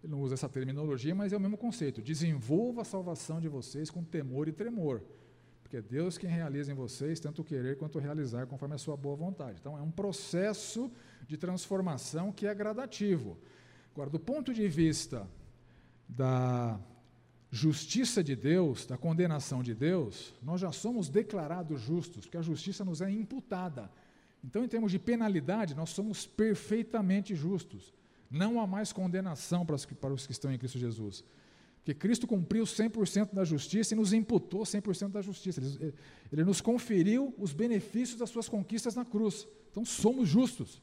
ele 0.02 0.12
não 0.12 0.20
usa 0.20 0.34
essa 0.34 0.48
terminologia, 0.48 1.14
mas 1.14 1.32
é 1.32 1.36
o 1.36 1.40
mesmo 1.40 1.58
conceito. 1.58 2.00
Desenvolva 2.00 2.82
a 2.82 2.84
salvação 2.84 3.40
de 3.40 3.48
vocês 3.48 3.90
com 3.90 4.02
temor 4.02 4.48
e 4.48 4.52
tremor. 4.52 5.02
Porque 5.62 5.76
é 5.76 5.82
Deus 5.82 6.18
quem 6.18 6.30
realiza 6.30 6.72
em 6.72 6.74
vocês 6.74 7.20
tanto 7.20 7.44
querer 7.44 7.76
quanto 7.76 7.98
realizar 7.98 8.46
conforme 8.46 8.74
a 8.74 8.78
sua 8.78 8.96
boa 8.96 9.14
vontade. 9.14 9.58
Então 9.60 9.76
é 9.76 9.82
um 9.82 9.90
processo 9.90 10.90
de 11.28 11.36
transformação 11.36 12.32
que 12.32 12.46
é 12.46 12.54
gradativo. 12.54 13.38
Agora, 13.92 14.10
do 14.10 14.18
ponto 14.18 14.54
de 14.54 14.66
vista 14.68 15.28
da 16.08 16.80
justiça 17.50 18.22
de 18.22 18.36
Deus, 18.36 18.86
da 18.86 18.96
condenação 18.96 19.62
de 19.62 19.74
Deus, 19.74 20.32
nós 20.42 20.60
já 20.60 20.70
somos 20.70 21.08
declarados 21.08 21.80
justos, 21.80 22.24
porque 22.24 22.36
a 22.36 22.42
justiça 22.42 22.84
nos 22.84 23.00
é 23.00 23.10
imputada. 23.10 23.90
Então, 24.44 24.64
em 24.64 24.68
termos 24.68 24.92
de 24.92 24.98
penalidade, 24.98 25.74
nós 25.74 25.90
somos 25.90 26.26
perfeitamente 26.26 27.34
justos. 27.34 27.92
Não 28.30 28.60
há 28.60 28.66
mais 28.66 28.92
condenação 28.92 29.66
para 29.66 29.74
os 29.74 29.84
que, 29.84 29.94
para 29.94 30.14
os 30.14 30.26
que 30.26 30.32
estão 30.32 30.52
em 30.52 30.58
Cristo 30.58 30.78
Jesus. 30.78 31.24
Porque 31.78 31.94
Cristo 31.94 32.26
cumpriu 32.26 32.64
100% 32.64 33.34
da 33.34 33.44
justiça 33.44 33.94
e 33.94 33.96
nos 33.96 34.12
imputou 34.12 34.62
100% 34.62 35.08
da 35.10 35.20
justiça. 35.20 35.60
Ele, 35.60 35.94
ele 36.32 36.44
nos 36.44 36.60
conferiu 36.60 37.34
os 37.36 37.52
benefícios 37.52 38.18
das 38.18 38.30
suas 38.30 38.48
conquistas 38.48 38.94
na 38.94 39.04
cruz. 39.04 39.48
Então, 39.70 39.84
somos 39.84 40.28
justos. 40.28 40.80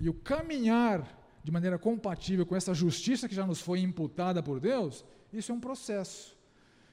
E 0.00 0.08
o 0.08 0.14
caminhar 0.14 1.23
de 1.44 1.52
maneira 1.52 1.78
compatível 1.78 2.44
com 2.44 2.56
essa 2.56 2.74
justiça 2.74 3.28
que 3.28 3.34
já 3.34 3.46
nos 3.46 3.60
foi 3.60 3.80
imputada 3.80 4.42
por 4.42 4.58
Deus 4.58 5.04
isso 5.38 5.50
é 5.52 5.54
um 5.54 5.60
processo 5.60 6.36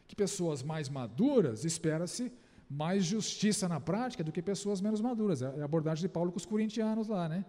que 0.08 0.16
pessoas 0.16 0.62
mais 0.62 0.90
maduras, 0.90 1.64
espera-se, 1.64 2.32
mais 2.70 3.06
justiça 3.06 3.70
na 3.70 3.80
prática 3.80 4.24
do 4.24 4.32
que 4.32 4.42
pessoas 4.42 4.82
menos 4.82 5.00
maduras. 5.00 5.42
É 5.42 5.62
a 5.62 5.66
abordagem 5.66 6.02
de 6.02 6.10
Paulo 6.10 6.32
com 6.32 6.38
os 6.38 6.46
corintianos 6.46 7.08
lá, 7.08 7.30
né? 7.30 7.46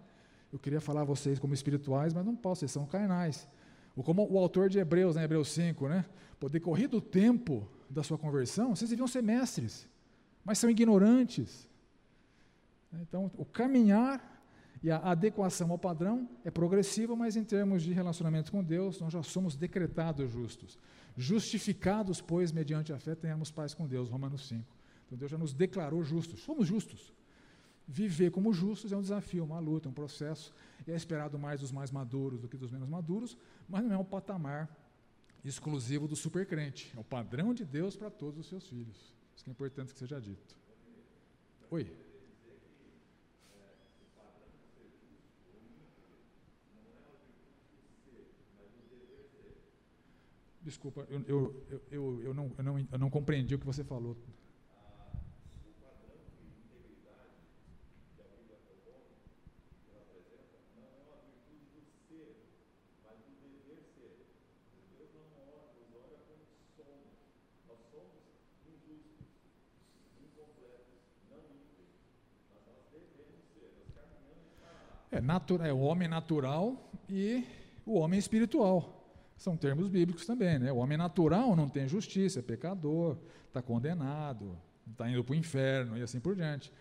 Eu 0.51 0.59
queria 0.59 0.79
falar 0.79 1.01
a 1.01 1.03
vocês 1.03 1.39
como 1.39 1.53
espirituais, 1.53 2.13
mas 2.13 2.25
não 2.25 2.35
posso, 2.35 2.59
vocês 2.59 2.71
são 2.71 2.85
carnais. 2.85 3.47
Ou 3.95 4.03
como 4.03 4.25
o 4.31 4.37
autor 4.37 4.69
de 4.69 4.79
Hebreus, 4.79 5.15
né, 5.15 5.23
Hebreus 5.23 5.49
5, 5.49 5.87
né? 5.89 6.05
Por 6.39 6.49
decorrido 6.49 6.97
o 6.97 7.01
tempo 7.01 7.67
da 7.89 8.03
sua 8.03 8.17
conversão, 8.17 8.75
vocês 8.75 8.89
deviam 8.89 9.07
ser 9.07 9.23
mestres, 9.23 9.87
mas 10.45 10.57
são 10.57 10.69
ignorantes. 10.69 11.67
Então, 12.93 13.31
o 13.37 13.43
caminhar 13.43 14.21
e 14.83 14.91
a 14.91 14.97
adequação 14.97 15.71
ao 15.71 15.79
padrão 15.79 16.29
é 16.43 16.51
progressiva, 16.51 17.15
mas 17.15 17.37
em 17.37 17.43
termos 17.43 17.81
de 17.83 17.93
relacionamento 17.93 18.51
com 18.51 18.61
Deus, 18.61 18.99
nós 18.99 19.13
já 19.13 19.23
somos 19.23 19.55
decretados 19.55 20.29
justos. 20.29 20.77
Justificados, 21.15 22.19
pois, 22.19 22.51
mediante 22.51 22.91
a 22.91 22.99
fé, 22.99 23.15
tenhamos 23.15 23.49
paz 23.49 23.73
com 23.73 23.87
Deus, 23.87 24.09
Romanos 24.09 24.45
5. 24.49 24.61
Então 25.05 25.17
Deus 25.17 25.31
já 25.31 25.37
nos 25.37 25.53
declarou 25.53 26.03
justos, 26.03 26.41
somos 26.41 26.67
justos. 26.67 27.13
Viver 27.87 28.31
como 28.31 28.51
justos 28.51 28.91
é 28.91 28.97
um 28.97 29.01
desafio, 29.01 29.45
uma 29.45 29.59
luta, 29.59 29.87
um 29.87 29.93
processo, 29.93 30.53
é 30.85 30.93
esperado 30.93 31.39
mais 31.39 31.61
dos 31.61 31.71
mais 31.71 31.89
maduros 31.89 32.41
do 32.41 32.49
que 32.49 32.57
dos 32.57 32.71
menos 32.71 32.89
maduros, 32.89 33.37
mas 33.69 33.85
não 33.85 33.93
é 33.93 33.97
um 33.97 34.05
patamar 34.05 34.69
exclusivo 35.45 36.09
do 36.09 36.15
supercrente, 36.15 36.91
é 36.95 36.99
o 36.99 37.03
padrão 37.03 37.53
de 37.53 37.63
Deus 37.63 37.95
para 37.95 38.09
todos 38.09 38.37
os 38.37 38.47
seus 38.47 38.67
filhos. 38.67 39.13
Isso 39.35 39.47
é 39.47 39.51
importante 39.51 39.93
que 39.93 39.99
seja 39.99 40.19
dito. 40.19 40.57
Oi? 41.71 42.12
Desculpa, 50.63 51.05
eu, 51.09 51.21
eu, 51.27 51.83
eu, 51.91 52.23
eu, 52.23 52.33
não, 52.33 52.49
eu, 52.57 52.63
não, 52.63 52.79
eu 52.79 52.97
não 52.97 53.09
compreendi 53.09 53.53
o 53.53 53.59
que 53.59 53.65
você 53.65 53.83
falou. 53.83 54.15
É, 75.11 75.19
natura, 75.19 75.67
é 75.67 75.73
o 75.73 75.79
homem 75.79 76.07
natural 76.07 76.89
e 77.09 77.45
o 77.85 77.99
homem 77.99 78.17
espiritual. 78.17 79.02
São 79.37 79.57
termos 79.57 79.87
bíblicos 79.87 80.25
também, 80.25 80.59
né? 80.59 80.71
O 80.71 80.77
homem 80.77 80.97
natural 80.97 81.55
não 81.55 81.67
tem 81.67 81.87
justiça, 81.87 82.39
é 82.39 82.41
pecador, 82.41 83.17
está 83.47 83.61
condenado, 83.61 84.57
está 84.89 85.09
indo 85.09 85.23
para 85.23 85.33
o 85.33 85.35
inferno 85.35 85.97
e 85.97 86.01
assim 86.01 86.19
por 86.19 86.35
diante. 86.35 86.71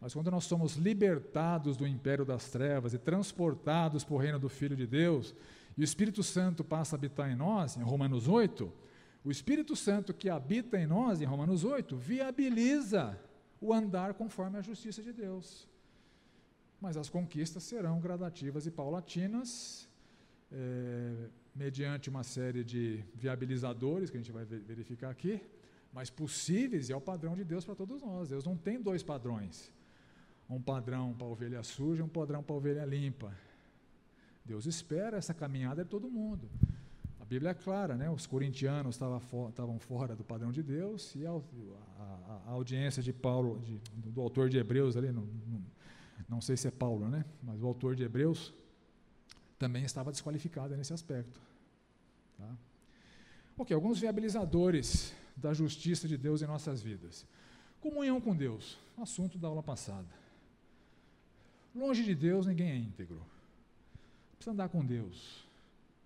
Mas 0.00 0.14
quando 0.14 0.30
nós 0.30 0.44
somos 0.44 0.76
libertados 0.76 1.76
do 1.76 1.86
império 1.86 2.24
das 2.24 2.48
trevas 2.48 2.94
e 2.94 2.98
transportados 2.98 4.02
para 4.02 4.14
o 4.14 4.18
reino 4.18 4.38
do 4.38 4.48
Filho 4.48 4.74
de 4.74 4.86
Deus, 4.86 5.34
e 5.76 5.82
o 5.82 5.84
Espírito 5.84 6.22
Santo 6.22 6.64
passa 6.64 6.96
a 6.96 6.98
habitar 6.98 7.30
em 7.30 7.36
nós, 7.36 7.76
em 7.76 7.82
Romanos 7.82 8.26
8, 8.26 8.72
o 9.22 9.30
Espírito 9.30 9.76
Santo 9.76 10.14
que 10.14 10.30
habita 10.30 10.78
em 10.78 10.86
nós, 10.86 11.20
em 11.20 11.26
Romanos 11.26 11.64
8, 11.64 11.96
viabiliza 11.96 13.18
o 13.60 13.72
andar 13.74 14.14
conforme 14.14 14.56
a 14.58 14.62
justiça 14.62 15.02
de 15.02 15.12
Deus. 15.12 15.68
Mas 16.80 16.96
as 16.96 17.10
conquistas 17.10 17.62
serão 17.62 18.00
gradativas 18.00 18.66
e 18.66 18.70
paulatinas, 18.70 19.86
é, 20.50 21.28
mediante 21.54 22.08
uma 22.08 22.22
série 22.22 22.62
de 22.62 23.04
viabilizadores 23.14 24.10
que 24.10 24.16
a 24.16 24.20
gente 24.20 24.32
vai 24.32 24.44
verificar 24.44 25.10
aqui, 25.10 25.40
mas 25.92 26.08
possíveis 26.08 26.88
e 26.88 26.92
é 26.92 26.96
o 26.96 27.00
padrão 27.00 27.34
de 27.34 27.44
Deus 27.44 27.64
para 27.64 27.74
todos 27.74 28.00
nós. 28.02 28.28
Deus 28.28 28.44
não 28.44 28.56
tem 28.56 28.80
dois 28.80 29.02
padrões. 29.02 29.72
Um 30.48 30.60
padrão 30.60 31.14
para 31.14 31.26
ovelha 31.26 31.62
suja, 31.62 32.04
um 32.04 32.08
padrão 32.08 32.42
para 32.42 32.54
ovelha 32.54 32.84
limpa. 32.84 33.32
Deus 34.44 34.66
espera 34.66 35.16
essa 35.16 35.34
caminhada 35.34 35.84
de 35.84 35.90
todo 35.90 36.10
mundo. 36.10 36.48
A 37.20 37.24
Bíblia 37.24 37.50
é 37.50 37.54
clara, 37.54 37.96
né? 37.96 38.10
Os 38.10 38.26
corintianos 38.26 38.96
estavam, 38.96 39.78
fora 39.78 40.16
do 40.16 40.24
padrão 40.24 40.50
de 40.50 40.62
Deus 40.62 41.14
e 41.14 41.24
a, 41.26 41.30
a 41.30 42.50
audiência 42.50 43.02
de 43.02 43.12
Paulo, 43.12 43.60
de, 43.60 43.78
do 43.94 44.20
autor 44.20 44.48
de 44.48 44.58
Hebreus 44.58 44.96
ali, 44.96 45.12
não, 45.12 45.22
não, 45.22 45.62
não 46.28 46.40
sei 46.40 46.56
se 46.56 46.66
é 46.66 46.70
Paulo, 46.70 47.08
né? 47.08 47.24
Mas 47.42 47.62
o 47.62 47.66
autor 47.66 47.94
de 47.94 48.02
Hebreus 48.02 48.52
também 49.60 49.84
estava 49.84 50.10
desqualificada 50.10 50.74
nesse 50.74 50.94
aspecto. 50.94 51.38
Tá? 52.38 52.56
Ok, 53.58 53.74
alguns 53.74 54.00
viabilizadores 54.00 55.12
da 55.36 55.52
justiça 55.52 56.08
de 56.08 56.16
Deus 56.16 56.40
em 56.40 56.46
nossas 56.46 56.80
vidas. 56.80 57.26
Comunhão 57.78 58.22
com 58.22 58.34
Deus, 58.34 58.78
assunto 58.96 59.36
da 59.36 59.48
aula 59.48 59.62
passada. 59.62 60.08
Longe 61.74 62.02
de 62.02 62.14
Deus 62.14 62.46
ninguém 62.46 62.70
é 62.70 62.76
íntegro. 62.76 63.20
Precisa 64.36 64.52
andar 64.52 64.70
com 64.70 64.82
Deus. 64.84 65.46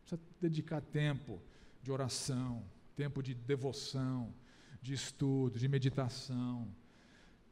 Precisa 0.00 0.20
dedicar 0.40 0.80
tempo 0.80 1.40
de 1.80 1.92
oração, 1.92 2.60
tempo 2.96 3.22
de 3.22 3.34
devoção, 3.34 4.34
de 4.82 4.94
estudo, 4.94 5.60
de 5.60 5.68
meditação 5.68 6.66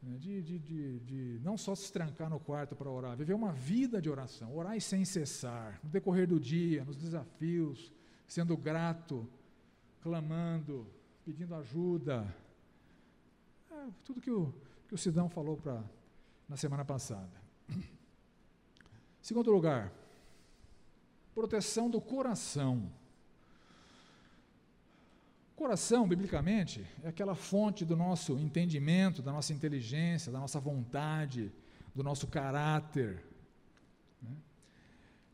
de, 0.03 0.43
de, 0.43 0.59
de, 0.59 0.99
de, 1.01 1.41
não 1.45 1.57
só 1.57 1.75
se 1.75 1.93
trancar 1.93 2.29
no 2.29 2.41
quarto 2.41 2.75
para 2.75 2.91
orar, 2.91 3.17
viver 3.17 3.35
uma 3.35 3.53
vida 3.53 4.03
de 4.03 4.11
oração, 4.11 4.55
orar 4.57 4.79
sem 4.81 5.05
cessar, 5.05 5.79
no 5.83 5.89
decorrer 5.89 6.27
do 6.27 6.41
dia, 6.41 6.85
nos 6.85 6.97
desafios, 6.97 7.93
sendo 8.27 8.57
grato, 8.57 9.29
clamando, 10.01 10.87
pedindo 11.25 11.55
ajuda. 11.55 12.35
É, 13.71 13.89
tudo 14.05 14.21
que 14.21 14.31
o, 14.31 14.53
que 14.89 14.95
o 14.95 14.99
Sidão 14.99 15.29
falou 15.29 15.57
pra, 15.57 15.85
na 16.49 16.57
semana 16.57 16.85
passada. 16.85 17.41
Segundo 19.23 19.53
lugar, 19.53 19.93
proteção 21.33 21.89
do 21.89 22.01
coração. 22.01 22.91
Coração, 25.55 26.09
biblicamente, 26.09 26.85
é 27.03 27.09
aquela 27.09 27.35
fonte 27.35 27.85
do 27.85 27.97
nosso 27.97 28.39
entendimento, 28.39 29.23
da 29.23 29.33
nossa 29.33 29.53
inteligência, 29.53 30.33
da 30.33 30.41
nossa 30.41 30.59
vontade, 30.59 31.53
do 31.95 32.03
nosso 32.03 32.27
caráter. 32.27 33.23
Né? 34.21 34.37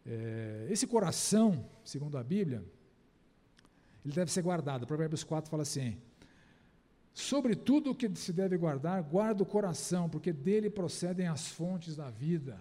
É, 0.07 0.67
esse 0.71 0.87
coração, 0.87 1.65
segundo 1.85 2.19
a 2.19 2.25
Bíblia, 2.25 2.65
ele 4.05 4.15
deve 4.15 4.31
ser 4.31 4.43
guardado. 4.43 4.87
Provérbios 4.87 5.23
4 5.23 5.51
fala 5.51 5.63
assim: 5.63 5.97
Sobre 7.15 7.55
tudo 7.55 7.91
o 7.91 7.95
que 7.95 8.15
se 8.17 8.33
deve 8.33 8.57
guardar, 8.57 9.03
guarda 9.03 9.43
o 9.43 9.47
coração, 9.47 10.09
porque 10.09 10.33
dele 10.33 10.71
procedem 10.71 11.27
as 11.29 11.49
fontes 11.49 11.97
da 11.97 12.11
vida. 12.11 12.59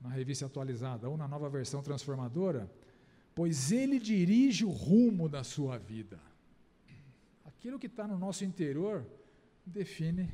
Na 0.00 0.08
revista 0.08 0.46
atualizada, 0.46 1.08
ou 1.08 1.16
na 1.16 1.28
nova 1.28 1.48
versão 1.48 1.80
transformadora, 1.80 2.68
pois 3.34 3.72
ele 3.72 3.98
dirige 3.98 4.64
o 4.64 4.70
rumo 4.70 5.28
da 5.28 5.42
sua 5.42 5.78
vida. 5.78 6.20
Aquilo 7.44 7.78
que 7.78 7.86
está 7.86 8.06
no 8.06 8.18
nosso 8.18 8.44
interior 8.44 9.06
define 9.64 10.28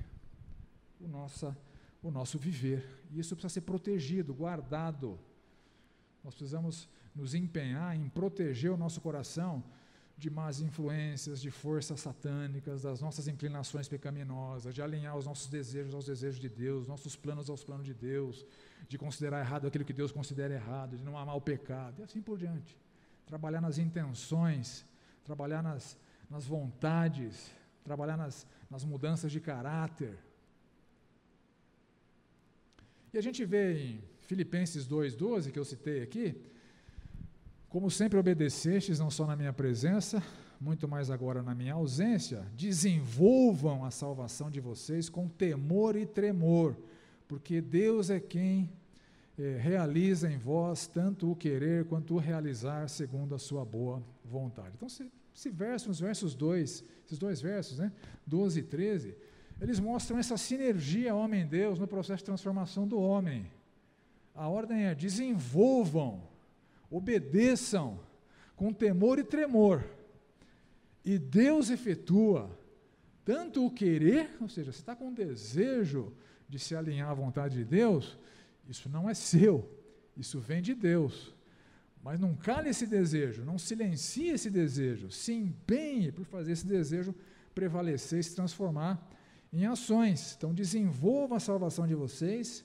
o, 1.00 1.06
nossa, 1.06 1.56
o 2.02 2.10
nosso 2.10 2.38
viver. 2.38 3.04
E 3.10 3.20
isso 3.20 3.36
precisa 3.36 3.54
ser 3.54 3.60
protegido, 3.60 4.34
guardado. 4.34 5.18
Nós 6.24 6.34
precisamos 6.34 6.88
nos 7.14 7.34
empenhar 7.34 7.96
em 7.96 8.08
proteger 8.08 8.70
o 8.70 8.76
nosso 8.76 9.00
coração 9.00 9.62
de 10.16 10.28
más 10.28 10.60
influências, 10.60 11.40
de 11.40 11.48
forças 11.48 12.00
satânicas, 12.00 12.82
das 12.82 13.00
nossas 13.00 13.28
inclinações 13.28 13.86
pecaminosas, 13.86 14.74
de 14.74 14.82
alinhar 14.82 15.16
os 15.16 15.26
nossos 15.26 15.46
desejos 15.46 15.94
aos 15.94 16.06
desejos 16.06 16.40
de 16.40 16.48
Deus, 16.48 16.88
nossos 16.88 17.14
planos 17.14 17.48
aos 17.48 17.62
planos 17.62 17.86
de 17.86 17.94
Deus, 17.94 18.44
de 18.88 18.98
considerar 18.98 19.38
errado 19.38 19.68
aquilo 19.68 19.84
que 19.84 19.92
Deus 19.92 20.10
considera 20.10 20.52
errado, 20.52 20.96
de 20.96 21.04
não 21.04 21.16
amar 21.16 21.36
o 21.36 21.40
pecado, 21.40 22.00
e 22.00 22.02
assim 22.02 22.20
por 22.20 22.36
diante 22.36 22.76
trabalhar 23.28 23.60
nas 23.60 23.76
intenções, 23.76 24.84
trabalhar 25.22 25.62
nas, 25.62 25.96
nas 26.30 26.44
vontades, 26.46 27.52
trabalhar 27.84 28.16
nas, 28.16 28.46
nas 28.70 28.84
mudanças 28.84 29.30
de 29.30 29.38
caráter. 29.38 30.16
E 33.12 33.18
a 33.18 33.20
gente 33.20 33.44
vê 33.44 33.64
em 33.78 34.02
Filipenses 34.22 34.88
2,12, 34.88 35.52
que 35.52 35.58
eu 35.58 35.64
citei 35.64 36.02
aqui, 36.02 36.40
como 37.68 37.90
sempre 37.90 38.18
obedecestes, 38.18 38.98
não 38.98 39.10
só 39.10 39.26
na 39.26 39.36
minha 39.36 39.52
presença, 39.52 40.22
muito 40.58 40.88
mais 40.88 41.10
agora 41.10 41.42
na 41.42 41.54
minha 41.54 41.74
ausência, 41.74 42.46
desenvolvam 42.56 43.84
a 43.84 43.90
salvação 43.90 44.50
de 44.50 44.58
vocês 44.58 45.10
com 45.10 45.28
temor 45.28 45.96
e 45.96 46.06
tremor, 46.06 46.74
porque 47.28 47.60
Deus 47.60 48.08
é 48.08 48.18
quem 48.18 48.72
eh, 49.38 49.56
realiza 49.56 50.30
em 50.30 50.36
vós 50.36 50.86
tanto 50.86 51.30
o 51.30 51.36
querer 51.36 51.84
quanto 51.84 52.14
o 52.14 52.18
realizar 52.18 52.88
segundo 52.88 53.34
a 53.34 53.38
sua 53.38 53.64
boa 53.64 54.02
vontade. 54.24 54.72
Então, 54.74 54.88
esse, 54.88 55.08
esse 55.34 55.48
verso, 55.48 55.88
nos 55.88 56.00
versos 56.00 56.34
2, 56.34 56.84
esses 57.06 57.18
dois 57.18 57.40
versos, 57.40 57.78
né, 57.78 57.92
12 58.26 58.58
e 58.58 58.62
13, 58.64 59.16
eles 59.60 59.78
mostram 59.78 60.18
essa 60.18 60.36
sinergia 60.36 61.14
homem-deus 61.14 61.78
no 61.78 61.86
processo 61.86 62.18
de 62.18 62.26
transformação 62.26 62.86
do 62.86 63.00
homem. 63.00 63.50
A 64.34 64.48
ordem 64.48 64.86
é: 64.86 64.94
desenvolvam, 64.94 66.22
obedeçam 66.90 68.00
com 68.56 68.72
temor 68.72 69.18
e 69.18 69.24
tremor, 69.24 69.84
e 71.04 71.16
Deus 71.18 71.70
efetua 71.70 72.50
tanto 73.24 73.64
o 73.64 73.70
querer, 73.70 74.30
ou 74.40 74.48
seja, 74.48 74.72
você 74.72 74.78
está 74.78 74.96
com 74.96 75.12
desejo 75.12 76.12
de 76.48 76.58
se 76.58 76.74
alinhar 76.74 77.10
à 77.10 77.14
vontade 77.14 77.56
de 77.56 77.64
Deus, 77.64 78.18
isso 78.68 78.88
não 78.88 79.08
é 79.08 79.14
seu, 79.14 79.68
isso 80.16 80.38
vem 80.38 80.60
de 80.60 80.74
Deus. 80.74 81.34
Mas 82.02 82.20
não 82.20 82.34
cale 82.34 82.68
esse 82.68 82.86
desejo, 82.86 83.44
não 83.44 83.58
silencie 83.58 84.28
esse 84.28 84.50
desejo, 84.50 85.10
se 85.10 85.32
empenhe 85.32 86.12
por 86.12 86.24
fazer 86.24 86.52
esse 86.52 86.66
desejo 86.66 87.14
prevalecer 87.58 88.22
se 88.22 88.36
transformar 88.36 89.04
em 89.52 89.66
ações. 89.66 90.34
Então, 90.36 90.54
desenvolva 90.54 91.36
a 91.36 91.40
salvação 91.40 91.88
de 91.88 91.94
vocês 91.94 92.64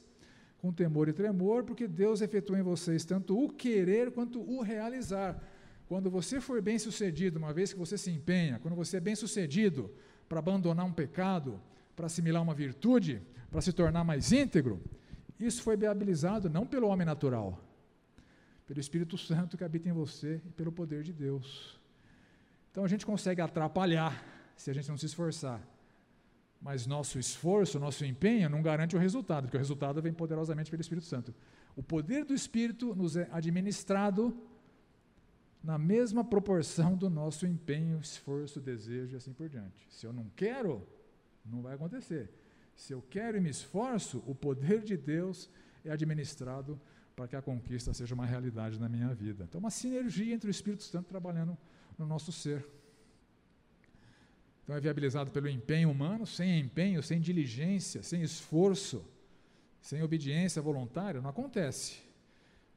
com 0.59 0.71
temor 0.71 1.09
e 1.09 1.13
tremor, 1.13 1.63
porque 1.63 1.87
Deus 1.87 2.21
efetua 2.21 2.59
em 2.59 2.61
vocês 2.61 3.03
tanto 3.03 3.37
o 3.37 3.49
querer 3.49 4.11
quanto 4.11 4.39
o 4.39 4.61
realizar. 4.61 5.41
Quando 5.87 6.11
você 6.11 6.39
for 6.39 6.61
bem 6.61 6.77
sucedido, 6.77 7.39
uma 7.39 7.51
vez 7.51 7.73
que 7.73 7.79
você 7.79 7.97
se 7.97 8.11
empenha, 8.11 8.59
quando 8.59 8.75
você 8.75 8.97
é 8.97 8.99
bem 8.99 9.15
sucedido 9.15 9.91
para 10.29 10.39
abandonar 10.39 10.85
um 10.85 10.93
pecado, 10.93 11.59
para 11.95 12.05
assimilar 12.05 12.43
uma 12.43 12.53
virtude, 12.53 13.19
para 13.49 13.61
se 13.61 13.73
tornar 13.73 14.03
mais 14.03 14.31
íntegro, 14.31 14.79
isso 15.39 15.61
foi 15.61 15.75
viabilizado 15.75 16.49
não 16.49 16.65
pelo 16.65 16.87
homem 16.87 17.05
natural, 17.05 17.59
pelo 18.65 18.79
Espírito 18.79 19.17
Santo 19.17 19.57
que 19.57 19.63
habita 19.63 19.89
em 19.89 19.93
você 19.93 20.41
e 20.45 20.51
pelo 20.51 20.71
poder 20.71 21.03
de 21.03 21.13
Deus. 21.13 21.79
Então 22.71 22.83
a 22.83 22.87
gente 22.87 23.05
consegue 23.05 23.41
atrapalhar 23.41 24.23
se 24.55 24.69
a 24.69 24.73
gente 24.73 24.89
não 24.89 24.97
se 24.97 25.05
esforçar. 25.05 25.61
Mas 26.61 26.87
nosso 26.87 27.19
esforço, 27.19 27.79
nosso 27.79 28.05
empenho 28.05 28.49
não 28.49 28.61
garante 28.61 28.95
o 28.95 28.99
resultado, 28.99 29.45
porque 29.45 29.57
o 29.57 29.59
resultado 29.59 30.01
vem 30.01 30.13
poderosamente 30.13 30.71
pelo 30.71 30.81
Espírito 30.81 31.05
Santo. 31.05 31.33
O 31.75 31.83
poder 31.83 32.23
do 32.23 32.33
Espírito 32.33 32.95
nos 32.95 33.17
é 33.17 33.27
administrado 33.31 34.35
na 35.61 35.77
mesma 35.77 36.23
proporção 36.23 36.95
do 36.95 37.09
nosso 37.09 37.45
empenho, 37.45 37.99
esforço, 37.99 38.59
desejo 38.59 39.13
e 39.13 39.17
assim 39.17 39.33
por 39.33 39.49
diante. 39.49 39.85
Se 39.89 40.05
eu 40.05 40.13
não 40.13 40.29
quero, 40.35 40.85
não 41.45 41.61
vai 41.61 41.75
acontecer. 41.75 42.29
Se 42.75 42.93
eu 42.93 43.01
quero 43.01 43.37
e 43.37 43.41
me 43.41 43.49
esforço, 43.49 44.23
o 44.25 44.33
poder 44.33 44.81
de 44.81 44.97
Deus 44.97 45.49
é 45.85 45.91
administrado 45.91 46.79
para 47.15 47.27
que 47.27 47.35
a 47.35 47.41
conquista 47.41 47.93
seja 47.93 48.15
uma 48.15 48.25
realidade 48.25 48.79
na 48.79 48.89
minha 48.89 49.13
vida. 49.13 49.43
Então, 49.43 49.59
uma 49.59 49.69
sinergia 49.69 50.33
entre 50.33 50.49
o 50.49 50.51
Espírito 50.51 50.83
Santo 50.83 51.07
trabalhando 51.07 51.57
no 51.97 52.05
nosso 52.05 52.31
ser. 52.31 52.65
Então, 54.63 54.75
é 54.75 54.79
viabilizado 54.79 55.29
pelo 55.29 55.47
empenho 55.47 55.91
humano, 55.91 56.25
sem 56.25 56.59
empenho, 56.59 57.03
sem 57.03 57.19
diligência, 57.19 58.01
sem 58.01 58.21
esforço, 58.21 59.05
sem 59.81 60.01
obediência 60.01 60.61
voluntária, 60.61 61.21
não 61.21 61.29
acontece. 61.29 62.01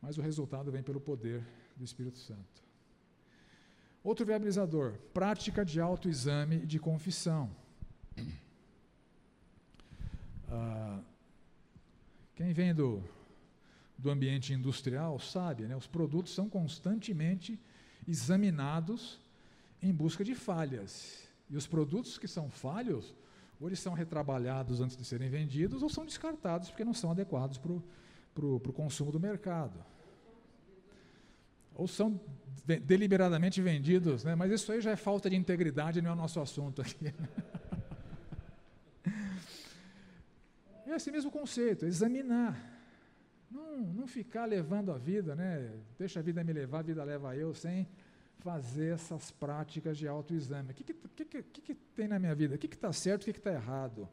Mas 0.03 0.19
o 0.19 0.23
resultado 0.23 0.71
vem 0.71 0.83
pelo 0.83 1.01
poder 1.01 1.43
do 1.77 1.85
Espírito 1.85 2.19
Santo. 2.19 2.67
Outro 4.03 4.27
viabilizador, 4.27 4.95
prática 5.15 5.65
de 5.65 5.81
autoexame 5.81 6.57
e 6.57 6.67
de 6.67 6.79
confissão. 6.79 7.51
Ah, 10.49 11.01
quem 12.35 12.53
vem 12.53 12.75
do, 12.75 13.03
do 13.97 14.11
ambiente 14.11 14.53
industrial 14.53 15.19
sabe, 15.19 15.65
né, 15.65 15.77
os 15.77 15.87
produtos 15.87 16.35
são 16.35 16.49
constantemente 16.49 17.59
examinados 18.07 19.19
em 19.83 19.93
busca 19.93 20.25
de 20.25 20.35
falhas. 20.35 21.27
E 21.49 21.57
os 21.57 21.67
produtos 21.67 22.19
que 22.19 22.29
são 22.29 22.51
falhos, 22.51 23.15
ou 23.61 23.69
eles 23.69 23.79
são 23.79 23.95
retrabalhados 23.95 24.81
antes 24.81 24.97
de 24.97 25.05
serem 25.05 25.29
vendidos, 25.29 25.83
ou 25.83 25.89
são 25.89 26.05
descartados 26.05 26.69
porque 26.69 26.85
não 26.85 26.95
são 26.95 27.11
adequados 27.11 27.59
para 27.59 28.45
o 28.45 28.73
consumo 28.73 29.11
do 29.11 29.21
mercado. 29.21 29.79
Ou 31.75 31.87
são 31.87 32.21
de, 32.65 32.79
deliberadamente 32.79 33.61
vendidos, 33.61 34.25
né? 34.25 34.35
mas 34.35 34.51
isso 34.51 34.73
aí 34.73 34.81
já 34.81 34.91
é 34.91 34.97
falta 34.97 35.31
de 35.31 35.37
integridade, 35.37 36.03
não 36.03 36.11
é 36.11 36.13
o 36.13 36.17
nosso 36.17 36.41
assunto 36.41 36.83
aqui. 36.83 37.13
é 40.97 40.99
esse 40.99 41.11
mesmo 41.11 41.31
conceito, 41.31 41.87
examinar. 41.87 42.75
Não, 43.51 43.79
não 43.79 44.07
ficar 44.07 44.47
levando 44.47 44.91
a 44.91 44.99
vida, 44.99 45.37
né? 45.37 45.73
Deixa 45.99 46.21
a 46.21 46.23
vida 46.23 46.43
me 46.43 46.53
levar, 46.53 46.81
a 46.81 46.83
vida 46.83 47.05
leva 47.05 47.37
eu, 47.37 47.55
sem 47.55 47.87
fazer 48.39 48.95
essas 48.95 49.31
práticas 49.31 49.97
de 49.99 50.09
autoexame. 50.09 50.71
O 50.71 50.75
que, 50.75 50.85
que, 50.85 51.43
que, 51.43 51.61
que, 51.61 51.75
tem 51.75 52.09
na 52.09 52.19
minha 52.19 52.35
vida? 52.35 52.55
O 52.55 52.59
que 52.59 52.67
está 52.67 52.93
certo, 52.93 53.23
o 53.23 53.25
que 53.25 53.39
está 53.39 53.53
errado? 53.53 54.09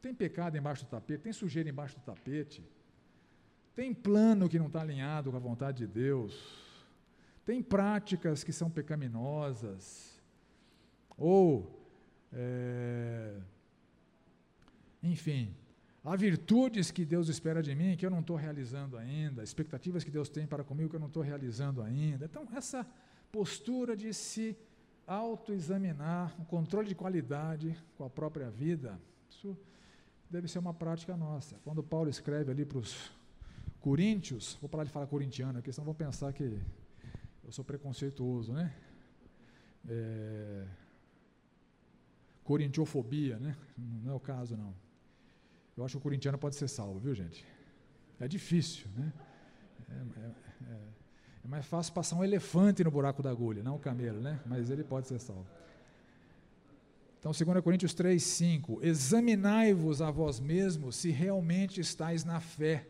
Tem 0.00 0.14
pecado 0.14 0.56
embaixo 0.56 0.84
do 0.84 0.88
tapete? 0.88 1.22
Tem 1.22 1.32
sujeira 1.32 1.68
embaixo 1.68 1.96
do 1.96 2.02
tapete? 2.02 2.62
Tem 3.74 3.92
plano 3.92 4.48
que 4.48 4.58
não 4.58 4.68
está 4.68 4.80
alinhado 4.80 5.30
com 5.30 5.36
a 5.36 5.40
vontade 5.40 5.78
de 5.78 5.86
Deus? 5.86 6.64
Tem 7.44 7.62
práticas 7.62 8.44
que 8.44 8.52
são 8.52 8.70
pecaminosas? 8.70 10.20
Ou, 11.16 11.78
é, 12.32 13.36
enfim, 15.02 15.54
Há 16.06 16.14
virtudes 16.14 16.92
que 16.92 17.04
Deus 17.04 17.28
espera 17.28 17.60
de 17.60 17.74
mim 17.74 17.96
que 17.96 18.06
eu 18.06 18.10
não 18.10 18.20
estou 18.20 18.36
realizando 18.36 18.96
ainda, 18.96 19.42
expectativas 19.42 20.04
que 20.04 20.10
Deus 20.10 20.28
tem 20.28 20.46
para 20.46 20.62
comigo 20.62 20.88
que 20.88 20.94
eu 20.94 21.00
não 21.00 21.08
estou 21.08 21.20
realizando 21.20 21.82
ainda. 21.82 22.26
Então, 22.26 22.46
essa 22.54 22.86
postura 23.32 23.96
de 23.96 24.14
se 24.14 24.56
autoexaminar, 25.04 26.32
um 26.40 26.44
controle 26.44 26.86
de 26.86 26.94
qualidade 26.94 27.76
com 27.98 28.04
a 28.04 28.08
própria 28.08 28.48
vida, 28.48 29.00
isso 29.28 29.58
deve 30.30 30.46
ser 30.46 30.60
uma 30.60 30.72
prática 30.72 31.16
nossa. 31.16 31.56
Quando 31.64 31.82
Paulo 31.82 32.08
escreve 32.08 32.52
ali 32.52 32.64
para 32.64 32.78
os 32.78 33.10
coríntios, 33.80 34.56
vou 34.60 34.68
parar 34.70 34.84
de 34.84 34.90
falar 34.90 35.08
corintiano 35.08 35.58
aqui, 35.58 35.72
senão 35.72 35.86
vão 35.86 35.94
pensar 35.94 36.32
que 36.32 36.62
eu 37.44 37.50
sou 37.50 37.64
preconceituoso, 37.64 38.52
né? 38.52 38.72
É, 39.88 40.66
corintiofobia, 42.44 43.40
né? 43.40 43.56
Não 43.76 44.12
é 44.12 44.14
o 44.14 44.20
caso, 44.20 44.56
não. 44.56 44.85
Eu 45.76 45.84
acho 45.84 45.92
que 45.92 45.98
o 45.98 46.00
corintiano 46.00 46.38
pode 46.38 46.56
ser 46.56 46.68
salvo, 46.68 46.98
viu, 46.98 47.14
gente? 47.14 47.44
É 48.18 48.26
difícil, 48.26 48.88
né? 48.96 49.12
É, 49.90 50.20
é, 50.20 50.72
é, 50.72 50.78
é 51.44 51.48
mais 51.48 51.66
fácil 51.66 51.92
passar 51.92 52.16
um 52.16 52.24
elefante 52.24 52.82
no 52.82 52.90
buraco 52.90 53.22
da 53.22 53.30
agulha, 53.30 53.62
não 53.62 53.76
o 53.76 53.78
camelo, 53.78 54.20
né? 54.20 54.40
Mas 54.46 54.70
ele 54.70 54.82
pode 54.82 55.06
ser 55.06 55.18
salvo. 55.18 55.46
Então, 57.18 57.32
2 57.32 57.62
Coríntios 57.62 57.92
3, 57.92 58.22
5. 58.22 58.80
Examinai-vos 58.82 60.00
a 60.00 60.10
vós 60.10 60.40
mesmos 60.40 60.96
se 60.96 61.10
realmente 61.10 61.80
estáis 61.80 62.24
na 62.24 62.40
fé. 62.40 62.86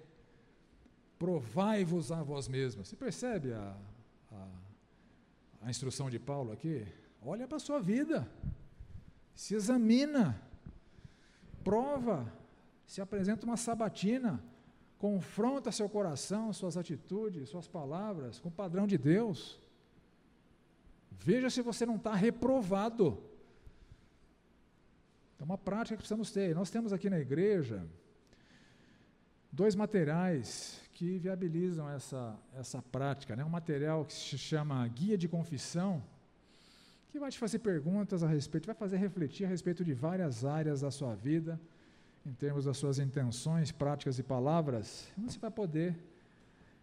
Provai-vos 1.18 2.12
a 2.12 2.22
vós 2.22 2.46
mesmos. 2.46 2.88
Você 2.88 2.96
percebe 2.96 3.52
a, 3.52 3.76
a, 4.30 4.48
a 5.62 5.70
instrução 5.70 6.08
de 6.10 6.18
Paulo 6.18 6.52
aqui? 6.52 6.86
Olha 7.22 7.48
para 7.48 7.56
a 7.56 7.60
sua 7.60 7.80
vida. 7.80 8.30
Se 9.34 9.54
examina. 9.54 10.40
Prova 11.64 12.30
se 12.86 13.00
apresenta 13.00 13.44
uma 13.44 13.56
sabatina, 13.56 14.42
confronta 14.96 15.72
seu 15.72 15.88
coração, 15.88 16.52
suas 16.52 16.76
atitudes, 16.76 17.48
suas 17.48 17.66
palavras 17.66 18.38
com 18.38 18.48
o 18.48 18.52
padrão 18.52 18.86
de 18.86 18.96
Deus. 18.96 19.60
Veja 21.10 21.50
se 21.50 21.60
você 21.62 21.84
não 21.84 21.96
está 21.96 22.14
reprovado. 22.14 23.22
É 25.38 25.44
uma 25.44 25.58
prática 25.58 25.96
que 25.96 26.02
precisamos 26.02 26.30
ter. 26.30 26.54
Nós 26.54 26.70
temos 26.70 26.92
aqui 26.92 27.10
na 27.10 27.18
igreja 27.18 27.86
dois 29.50 29.74
materiais 29.74 30.80
que 30.94 31.18
viabilizam 31.18 31.90
essa, 31.90 32.38
essa 32.54 32.80
prática. 32.80 33.34
Né? 33.34 33.44
Um 33.44 33.50
material 33.50 34.04
que 34.04 34.12
se 34.12 34.38
chama 34.38 34.86
Guia 34.88 35.18
de 35.18 35.28
Confissão, 35.28 36.02
que 37.10 37.18
vai 37.18 37.30
te 37.30 37.38
fazer 37.38 37.58
perguntas 37.58 38.22
a 38.22 38.28
respeito, 38.28 38.66
vai 38.66 38.74
fazer 38.74 38.96
refletir 38.96 39.44
a 39.44 39.48
respeito 39.48 39.84
de 39.84 39.92
várias 39.92 40.44
áreas 40.44 40.80
da 40.82 40.90
sua 40.90 41.14
vida 41.14 41.60
em 42.26 42.34
termos 42.34 42.64
das 42.64 42.76
suas 42.76 42.98
intenções, 42.98 43.70
práticas 43.70 44.18
e 44.18 44.22
palavras, 44.22 45.08
você 45.16 45.38
vai 45.38 45.50
poder 45.50 45.96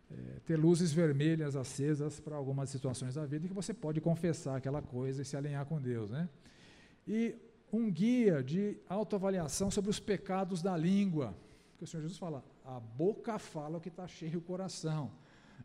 é, 0.09 0.39
ter 0.45 0.55
luzes 0.55 0.93
vermelhas 0.93 1.57
acesas 1.57 2.17
para 2.19 2.35
algumas 2.37 2.69
situações 2.69 3.15
da 3.15 3.25
vida 3.25 3.47
que 3.47 3.53
você 3.53 3.73
pode 3.73 3.99
confessar 3.99 4.55
aquela 4.55 4.81
coisa 4.81 5.21
e 5.21 5.25
se 5.25 5.35
alinhar 5.35 5.65
com 5.65 5.81
Deus. 5.81 6.09
Né? 6.09 6.29
E 7.05 7.35
um 7.73 7.91
guia 7.91 8.41
de 8.41 8.77
autoavaliação 8.87 9.69
sobre 9.69 9.89
os 9.91 9.99
pecados 9.99 10.61
da 10.61 10.77
língua. 10.77 11.35
Porque 11.71 11.83
o 11.83 11.87
Senhor 11.87 12.03
Jesus 12.03 12.17
fala, 12.17 12.41
a 12.63 12.79
boca 12.79 13.37
fala 13.37 13.77
o 13.77 13.81
que 13.81 13.89
está 13.89 14.07
cheio 14.07 14.39
o 14.39 14.41
coração. 14.41 15.11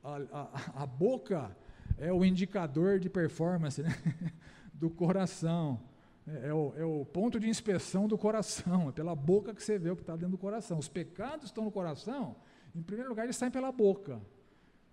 A, 0.03 0.17
a, 0.33 0.83
a, 0.83 0.87
boca 0.87 1.57
é 1.99 2.13
o 2.13 2.25
indicador 2.25 2.99
de 2.99 3.09
performance 3.09 3.81
né? 3.81 3.95
do 4.75 4.91
coração. 4.91 5.81
É, 6.29 6.49
é, 6.49 6.55
o, 6.55 6.75
é 6.77 6.85
o 6.85 7.05
ponto 7.05 7.41
de 7.41 7.49
inspeção 7.49 8.07
do 8.07 8.19
coração, 8.19 8.89
é 8.91 8.93
pela 8.93 9.15
boca 9.15 9.55
que 9.55 9.63
você 9.63 9.79
vê 9.79 9.91
o 9.91 9.97
que 9.97 10.03
está 10.03 10.15
dentro 10.15 10.33
do 10.33 10.39
coração. 10.39 10.79
Os 10.79 10.89
pecados 10.89 11.47
estão 11.47 11.65
no 11.65 11.71
coração, 11.71 12.37
em 12.75 12.83
primeiro 12.83 13.11
lugar, 13.11 13.25
eles 13.25 13.37
saem 13.37 13.51
pela 13.51 13.73
boca. 13.73 14.21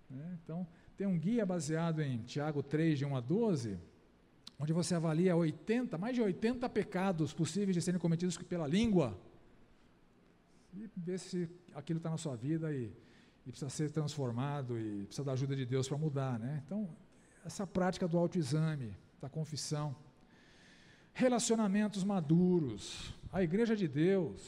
Né? 0.08 0.38
Então, 0.42 0.66
tem 0.96 1.06
um 1.06 1.18
guia 1.18 1.44
baseado 1.44 2.00
em 2.00 2.22
Tiago 2.22 2.62
3, 2.62 2.98
de 2.98 3.04
1 3.04 3.16
a 3.16 3.20
12, 3.20 3.78
onde 4.58 4.72
você 4.72 4.94
avalia 4.94 5.36
80, 5.36 5.98
mais 5.98 6.14
de 6.14 6.22
80 6.22 6.68
pecados 6.70 7.34
possíveis 7.34 7.74
de 7.74 7.82
serem 7.82 8.00
cometidos 8.00 8.38
pela 8.38 8.66
língua, 8.66 9.18
e 10.72 10.90
vê 10.96 11.18
se 11.18 11.48
aquilo 11.74 11.98
está 11.98 12.10
na 12.10 12.18
sua 12.18 12.36
vida 12.36 12.72
e, 12.72 12.92
e, 13.46 13.50
precisa 13.50 13.70
ser 13.70 13.90
transformado 13.90 14.78
e 14.78 15.04
precisa 15.04 15.24
da 15.24 15.32
ajuda 15.32 15.56
de 15.56 15.64
Deus 15.64 15.88
para 15.88 15.96
mudar. 15.96 16.38
Né? 16.38 16.62
Então, 16.64 16.88
essa 17.44 17.66
prática 17.66 18.06
do 18.06 18.18
autoexame, 18.18 18.94
da 19.20 19.28
confissão, 19.28 19.96
relacionamentos 21.16 22.04
maduros. 22.04 23.14
A 23.32 23.42
igreja 23.42 23.74
de 23.74 23.88
Deus 23.88 24.38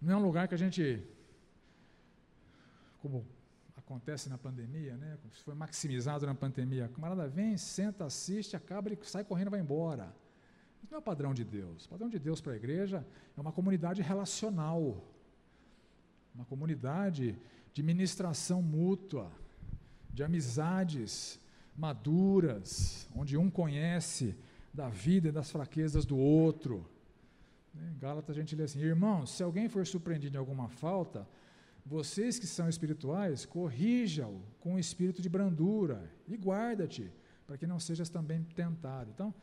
não 0.00 0.12
é 0.12 0.16
um 0.16 0.22
lugar 0.22 0.46
que 0.46 0.54
a 0.54 0.58
gente, 0.58 1.02
como 3.02 3.26
acontece 3.76 4.28
na 4.28 4.38
pandemia, 4.38 4.96
né? 4.96 5.18
Foi 5.44 5.54
maximizado 5.54 6.24
na 6.24 6.34
pandemia. 6.34 6.86
O 6.86 6.90
camarada 6.90 7.26
vem, 7.26 7.56
senta, 7.56 8.04
assiste, 8.04 8.54
acaba, 8.54 8.88
ele 8.88 8.98
sai 9.02 9.24
correndo 9.24 9.48
e 9.48 9.50
vai 9.50 9.60
embora. 9.60 10.14
Isso 10.80 10.92
não 10.92 10.98
é 10.98 11.00
o 11.00 11.04
padrão 11.04 11.34
de 11.34 11.42
Deus. 11.42 11.86
O 11.86 11.88
padrão 11.88 12.08
de 12.08 12.20
Deus 12.20 12.40
para 12.40 12.52
a 12.52 12.56
igreja 12.56 13.04
é 13.36 13.40
uma 13.40 13.50
comunidade 13.50 14.00
relacional, 14.00 15.04
uma 16.32 16.44
comunidade 16.44 17.36
de 17.74 17.82
ministração 17.82 18.62
mútua, 18.62 19.28
de 20.08 20.22
amizades 20.22 21.40
maduras, 21.76 23.08
onde 23.12 23.36
um 23.36 23.50
conhece 23.50 24.36
da 24.72 24.88
vida 24.88 25.28
e 25.28 25.32
das 25.32 25.50
fraquezas 25.50 26.04
do 26.04 26.16
outro. 26.16 26.88
Em 27.74 27.98
Gálatas 27.98 28.36
a 28.36 28.40
gente 28.40 28.56
lê 28.56 28.64
assim: 28.64 28.80
Irmãos, 28.80 29.30
se 29.30 29.42
alguém 29.42 29.68
for 29.68 29.86
surpreendido 29.86 30.36
em 30.36 30.38
alguma 30.38 30.68
falta, 30.68 31.26
vocês 31.84 32.38
que 32.38 32.46
são 32.46 32.68
espirituais, 32.68 33.46
corrija-o 33.46 34.42
com 34.60 34.74
um 34.74 34.78
espírito 34.78 35.22
de 35.22 35.28
brandura 35.28 36.10
e 36.26 36.36
guarda-te, 36.36 37.10
para 37.46 37.56
que 37.56 37.66
não 37.66 37.80
sejas 37.80 38.08
também 38.08 38.42
tentado. 38.54 39.10
Então, 39.10 39.34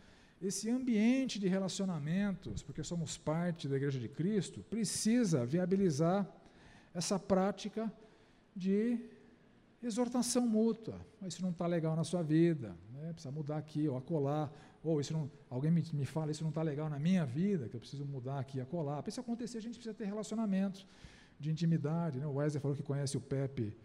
esse 0.41 0.69
ambiente 0.69 1.39
de 1.39 1.47
relacionamentos, 1.47 2.61
porque 2.61 2.83
somos 2.83 3.17
parte 3.17 3.67
da 3.67 3.77
Igreja 3.77 3.99
de 3.99 4.09
Cristo, 4.09 4.63
precisa 4.69 5.45
viabilizar 5.45 6.29
essa 6.93 7.17
prática 7.17 7.91
de 8.55 8.99
exortação 9.81 10.45
mútua. 10.47 10.99
Isso 11.25 11.41
não 11.41 11.49
está 11.49 11.65
legal 11.65 11.95
na 11.95 12.03
sua 12.03 12.21
vida, 12.21 12.75
né? 12.93 13.11
precisa 13.13 13.31
mudar 13.31 13.57
aqui 13.57 13.87
ou 13.87 13.97
acolá. 13.97 14.51
Ou 14.85 15.01
isso 15.01 15.13
não, 15.13 15.29
alguém 15.49 15.71
me, 15.71 15.83
me 15.93 16.05
fala, 16.05 16.31
isso 16.31 16.43
não 16.43 16.49
está 16.49 16.61
legal 16.61 16.87
na 16.87 16.99
minha 16.99 17.25
vida, 17.25 17.67
que 17.67 17.75
eu 17.75 17.79
preciso 17.79 18.05
mudar 18.05 18.39
aqui 18.39 18.59
e 18.59 18.61
acolá. 18.61 19.01
Para 19.01 19.09
isso 19.09 19.19
acontecer, 19.19 19.57
a 19.57 19.61
gente 19.61 19.73
precisa 19.79 19.95
ter 19.95 20.05
relacionamentos 20.05 20.85
de 21.39 21.49
intimidade. 21.49 22.19
Né? 22.19 22.27
O 22.27 22.35
Wesley 22.35 22.61
falou 22.61 22.77
que 22.77 22.83
conhece 22.83 23.17
o 23.17 23.21
Pepe 23.21 23.75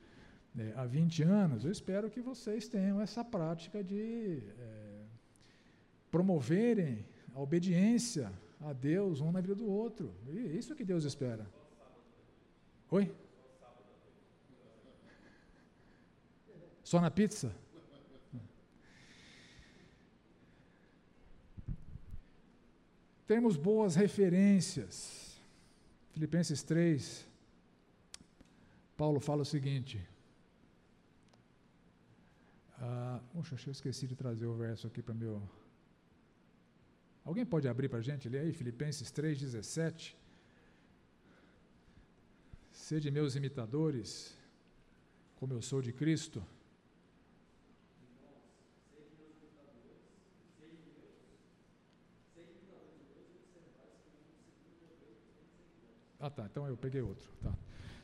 né, 0.55 0.75
há 0.77 0.85
20 0.85 1.23
anos. 1.23 1.65
Eu 1.65 1.73
espero 1.73 2.11
que 2.11 2.21
vocês 2.21 2.69
tenham 2.69 3.01
essa 3.01 3.25
prática 3.25 3.83
de 3.83 4.43
é, 4.59 5.05
promoverem 6.11 7.07
a 7.35 7.41
obediência 7.41 8.31
a 8.61 8.75
Deus 8.75 9.23
um 9.23 9.33
na 9.33 9.41
vida 9.41 9.55
do 9.55 9.67
outro. 9.67 10.13
E 10.29 10.39
é 10.39 10.53
isso 10.53 10.75
que 10.75 10.85
Deus 10.85 11.05
espera. 11.05 11.47
Oi? 12.91 13.11
Só 16.85 17.01
na 17.01 17.11
pizza? 17.11 17.55
Temos 23.33 23.57
boas 23.57 23.95
referências. 23.95 25.41
Filipenses 26.15 26.65
3, 26.65 27.25
Paulo 28.97 29.21
fala 29.21 29.43
o 29.43 29.45
seguinte. 29.45 30.05
Ah, 32.81 33.21
puxa, 33.33 33.55
eu 33.69 33.71
esqueci 33.71 34.09
de 34.09 34.17
trazer 34.17 34.47
o 34.47 34.55
verso 34.55 34.89
aqui 34.89 35.01
para 35.01 35.15
meu. 35.15 35.41
Alguém 37.25 37.47
pode 37.47 37.69
abrir 37.69 37.89
para 37.89 38.01
a 38.01 38.03
gente 38.03 38.29
ler 38.29 38.41
aí? 38.41 38.53
Filipenses 38.53 39.13
3,17. 39.13 40.17
Sede 42.73 43.13
meus 43.13 43.37
imitadores, 43.37 44.37
como 45.37 45.53
eu 45.53 45.63
sou 45.63 45.81
de 45.81 45.93
Cristo. 45.93 46.45
Ah, 56.21 56.31
tá. 56.31 56.47
Então 56.51 56.67
eu 56.67 56.77
peguei 56.77 57.01
outro. 57.01 57.29
Tá. 57.43 57.53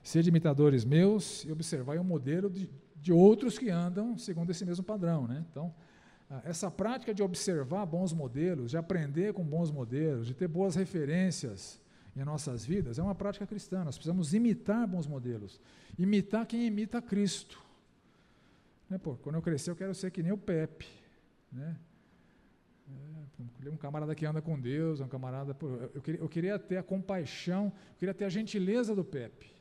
Sede 0.02 0.30
imitadores 0.30 0.84
meus 0.84 1.44
e 1.44 1.52
observai 1.52 1.98
o 1.98 2.04
modelo 2.04 2.48
de, 2.48 2.70
de 2.96 3.12
outros 3.12 3.58
que 3.58 3.68
andam 3.68 4.16
segundo 4.16 4.50
esse 4.50 4.64
mesmo 4.64 4.84
padrão. 4.84 5.26
Né? 5.26 5.44
Então, 5.50 5.74
ah, 6.30 6.40
essa 6.44 6.70
prática 6.70 7.12
de 7.12 7.22
observar 7.22 7.84
bons 7.84 8.12
modelos, 8.12 8.70
de 8.70 8.76
aprender 8.76 9.34
com 9.34 9.44
bons 9.44 9.70
modelos, 9.70 10.26
de 10.26 10.34
ter 10.34 10.48
boas 10.48 10.74
referências 10.74 11.80
em 12.16 12.24
nossas 12.24 12.64
vidas, 12.64 12.98
é 12.98 13.02
uma 13.02 13.14
prática 13.14 13.46
cristã. 13.46 13.84
Nós 13.84 13.96
precisamos 13.96 14.32
imitar 14.32 14.86
bons 14.86 15.06
modelos. 15.06 15.60
Imitar 15.98 16.46
quem 16.46 16.66
imita 16.66 17.02
Cristo. 17.02 17.62
Né, 18.88 18.96
pô, 18.98 19.16
quando 19.16 19.34
eu 19.34 19.42
crescer, 19.42 19.70
eu 19.70 19.76
quero 19.76 19.94
ser 19.94 20.10
que 20.10 20.22
nem 20.22 20.32
o 20.32 20.38
Pepe. 20.38 20.86
Né? 21.52 21.76
É, 23.38 23.70
um 23.70 23.76
camarada 23.76 24.14
que 24.14 24.24
anda 24.24 24.40
com 24.40 24.58
Deus, 24.58 25.00
um 25.00 25.08
camarada. 25.08 25.56
Eu, 25.94 26.02
queria, 26.02 26.20
eu 26.20 26.28
queria 26.28 26.58
ter 26.58 26.78
a 26.78 26.82
compaixão, 26.82 27.72
eu 27.90 27.96
queria 27.98 28.14
ter 28.14 28.24
a 28.24 28.28
gentileza 28.28 28.94
do 28.94 29.04
Pepe. 29.04 29.54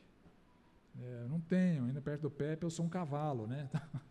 É, 0.98 1.26
não 1.28 1.40
tenho, 1.40 1.84
ainda 1.84 2.00
perto 2.00 2.22
do 2.22 2.30
Pepe 2.30 2.64
eu 2.64 2.70
sou 2.70 2.86
um 2.86 2.88
cavalo, 2.88 3.46
né? 3.46 3.68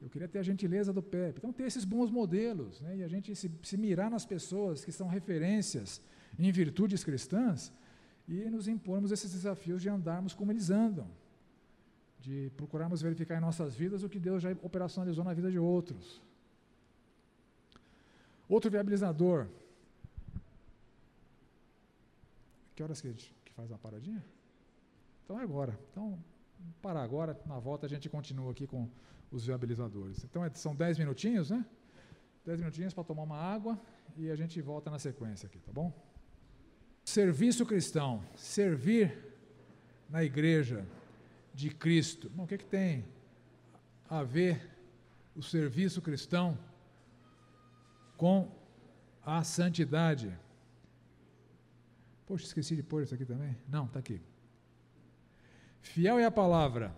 Eu 0.00 0.10
queria 0.10 0.26
ter 0.26 0.40
a 0.40 0.42
gentileza 0.42 0.92
do 0.92 1.00
Pepe. 1.00 1.38
Então, 1.38 1.52
ter 1.52 1.62
esses 1.62 1.84
bons 1.84 2.10
modelos, 2.10 2.80
né? 2.80 2.96
e 2.96 3.04
a 3.04 3.08
gente 3.08 3.36
se, 3.36 3.48
se 3.62 3.76
mirar 3.76 4.10
nas 4.10 4.26
pessoas 4.26 4.84
que 4.84 4.90
são 4.90 5.06
referências 5.06 6.02
em 6.36 6.50
virtudes 6.50 7.04
cristãs 7.04 7.72
e 8.26 8.50
nos 8.50 8.66
impormos 8.66 9.12
esses 9.12 9.32
desafios 9.32 9.80
de 9.80 9.88
andarmos 9.88 10.34
como 10.34 10.50
eles 10.50 10.70
andam, 10.70 11.08
de 12.18 12.50
procurarmos 12.56 13.00
verificar 13.00 13.36
em 13.36 13.40
nossas 13.40 13.76
vidas 13.76 14.02
o 14.02 14.08
que 14.08 14.18
Deus 14.18 14.42
já 14.42 14.50
operacionalizou 14.60 15.22
na 15.22 15.32
vida 15.32 15.48
de 15.48 15.58
outros. 15.58 16.20
Outro 18.52 18.70
viabilizador. 18.70 19.48
Que 22.74 22.82
horas 22.82 23.00
que, 23.00 23.08
a 23.08 23.10
gente, 23.10 23.34
que 23.46 23.52
faz 23.54 23.70
uma 23.70 23.78
paradinha? 23.78 24.22
Então 25.24 25.40
é 25.40 25.42
agora. 25.42 25.78
Então, 25.90 26.22
parar 26.82 27.02
agora. 27.02 27.40
Na 27.46 27.58
volta 27.58 27.86
a 27.86 27.88
gente 27.88 28.10
continua 28.10 28.52
aqui 28.52 28.66
com 28.66 28.90
os 29.30 29.46
viabilizadores. 29.46 30.22
Então 30.24 30.44
é, 30.44 30.50
são 30.50 30.74
10 30.74 30.98
minutinhos, 30.98 31.48
né? 31.48 31.64
10 32.44 32.60
minutinhos 32.60 32.92
para 32.92 33.04
tomar 33.04 33.22
uma 33.22 33.38
água 33.38 33.80
e 34.18 34.30
a 34.30 34.36
gente 34.36 34.60
volta 34.60 34.90
na 34.90 34.98
sequência 34.98 35.46
aqui, 35.46 35.58
tá 35.60 35.72
bom? 35.72 35.90
Serviço 37.06 37.64
cristão. 37.64 38.22
Servir 38.36 39.16
na 40.10 40.22
igreja 40.22 40.86
de 41.54 41.70
Cristo. 41.70 42.28
Bom, 42.28 42.44
o 42.44 42.46
que, 42.46 42.58
que 42.58 42.66
tem 42.66 43.02
a 44.10 44.22
ver 44.22 44.70
o 45.34 45.42
serviço 45.42 46.02
cristão 46.02 46.58
com 48.22 48.48
a 49.26 49.42
santidade. 49.42 50.32
Poxa, 52.24 52.44
esqueci 52.44 52.76
de 52.76 52.82
pôr 52.84 53.02
isso 53.02 53.12
aqui 53.12 53.24
também? 53.24 53.56
Não, 53.68 53.86
está 53.86 53.98
aqui. 53.98 54.20
Fiel 55.80 56.20
é 56.20 56.24
a 56.24 56.30
palavra. 56.30 56.94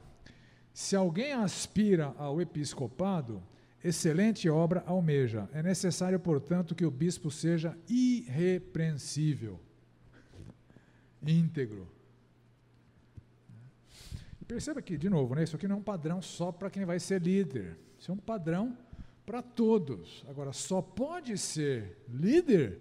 Se 0.75 0.95
alguém 0.95 1.33
aspira 1.33 2.15
ao 2.19 2.43
episcopado, 2.43 3.43
excelente 3.83 4.51
obra 4.51 4.85
almeja. 4.87 5.49
É 5.55 5.63
necessário, 5.63 6.21
portanto, 6.21 6.75
que 6.75 6.85
o 6.85 6.91
bispo 6.91 7.31
seja 7.31 7.75
irrepreensível, 7.89 9.59
íntegro. 11.27 11.91
Perceba 14.47 14.83
que, 14.83 14.99
de 14.99 15.09
novo, 15.09 15.35
né, 15.35 15.45
isso 15.45 15.57
aqui 15.57 15.67
não 15.67 15.77
é 15.77 15.79
um 15.79 15.83
padrão 15.83 16.21
só 16.21 16.53
para 16.53 16.69
quem 16.69 16.85
vai 16.85 17.01
ser 17.01 17.23
líder. 17.23 17.79
Isso 17.99 18.11
é 18.11 18.15
um 18.15 18.19
padrão 18.19 18.77
para 19.25 19.43
todos. 19.43 20.25
Agora, 20.29 20.53
só 20.53 20.83
pode 20.83 21.37
ser 21.39 21.99
líder 22.09 22.81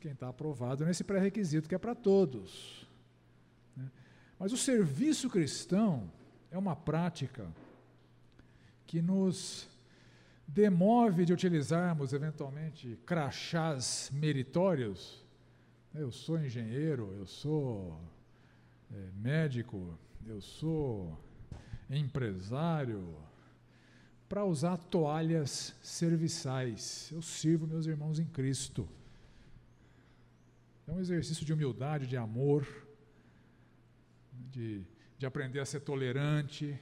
quem 0.00 0.12
está 0.12 0.28
aprovado 0.28 0.84
nesse 0.84 1.02
pré-requisito 1.04 1.68
que 1.68 1.74
é 1.74 1.78
para 1.78 1.94
todos. 1.94 2.86
Né? 3.76 3.90
Mas 4.38 4.52
o 4.52 4.56
serviço 4.56 5.30
cristão 5.30 6.10
é 6.50 6.58
uma 6.58 6.76
prática 6.76 7.46
que 8.86 9.00
nos 9.00 9.68
demove 10.46 11.24
de 11.24 11.32
utilizarmos 11.32 12.12
eventualmente 12.12 12.98
crachás 13.06 14.10
meritórios. 14.12 15.24
Eu 15.94 16.10
sou 16.10 16.38
engenheiro, 16.38 17.14
eu 17.18 17.26
sou 17.26 17.98
é, 18.92 19.10
médico, 19.16 19.98
eu 20.26 20.40
sou 20.40 21.18
empresário, 21.90 23.16
para 24.34 24.44
usar 24.44 24.76
toalhas 24.76 25.76
serviçais. 25.80 27.08
Eu 27.12 27.22
sirvo 27.22 27.68
meus 27.68 27.86
irmãos 27.86 28.18
em 28.18 28.24
Cristo. 28.24 28.88
É 30.88 30.90
um 30.90 30.98
exercício 30.98 31.46
de 31.46 31.52
humildade, 31.52 32.08
de 32.08 32.16
amor, 32.16 32.66
de, 34.50 34.82
de 35.16 35.24
aprender 35.24 35.60
a 35.60 35.64
ser 35.64 35.78
tolerante, 35.82 36.76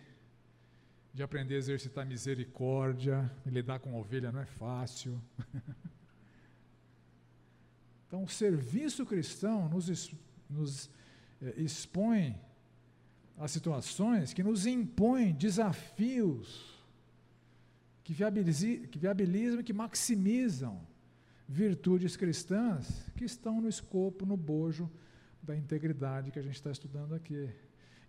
de 1.13 1.23
aprender 1.23 1.57
a 1.57 1.59
exercitar 1.59 2.07
misericórdia. 2.07 3.31
lidar 3.45 3.81
com 3.81 4.01
ovelha 4.01 4.33
não 4.33 4.41
é 4.41 4.47
fácil. 4.47 5.21
Então, 8.07 8.25
o 8.25 8.29
serviço 8.29 9.07
cristão 9.07 9.71
nos, 9.71 10.15
nos 10.51 10.91
é, 11.41 11.55
expõe 11.57 12.39
a 13.39 13.49
situações 13.49 14.35
que 14.35 14.43
nos 14.43 14.67
impõem 14.67 15.33
desafios 15.33 16.72
que 18.05 18.13
viabilizam, 18.13 18.87
que 18.87 18.99
viabilizam 18.99 19.61
e 19.61 19.65
que 19.65 19.73
maximizam 19.73 20.81
virtudes 21.49 22.17
cristãs 22.17 23.11
que 23.17 23.25
estão 23.25 23.61
no 23.61 23.69
escopo, 23.69 24.25
no 24.25 24.37
bojo 24.37 24.91
da 25.43 25.57
integridade 25.57 26.31
que 26.31 26.39
a 26.39 26.43
gente 26.43 26.55
está 26.55 26.71
estudando 26.71 27.15
aqui. 27.15 27.51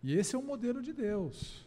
E 0.01 0.13
esse 0.13 0.35
é 0.35 0.39
o 0.39 0.43
modelo 0.43 0.81
de 0.81 0.93
Deus. 0.93 1.65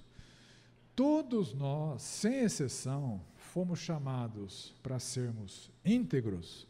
Todos 0.95 1.53
nós, 1.53 2.03
sem 2.03 2.41
exceção, 2.41 3.21
fomos 3.35 3.79
chamados 3.79 4.75
para 4.83 4.99
sermos 4.99 5.71
íntegros, 5.85 6.67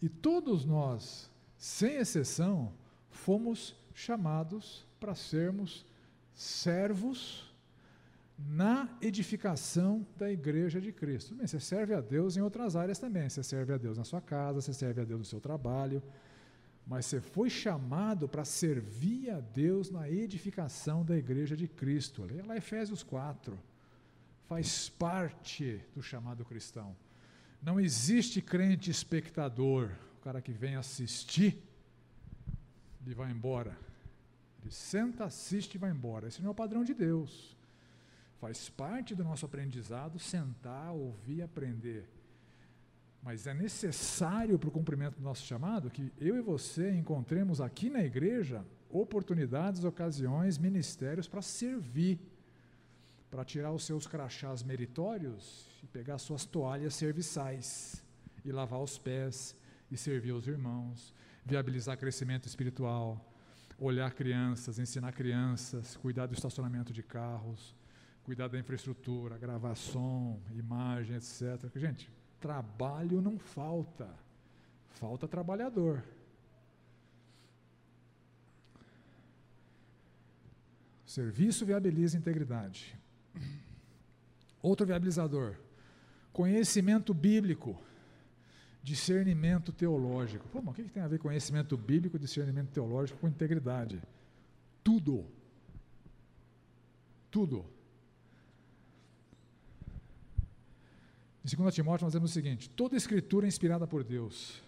e 0.00 0.08
todos 0.08 0.64
nós, 0.64 1.30
sem 1.56 1.96
exceção, 1.96 2.72
fomos 3.10 3.74
chamados 3.94 4.86
para 5.00 5.14
sermos 5.14 5.84
servos 6.34 7.45
na 8.38 8.88
edificação 9.00 10.06
da 10.16 10.30
igreja 10.30 10.80
de 10.80 10.92
Cristo. 10.92 11.34
Bem, 11.34 11.46
você 11.46 11.58
serve 11.58 11.94
a 11.94 12.00
Deus 12.00 12.36
em 12.36 12.42
outras 12.42 12.76
áreas 12.76 12.98
também. 12.98 13.28
Você 13.28 13.42
serve 13.42 13.72
a 13.72 13.78
Deus 13.78 13.96
na 13.96 14.04
sua 14.04 14.20
casa, 14.20 14.60
você 14.60 14.74
serve 14.74 15.00
a 15.00 15.04
Deus 15.04 15.20
no 15.20 15.24
seu 15.24 15.40
trabalho, 15.40 16.02
mas 16.86 17.06
você 17.06 17.20
foi 17.20 17.48
chamado 17.48 18.28
para 18.28 18.44
servir 18.44 19.30
a 19.30 19.40
Deus 19.40 19.90
na 19.90 20.08
edificação 20.08 21.04
da 21.04 21.16
igreja 21.16 21.56
de 21.56 21.66
Cristo. 21.66 22.24
Leia 22.24 22.44
lá 22.44 22.56
Efésios 22.56 23.02
4. 23.02 23.58
Faz 24.46 24.88
parte 24.88 25.80
do 25.94 26.02
chamado 26.02 26.44
cristão. 26.44 26.94
Não 27.62 27.80
existe 27.80 28.40
crente 28.42 28.90
espectador, 28.90 29.90
o 30.18 30.20
cara 30.20 30.40
que 30.42 30.52
vem 30.52 30.76
assistir 30.76 31.60
e 33.06 33.14
vai 33.14 33.30
embora. 33.30 33.76
Ele 34.60 34.70
senta, 34.70 35.24
assiste 35.24 35.76
e 35.76 35.78
vai 35.78 35.90
embora. 35.90 36.28
Esse 36.28 36.40
não 36.40 36.48
é 36.48 36.50
o 36.50 36.54
padrão 36.54 36.84
de 36.84 36.92
Deus. 36.92 37.55
Faz 38.40 38.68
parte 38.68 39.14
do 39.14 39.24
nosso 39.24 39.46
aprendizado 39.46 40.18
sentar, 40.18 40.92
ouvir, 40.92 41.42
aprender. 41.42 42.08
Mas 43.22 43.46
é 43.46 43.54
necessário 43.54 44.58
para 44.58 44.68
o 44.68 44.72
cumprimento 44.72 45.16
do 45.16 45.22
nosso 45.22 45.44
chamado 45.44 45.90
que 45.90 46.12
eu 46.18 46.36
e 46.36 46.40
você 46.40 46.90
encontremos 46.92 47.60
aqui 47.60 47.90
na 47.90 48.04
igreja 48.04 48.64
oportunidades, 48.90 49.84
ocasiões, 49.84 50.58
ministérios 50.58 51.26
para 51.26 51.42
servir, 51.42 52.20
para 53.30 53.44
tirar 53.44 53.72
os 53.72 53.84
seus 53.84 54.06
crachás 54.06 54.62
meritórios 54.62 55.66
e 55.82 55.86
pegar 55.86 56.18
suas 56.18 56.44
toalhas 56.44 56.94
serviçais 56.94 58.02
e 58.44 58.52
lavar 58.52 58.80
os 58.80 58.98
pés 58.98 59.56
e 59.90 59.96
servir 59.96 60.32
os 60.32 60.46
irmãos, 60.46 61.12
viabilizar 61.44 61.98
crescimento 61.98 62.46
espiritual, 62.46 63.20
olhar 63.78 64.12
crianças, 64.12 64.78
ensinar 64.78 65.12
crianças, 65.12 65.96
cuidar 65.96 66.26
do 66.26 66.34
estacionamento 66.34 66.92
de 66.92 67.02
carros, 67.02 67.74
cuidar 68.26 68.48
da 68.48 68.58
infraestrutura, 68.58 69.38
gravar 69.38 69.76
som, 69.76 70.40
imagem, 70.52 71.14
etc. 71.14 71.70
Gente, 71.76 72.10
trabalho 72.40 73.22
não 73.22 73.38
falta, 73.38 74.10
falta 74.88 75.28
trabalhador. 75.28 76.02
Serviço 81.06 81.64
viabiliza 81.64 82.18
integridade. 82.18 82.98
Outro 84.60 84.84
viabilizador, 84.84 85.54
conhecimento 86.32 87.14
bíblico, 87.14 87.80
discernimento 88.82 89.70
teológico. 89.70 90.48
Pô, 90.48 90.60
mas 90.60 90.72
o 90.72 90.74
que 90.74 90.90
tem 90.90 91.04
a 91.04 91.06
ver 91.06 91.20
conhecimento 91.20 91.76
bíblico, 91.76 92.18
discernimento 92.18 92.72
teológico 92.72 93.20
com 93.20 93.28
integridade? 93.28 94.02
Tudo. 94.82 95.24
Tudo. 97.30 97.75
Em 101.46 101.56
2 101.56 101.72
Timóteo, 101.76 102.04
nós 102.04 102.12
temos 102.12 102.32
o 102.32 102.34
seguinte: 102.34 102.68
toda 102.68 102.96
escritura 102.96 103.46
é 103.46 103.48
inspirada 103.48 103.86
por 103.86 104.02
Deus 104.02 104.60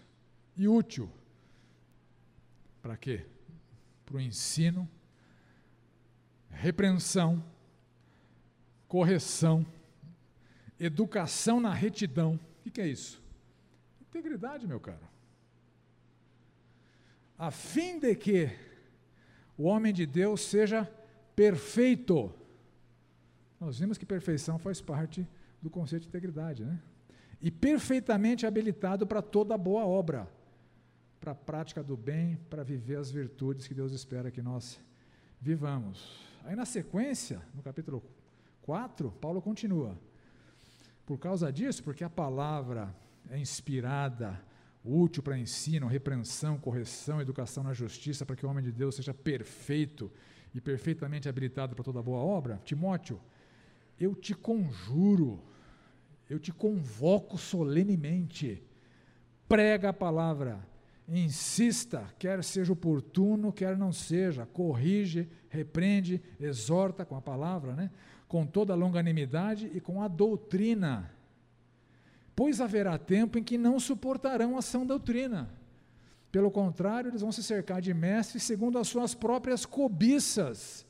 e 0.55 0.65
útil. 0.65 1.11
Para 2.81 2.95
quê? 2.95 3.25
Para 4.05 4.15
o 4.15 4.21
ensino, 4.21 4.89
repreensão, 6.49 7.43
correção, 8.87 9.65
educação 10.79 11.59
na 11.59 11.73
retidão. 11.73 12.35
O 12.35 12.63
que, 12.63 12.71
que 12.71 12.81
é 12.81 12.87
isso? 12.87 13.21
Integridade, 14.01 14.65
meu 14.65 14.79
caro. 14.79 15.05
A 17.37 17.51
fim 17.51 17.99
de 17.99 18.15
que 18.15 18.57
o 19.57 19.63
homem 19.63 19.93
de 19.93 20.05
Deus 20.05 20.39
seja 20.39 20.89
perfeito. 21.35 22.33
Nós 23.59 23.79
vimos 23.79 23.97
que 23.97 24.05
perfeição 24.05 24.57
faz 24.57 24.79
parte 24.79 25.27
do 25.61 25.69
conceito 25.69 26.03
de 26.03 26.09
integridade, 26.09 26.63
né? 26.63 26.79
E 27.41 27.49
perfeitamente 27.49 28.45
habilitado 28.45 29.07
para 29.07 29.21
toda 29.21 29.57
boa 29.57 29.85
obra, 29.85 30.27
para 31.19 31.31
a 31.31 31.35
prática 31.35 31.81
do 31.83 31.95
bem, 31.95 32.37
para 32.49 32.63
viver 32.63 32.97
as 32.97 33.09
virtudes 33.11 33.67
que 33.67 33.73
Deus 33.73 33.91
espera 33.91 34.31
que 34.31 34.41
nós 34.41 34.79
vivamos. 35.39 36.27
Aí 36.43 36.55
na 36.55 36.65
sequência, 36.65 37.41
no 37.53 37.61
capítulo 37.61 38.03
4, 38.61 39.11
Paulo 39.21 39.41
continua. 39.41 39.97
Por 41.05 41.17
causa 41.17 41.51
disso, 41.51 41.83
porque 41.83 42.03
a 42.03 42.09
palavra 42.09 42.93
é 43.29 43.37
inspirada, 43.37 44.39
útil 44.83 45.21
para 45.23 45.37
ensino, 45.37 45.87
repreensão, 45.87 46.57
correção, 46.57 47.21
educação 47.21 47.63
na 47.63 47.73
justiça, 47.73 48.25
para 48.25 48.35
que 48.35 48.45
o 48.45 48.49
homem 48.49 48.63
de 48.63 48.71
Deus 48.71 48.95
seja 48.95 49.13
perfeito 49.13 50.11
e 50.53 50.61
perfeitamente 50.61 51.27
habilitado 51.27 51.75
para 51.75 51.83
toda 51.83 52.01
boa 52.01 52.19
obra, 52.19 52.61
Timóteo, 52.63 53.19
eu 53.99 54.15
te 54.15 54.33
conjuro, 54.33 55.43
eu 56.29 56.39
te 56.39 56.51
convoco 56.51 57.37
solenemente, 57.37 58.63
prega 59.47 59.89
a 59.89 59.93
palavra, 59.93 60.59
insista, 61.07 62.05
quer 62.19 62.43
seja 62.43 62.71
oportuno, 62.71 63.51
quer 63.51 63.77
não 63.77 63.91
seja, 63.91 64.45
corrige, 64.45 65.27
repreende, 65.49 66.21
exorta 66.39 67.03
com 67.03 67.15
a 67.15 67.21
palavra, 67.21 67.73
né? 67.73 67.89
com 68.27 68.45
toda 68.45 68.73
a 68.73 68.75
longanimidade 68.75 69.71
e 69.73 69.81
com 69.81 70.03
a 70.03 70.07
doutrina. 70.07 71.11
Pois 72.35 72.61
haverá 72.61 72.97
tempo 72.97 73.39
em 73.39 73.43
que 73.43 73.57
não 73.57 73.79
suportarão 73.79 74.55
a 74.55 74.61
sã 74.61 74.85
doutrina. 74.85 75.49
Pelo 76.31 76.51
contrário, 76.51 77.09
eles 77.09 77.21
vão 77.21 77.31
se 77.31 77.41
cercar 77.41 77.81
de 77.81 77.91
mestres 77.91 78.43
segundo 78.43 78.77
as 78.77 78.87
suas 78.87 79.15
próprias 79.15 79.65
cobiças 79.65 80.85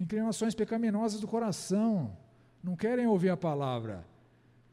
inclinações 0.00 0.54
pecaminosas 0.54 1.20
do 1.20 1.28
coração, 1.28 2.16
não 2.62 2.76
querem 2.76 3.06
ouvir 3.06 3.30
a 3.30 3.36
palavra, 3.36 4.06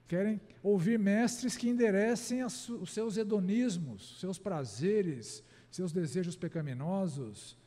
querem 0.08 0.40
ouvir 0.62 0.98
mestres 1.00 1.56
que 1.56 1.70
enderecem 1.70 2.44
os 2.44 2.92
seus 2.94 3.18
hedonismos, 3.18 4.20
seus 4.20 4.38
prazeres, 4.38 5.44
seus 5.70 5.92
desejos 5.92 6.36
pecaminosos. 6.36 7.58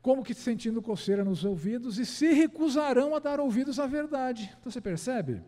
Como 0.00 0.24
que 0.24 0.34
sentindo 0.34 0.80
coceira 0.80 1.24
nos 1.24 1.44
ouvidos 1.44 1.98
e 1.98 2.06
se 2.06 2.32
recusarão 2.32 3.14
a 3.14 3.18
dar 3.18 3.40
ouvidos 3.40 3.78
à 3.78 3.86
verdade. 3.86 4.54
Então 4.58 4.70
você 4.72 4.80
percebe? 4.80 5.42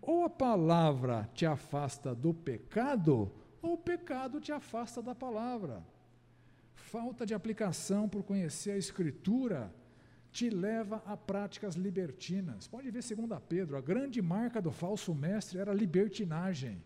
Ou 0.00 0.24
a 0.24 0.30
palavra 0.30 1.30
te 1.34 1.46
afasta 1.46 2.14
do 2.14 2.34
pecado, 2.34 3.30
ou 3.60 3.74
o 3.74 3.78
pecado 3.78 4.40
te 4.40 4.50
afasta 4.50 5.00
da 5.00 5.14
palavra 5.14 5.84
falta 6.92 7.24
de 7.24 7.32
aplicação 7.32 8.06
por 8.06 8.22
conhecer 8.22 8.72
a 8.72 8.76
Escritura 8.76 9.74
te 10.32 10.48
leva 10.48 11.02
a 11.04 11.16
práticas 11.16 11.74
libertinas. 11.74 12.66
Pode 12.66 12.90
ver, 12.90 13.02
segundo 13.02 13.34
a 13.34 13.40
Pedro, 13.40 13.76
a 13.76 13.80
grande 13.80 14.22
marca 14.22 14.62
do 14.62 14.72
falso 14.72 15.14
mestre 15.14 15.58
era 15.58 15.72
a 15.72 15.74
libertinagem. 15.74 16.82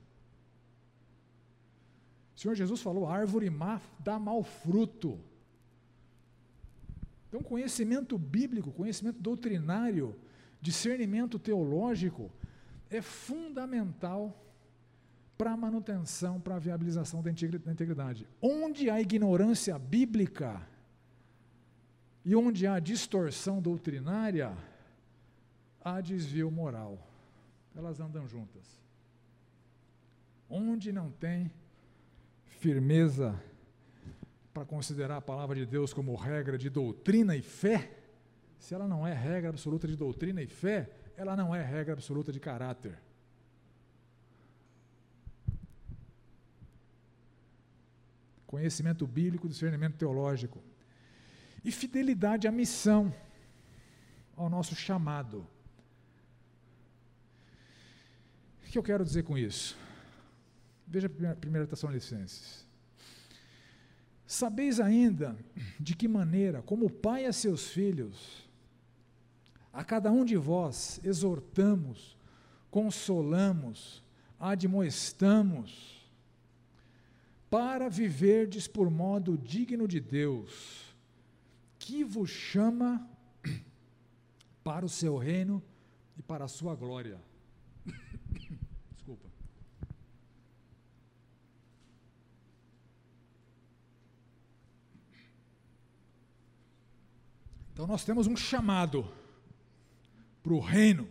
O 2.34 2.40
Senhor 2.40 2.55
Jesus 2.55 2.82
falou: 2.82 3.07
árvore 3.07 3.49
má 3.49 3.80
dá 4.01 4.18
mau 4.18 4.42
fruto. 4.42 5.18
Então, 7.28 7.40
conhecimento 7.40 8.18
bíblico, 8.18 8.72
conhecimento 8.72 9.20
doutrinário, 9.20 10.16
discernimento 10.61 11.38
teológico 11.38 12.30
é 12.90 13.01
fundamental 13.01 14.42
para 15.38 15.53
a 15.53 15.57
manutenção, 15.57 16.40
para 16.40 16.57
a 16.57 16.59
viabilização 16.59 17.22
da 17.22 17.30
integridade. 17.30 18.26
Onde 18.40 18.90
há 18.90 19.01
ignorância 19.01 19.78
bíblica 19.78 20.66
e 22.27 22.35
onde 22.35 22.66
há 22.66 22.81
distorção 22.81 23.62
doutrinária, 23.62 24.53
há 25.81 26.01
desvio 26.01 26.51
moral. 26.51 26.99
Elas 27.72 28.01
andam 28.01 28.27
juntas. 28.27 28.64
Onde 30.51 30.91
não 30.91 31.09
tem 31.09 31.53
firmeza 32.59 33.41
para 34.53 34.64
considerar 34.64 35.18
a 35.18 35.22
palavra 35.22 35.55
de 35.55 35.64
Deus 35.64 35.93
como 35.93 36.16
regra 36.16 36.59
de 36.59 36.68
doutrina 36.68 37.37
e 37.37 37.43
fé, 37.43 37.97
se 38.59 38.74
ela 38.74 38.89
não 38.89 39.07
é 39.07 39.12
regra 39.12 39.51
absoluta 39.51 39.87
de 39.87 39.95
doutrina 39.95 40.43
e 40.43 40.49
fé, 40.49 40.91
ela 41.16 41.37
não 41.37 41.55
é 41.55 41.62
regra 41.62 41.93
absoluta 41.93 42.33
de 42.33 42.41
caráter. 42.41 42.99
conhecimento 48.47 49.07
bíblico, 49.07 49.49
discernimento 49.49 49.97
teológico. 49.97 50.62
E 51.66 51.70
fidelidade 51.70 52.48
à 52.48 52.52
missão, 52.52 53.12
ao 54.34 54.48
nosso 54.48 54.74
chamado. 54.74 55.46
que 58.76 58.78
eu 58.78 58.82
quero 58.82 59.02
dizer 59.02 59.22
com 59.22 59.38
isso? 59.38 59.74
Veja 60.86 61.06
a 61.06 61.34
primeira 61.34 61.66
Tessalonicenses. 61.66 62.62
Sabeis 64.26 64.78
ainda 64.78 65.34
de 65.80 65.96
que 65.96 66.06
maneira, 66.06 66.60
como 66.60 66.90
pai 66.90 67.24
a 67.24 67.32
seus 67.32 67.68
filhos, 67.68 68.46
a 69.72 69.82
cada 69.82 70.12
um 70.12 70.26
de 70.26 70.36
vós 70.36 71.00
exortamos, 71.02 72.18
consolamos, 72.70 74.04
admoestamos, 74.38 76.06
para 77.48 77.88
viverdes 77.88 78.68
por 78.68 78.90
modo 78.90 79.38
digno 79.38 79.88
de 79.88 80.00
Deus, 80.00 80.86
que 81.87 82.03
vos 82.03 82.28
chama 82.28 83.09
para 84.64 84.84
o 84.84 84.89
seu 84.89 85.16
reino 85.16 85.62
e 86.16 86.22
para 86.22 86.47
a 86.47 86.49
sua 86.49 86.74
glória. 86.74 87.20
Desculpa. 88.91 89.28
Então 97.72 97.87
nós 97.87 98.05
temos 98.05 98.26
um 98.26 98.37
chamado 98.37 99.09
para 100.43 100.55
o 100.55 100.59
reino, 100.59 101.09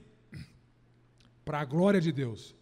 para 1.46 1.62
a 1.62 1.66
glória 1.66 2.02
de 2.02 2.12
Deus, 2.12 2.54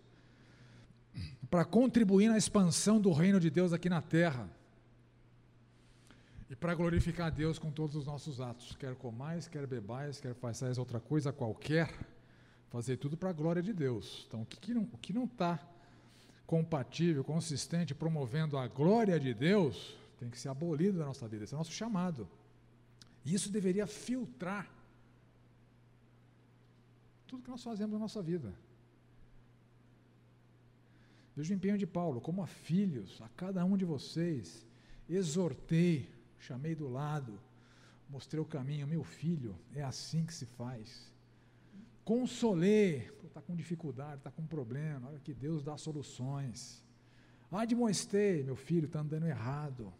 para 1.49 1.65
contribuir 1.65 2.29
na 2.29 2.37
expansão 2.37 3.01
do 3.01 3.11
reino 3.11 3.39
de 3.39 3.49
Deus 3.49 3.73
aqui 3.73 3.89
na 3.89 4.03
terra 4.03 4.47
e 6.53 6.55
para 6.55 6.75
glorificar 6.75 7.27
a 7.27 7.29
Deus 7.31 7.57
com 7.57 7.71
todos 7.71 7.95
os 7.95 8.05
nossos 8.05 8.39
atos, 8.39 8.75
quer 8.75 8.93
comais, 8.93 9.47
quer 9.47 9.65
bebais, 9.65 10.21
quer 10.21 10.35
façais 10.35 10.77
outra 10.77 10.99
coisa 10.99 11.33
qualquer, 11.33 11.91
fazer 12.69 12.97
tudo 12.97 13.17
para 13.17 13.31
a 13.31 13.33
glória 13.33 13.59
de 13.59 13.73
Deus. 13.73 14.23
Então, 14.27 14.43
o 14.43 14.45
que, 14.45 14.71
não, 14.71 14.83
o 14.93 14.97
que 14.99 15.11
não 15.11 15.23
está 15.23 15.59
compatível, 16.45 17.23
consistente, 17.23 17.95
promovendo 17.95 18.55
a 18.55 18.67
glória 18.67 19.19
de 19.19 19.33
Deus, 19.33 19.97
tem 20.19 20.29
que 20.29 20.39
ser 20.39 20.49
abolido 20.49 20.99
da 20.99 21.05
nossa 21.05 21.27
vida. 21.27 21.43
Esse 21.43 21.55
é 21.55 21.57
o 21.57 21.57
nosso 21.57 21.71
chamado. 21.71 22.29
E 23.25 23.33
isso 23.33 23.51
deveria 23.51 23.87
filtrar 23.87 24.71
tudo 27.25 27.41
que 27.41 27.49
nós 27.49 27.63
fazemos 27.63 27.93
na 27.93 27.99
nossa 27.99 28.21
vida. 28.21 28.53
Veja 31.35 31.51
o 31.51 31.57
empenho 31.57 31.79
de 31.79 31.87
Paulo, 31.87 32.21
como 32.21 32.43
a 32.43 32.47
filhos, 32.47 33.19
a 33.23 33.29
cada 33.29 33.65
um 33.65 33.75
de 33.75 33.85
vocês, 33.85 34.63
exortei, 35.09 36.12
chamei 36.47 36.75
do 36.75 36.87
lado, 36.87 37.39
mostrei 38.09 38.41
o 38.41 38.45
caminho, 38.45 38.85
meu 38.87 39.03
filho, 39.03 39.55
é 39.73 39.83
assim 39.83 40.25
que 40.25 40.33
se 40.33 40.45
faz. 40.45 41.11
Consolei, 42.03 43.09
está 43.23 43.41
com 43.41 43.55
dificuldade, 43.55 44.17
está 44.17 44.31
com 44.31 44.45
problema, 44.45 45.07
olha 45.09 45.19
que 45.19 45.33
Deus 45.33 45.63
dá 45.63 45.77
soluções. 45.77 46.83
Admoestei, 47.51 48.43
meu 48.43 48.55
filho, 48.55 48.87
está 48.87 48.99
andando 48.99 49.27
errado. 49.27 49.93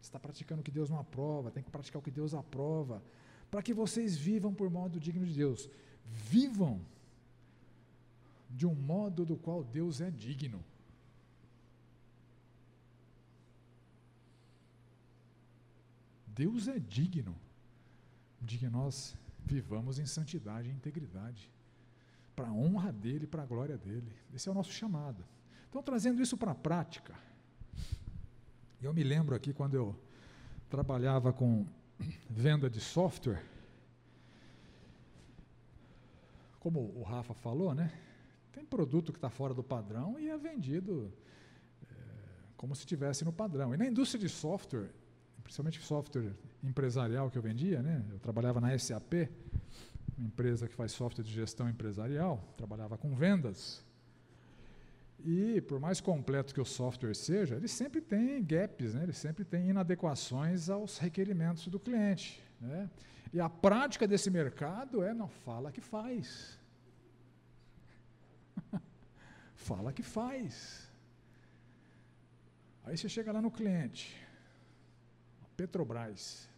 Está 0.00 0.18
praticando 0.18 0.60
o 0.60 0.64
que 0.64 0.70
Deus 0.70 0.88
não 0.88 0.98
aprova, 0.98 1.50
tem 1.50 1.62
que 1.62 1.70
praticar 1.70 2.00
o 2.00 2.02
que 2.02 2.10
Deus 2.10 2.32
aprova, 2.34 3.02
para 3.50 3.62
que 3.62 3.74
vocês 3.74 4.16
vivam 4.16 4.52
por 4.52 4.70
modo 4.70 4.98
digno 4.98 5.26
de 5.26 5.34
Deus 5.34 5.68
vivam 6.10 6.80
de 8.48 8.66
um 8.66 8.74
modo 8.74 9.24
do 9.24 9.36
qual 9.36 9.62
Deus 9.62 10.00
é 10.00 10.10
digno. 10.10 10.64
Deus 16.34 16.68
é 16.68 16.78
digno 16.78 17.36
de 18.40 18.58
que 18.58 18.68
nós 18.68 19.16
vivamos 19.44 19.98
em 19.98 20.06
santidade 20.06 20.68
e 20.68 20.72
integridade, 20.72 21.50
para 22.34 22.48
a 22.48 22.52
honra 22.52 22.92
dele, 22.92 23.26
para 23.26 23.42
a 23.42 23.46
glória 23.46 23.76
dele. 23.76 24.12
Esse 24.32 24.48
é 24.48 24.52
o 24.52 24.54
nosso 24.54 24.72
chamado. 24.72 25.24
Então, 25.68 25.82
trazendo 25.82 26.22
isso 26.22 26.36
para 26.36 26.52
a 26.52 26.54
prática, 26.54 27.14
eu 28.80 28.94
me 28.94 29.02
lembro 29.02 29.34
aqui 29.34 29.52
quando 29.52 29.74
eu 29.74 29.94
trabalhava 30.68 31.32
com 31.32 31.66
venda 32.28 32.70
de 32.70 32.80
software, 32.80 33.44
como 36.58 36.80
o 36.80 37.02
Rafa 37.02 37.34
falou, 37.34 37.74
né? 37.74 37.92
Tem 38.52 38.64
produto 38.64 39.12
que 39.12 39.18
está 39.18 39.30
fora 39.30 39.54
do 39.54 39.62
padrão 39.62 40.18
e 40.18 40.28
é 40.28 40.36
vendido 40.36 41.12
é, 41.88 41.94
como 42.56 42.74
se 42.74 42.80
estivesse 42.80 43.24
no 43.24 43.32
padrão. 43.32 43.74
E 43.74 43.76
na 43.76 43.86
indústria 43.86 44.20
de 44.20 44.28
software, 44.28 44.90
principalmente 45.50 45.82
software 45.82 46.32
empresarial 46.62 47.28
que 47.28 47.36
eu 47.36 47.42
vendia, 47.42 47.82
né? 47.82 48.04
Eu 48.08 48.20
trabalhava 48.20 48.60
na 48.60 48.78
SAP, 48.78 49.28
uma 50.16 50.28
empresa 50.28 50.68
que 50.68 50.74
faz 50.76 50.92
software 50.92 51.24
de 51.24 51.32
gestão 51.32 51.68
empresarial, 51.68 52.54
trabalhava 52.56 52.96
com 52.96 53.16
vendas. 53.16 53.84
E 55.24 55.60
por 55.62 55.80
mais 55.80 56.00
completo 56.00 56.54
que 56.54 56.60
o 56.60 56.64
software 56.64 57.14
seja, 57.14 57.56
ele 57.56 57.66
sempre 57.66 58.00
tem 58.00 58.40
gaps, 58.44 58.94
né? 58.94 59.02
ele 59.02 59.12
sempre 59.12 59.44
tem 59.44 59.68
inadequações 59.68 60.70
aos 60.70 60.98
requerimentos 60.98 61.66
do 61.66 61.80
cliente. 61.80 62.40
Né? 62.60 62.88
E 63.32 63.40
a 63.40 63.50
prática 63.50 64.06
desse 64.06 64.30
mercado 64.30 65.02
é 65.02 65.12
não 65.12 65.28
fala 65.28 65.72
que 65.72 65.80
faz. 65.80 66.60
fala 69.56 69.92
que 69.92 70.04
faz. 70.04 70.88
Aí 72.84 72.96
você 72.96 73.08
chega 73.08 73.32
lá 73.32 73.42
no 73.42 73.50
cliente, 73.50 74.16
Petrobras, 75.60 76.48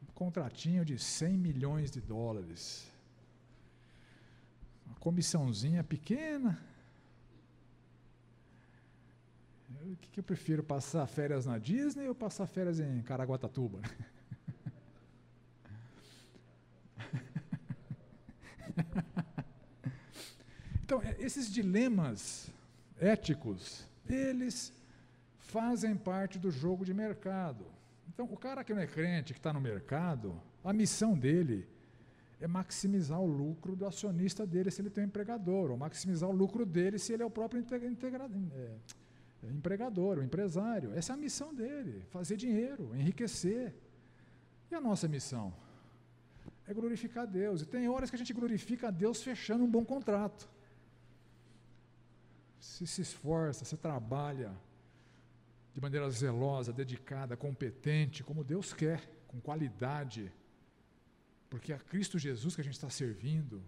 um 0.00 0.12
contratinho 0.12 0.84
de 0.84 0.96
100 0.96 1.36
milhões 1.36 1.90
de 1.90 2.00
dólares, 2.00 2.86
uma 4.86 4.94
comissãozinha 5.00 5.82
pequena. 5.82 6.56
O 9.82 9.96
que, 9.96 10.10
que 10.10 10.20
eu 10.20 10.22
prefiro, 10.22 10.62
passar 10.62 11.04
férias 11.08 11.44
na 11.44 11.58
Disney 11.58 12.06
ou 12.06 12.14
passar 12.14 12.46
férias 12.46 12.78
em 12.78 13.02
Caraguatatuba? 13.02 13.80
Então, 20.84 21.02
é, 21.02 21.16
esses 21.18 21.52
dilemas 21.52 22.48
éticos, 22.98 23.84
eles 24.08 24.72
fazem 25.48 25.96
parte 25.96 26.38
do 26.38 26.50
jogo 26.50 26.84
de 26.84 26.94
mercado. 26.94 27.64
Então, 28.08 28.26
o 28.30 28.36
cara 28.36 28.62
que 28.64 28.74
não 28.74 28.82
é 28.82 28.86
crente, 28.86 29.32
que 29.32 29.38
está 29.38 29.52
no 29.52 29.60
mercado, 29.60 30.40
a 30.62 30.72
missão 30.72 31.16
dele 31.16 31.66
é 32.40 32.46
maximizar 32.46 33.20
o 33.20 33.26
lucro 33.26 33.74
do 33.74 33.86
acionista 33.86 34.46
dele 34.46 34.70
se 34.70 34.80
ele 34.80 34.90
tem 34.90 35.04
um 35.04 35.06
empregador, 35.08 35.70
ou 35.70 35.76
maximizar 35.76 36.28
o 36.28 36.32
lucro 36.32 36.64
dele 36.64 36.98
se 36.98 37.12
ele 37.12 37.22
é 37.22 37.26
o 37.26 37.30
próprio 37.30 37.60
é, 37.60 38.70
é, 39.42 39.50
empregador, 39.50 40.18
o 40.18 40.22
empresário. 40.22 40.92
Essa 40.94 41.12
é 41.12 41.14
a 41.14 41.16
missão 41.16 41.54
dele, 41.54 42.04
fazer 42.10 42.36
dinheiro, 42.36 42.94
enriquecer. 42.94 43.74
E 44.70 44.74
a 44.74 44.80
nossa 44.80 45.08
missão? 45.08 45.52
É 46.66 46.74
glorificar 46.74 47.22
a 47.24 47.26
Deus. 47.26 47.62
E 47.62 47.66
tem 47.66 47.88
horas 47.88 48.10
que 48.10 48.16
a 48.16 48.18
gente 48.18 48.34
glorifica 48.34 48.88
a 48.88 48.90
Deus 48.90 49.22
fechando 49.22 49.64
um 49.64 49.70
bom 49.70 49.84
contrato 49.84 50.48
se 52.60 52.86
se 52.86 53.00
esforça, 53.02 53.64
se 53.64 53.76
trabalha 53.76 54.52
de 55.78 55.80
maneira 55.80 56.10
zelosa, 56.10 56.72
dedicada, 56.72 57.36
competente, 57.36 58.24
como 58.24 58.42
Deus 58.42 58.72
quer, 58.72 59.00
com 59.28 59.40
qualidade, 59.40 60.32
porque 61.48 61.72
é 61.72 61.78
Cristo 61.78 62.18
Jesus 62.18 62.56
que 62.56 62.60
a 62.60 62.64
gente 62.64 62.74
está 62.74 62.90
servindo, 62.90 63.62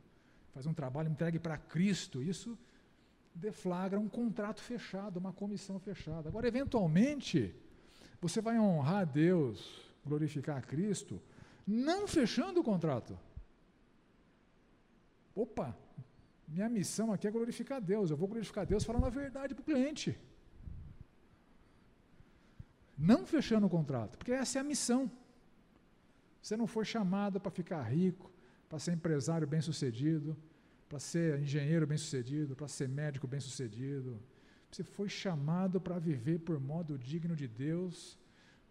faz 0.52 0.66
um 0.66 0.74
trabalho 0.74 1.08
entregue 1.08 1.38
para 1.38 1.56
Cristo, 1.56 2.20
isso 2.20 2.58
deflagra 3.32 3.96
um 4.00 4.08
contrato 4.08 4.60
fechado, 4.60 5.18
uma 5.18 5.32
comissão 5.32 5.78
fechada. 5.78 6.28
Agora, 6.28 6.48
eventualmente, 6.48 7.54
você 8.20 8.40
vai 8.40 8.58
honrar 8.58 9.02
a 9.02 9.04
Deus, 9.04 9.80
glorificar 10.04 10.56
a 10.56 10.62
Cristo, 10.62 11.22
não 11.64 12.08
fechando 12.08 12.58
o 12.58 12.64
contrato. 12.64 13.16
Opa, 15.32 15.78
minha 16.48 16.68
missão 16.68 17.12
aqui 17.12 17.28
é 17.28 17.30
glorificar 17.30 17.76
a 17.76 17.80
Deus. 17.80 18.10
Eu 18.10 18.16
vou 18.16 18.26
glorificar 18.26 18.62
a 18.62 18.64
Deus 18.64 18.82
falando 18.82 19.06
a 19.06 19.10
verdade 19.10 19.54
para 19.54 19.62
o 19.62 19.64
cliente. 19.64 20.18
Não 23.00 23.24
fechando 23.24 23.66
o 23.66 23.70
contrato, 23.70 24.18
porque 24.18 24.30
essa 24.30 24.58
é 24.58 24.60
a 24.60 24.64
missão. 24.64 25.10
Você 26.42 26.54
não 26.54 26.66
foi 26.66 26.84
chamado 26.84 27.40
para 27.40 27.50
ficar 27.50 27.82
rico, 27.82 28.30
para 28.68 28.78
ser 28.78 28.92
empresário 28.92 29.46
bem-sucedido, 29.46 30.36
para 30.86 30.98
ser 30.98 31.40
engenheiro 31.40 31.86
bem-sucedido, 31.86 32.54
para 32.54 32.68
ser 32.68 32.90
médico 32.90 33.26
bem-sucedido. 33.26 34.20
Você 34.70 34.84
foi 34.84 35.08
chamado 35.08 35.80
para 35.80 35.98
viver 35.98 36.40
por 36.40 36.60
modo 36.60 36.98
digno 36.98 37.34
de 37.34 37.48
Deus, 37.48 38.18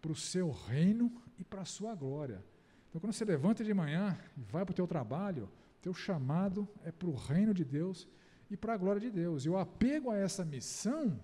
para 0.00 0.12
o 0.12 0.14
seu 0.14 0.52
reino 0.52 1.12
e 1.36 1.42
para 1.42 1.62
a 1.62 1.64
sua 1.64 1.92
glória. 1.96 2.44
Então, 2.88 3.00
quando 3.00 3.12
você 3.12 3.24
levanta 3.24 3.64
de 3.64 3.74
manhã 3.74 4.16
e 4.36 4.42
vai 4.42 4.64
para 4.64 4.72
o 4.72 4.76
teu 4.76 4.86
trabalho, 4.86 5.50
teu 5.82 5.92
chamado 5.92 6.68
é 6.84 6.92
para 6.92 7.08
o 7.08 7.16
reino 7.16 7.52
de 7.52 7.64
Deus 7.64 8.06
e 8.48 8.56
para 8.56 8.74
a 8.74 8.76
glória 8.76 9.00
de 9.00 9.10
Deus. 9.10 9.44
E 9.44 9.48
o 9.50 9.58
apego 9.58 10.08
a 10.08 10.16
essa 10.16 10.44
missão 10.44 11.18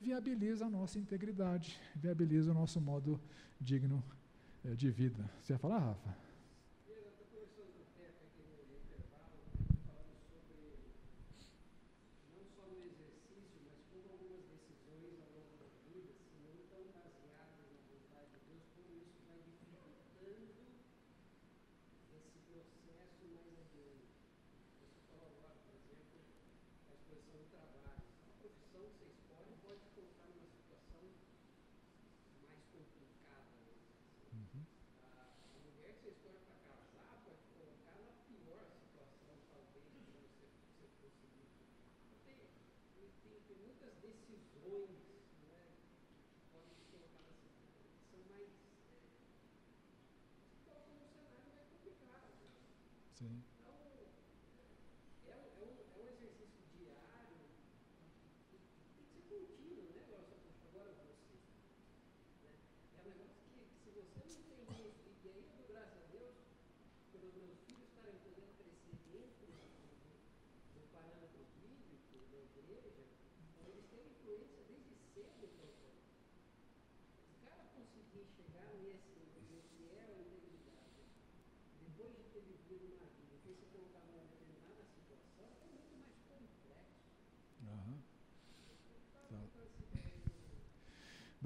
viabiliza 0.00 0.66
a 0.66 0.70
nossa 0.70 0.98
integridade, 0.98 1.78
viabiliza 1.94 2.50
o 2.50 2.54
nosso 2.54 2.80
modo 2.80 3.20
digno 3.60 4.02
é, 4.64 4.74
de 4.74 4.90
vida. 4.90 5.28
Você 5.42 5.52
ia 5.52 5.58
falar, 5.58 5.78
Rafa? 5.78 6.27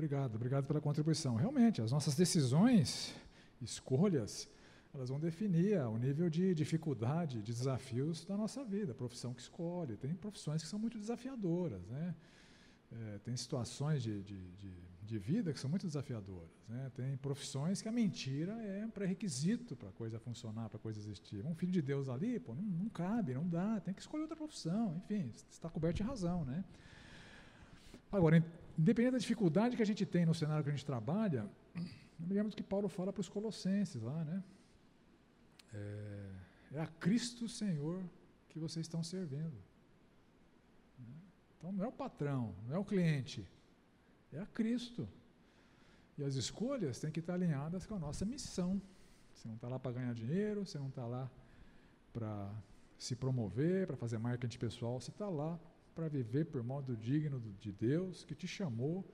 Obrigado, 0.02 0.34
obrigado 0.34 0.66
pela 0.66 0.80
contribuição. 0.80 1.36
Realmente, 1.36 1.80
as 1.80 1.92
nossas 1.92 2.16
decisões, 2.16 3.14
escolhas, 3.60 4.48
elas 4.92 5.10
vão 5.10 5.20
definir 5.20 5.78
o 5.86 5.96
nível 5.96 6.28
de 6.28 6.54
dificuldade, 6.54 7.40
de 7.40 7.52
desafios 7.52 8.24
da 8.24 8.36
nossa 8.36 8.64
vida, 8.64 8.90
a 8.90 8.94
profissão 8.94 9.32
que 9.32 9.40
escolhe. 9.40 9.96
Tem 9.96 10.12
profissões 10.12 10.60
que 10.60 10.68
são 10.68 10.78
muito 10.78 10.98
desafiadoras, 10.98 11.86
né? 11.86 12.16
É, 13.00 13.18
tem 13.18 13.36
situações 13.36 14.02
de, 14.02 14.22
de, 14.22 14.50
de, 14.52 14.72
de, 15.02 15.18
vida 15.18 15.52
que 15.52 15.58
são 15.58 15.70
muito 15.70 15.86
desafiadoras. 15.86 16.50
Né? 16.68 16.90
Tem 16.94 17.16
profissões 17.16 17.80
que 17.80 17.88
a 17.88 17.92
mentira 17.92 18.52
é 18.62 18.84
um 18.84 18.90
pré-requisito 18.90 19.74
para 19.74 19.88
a 19.88 19.92
coisa 19.92 20.18
funcionar, 20.18 20.68
para 20.68 20.76
a 20.76 20.80
coisa 20.80 21.00
existir. 21.00 21.44
Um 21.46 21.54
filho 21.54 21.72
de 21.72 21.80
Deus 21.80 22.08
ali, 22.08 22.38
pô, 22.38 22.54
não, 22.54 22.62
não 22.62 22.88
cabe, 22.88 23.32
não 23.34 23.48
dá, 23.48 23.80
tem 23.80 23.94
que 23.94 24.00
escolher 24.00 24.22
outra 24.22 24.36
profissão. 24.36 25.00
Enfim, 25.04 25.30
está 25.50 25.70
coberto 25.70 25.96
de 25.96 26.02
razão. 26.02 26.44
Né? 26.44 26.64
Agora, 28.10 28.44
independente 28.78 29.12
da 29.12 29.18
dificuldade 29.18 29.76
que 29.76 29.82
a 29.82 29.86
gente 29.86 30.04
tem 30.04 30.26
no 30.26 30.34
cenário 30.34 30.62
que 30.62 30.68
a 30.68 30.72
gente 30.72 30.84
trabalha, 30.84 31.48
eu 31.74 32.26
me 32.26 32.34
lembro 32.34 32.50
do 32.50 32.56
que 32.56 32.62
Paulo 32.62 32.88
fala 32.88 33.12
para 33.12 33.20
os 33.20 33.28
colossenses 33.28 34.02
lá, 34.02 34.22
né? 34.24 34.42
É, 35.72 36.30
é, 36.74 36.80
a 36.80 36.86
Cristo 36.86 37.48
Senhor 37.48 38.02
que 38.50 38.58
vocês 38.58 38.84
estão 38.84 39.02
servindo. 39.02 39.56
Então 41.62 41.70
não 41.70 41.84
é 41.84 41.86
o 41.86 41.92
patrão, 41.92 42.56
não 42.66 42.74
é 42.74 42.78
o 42.78 42.84
cliente, 42.84 43.48
é 44.32 44.40
a 44.40 44.46
Cristo. 44.46 45.08
E 46.18 46.24
as 46.24 46.34
escolhas 46.34 46.98
têm 46.98 47.12
que 47.12 47.20
estar 47.20 47.34
alinhadas 47.34 47.86
com 47.86 47.94
a 47.94 48.00
nossa 48.00 48.24
missão. 48.24 48.82
Você 49.32 49.46
não 49.46 49.54
está 49.54 49.68
lá 49.68 49.78
para 49.78 49.92
ganhar 49.92 50.12
dinheiro, 50.12 50.66
você 50.66 50.76
não 50.76 50.88
está 50.88 51.06
lá 51.06 51.30
para 52.12 52.50
se 52.98 53.14
promover, 53.14 53.86
para 53.86 53.96
fazer 53.96 54.18
marketing 54.18 54.58
pessoal, 54.58 55.00
você 55.00 55.12
está 55.12 55.28
lá 55.28 55.56
para 55.94 56.08
viver 56.08 56.46
por 56.46 56.64
modo 56.64 56.96
digno 56.96 57.40
de 57.60 57.70
Deus, 57.70 58.24
que 58.24 58.34
te 58.34 58.48
chamou 58.48 59.04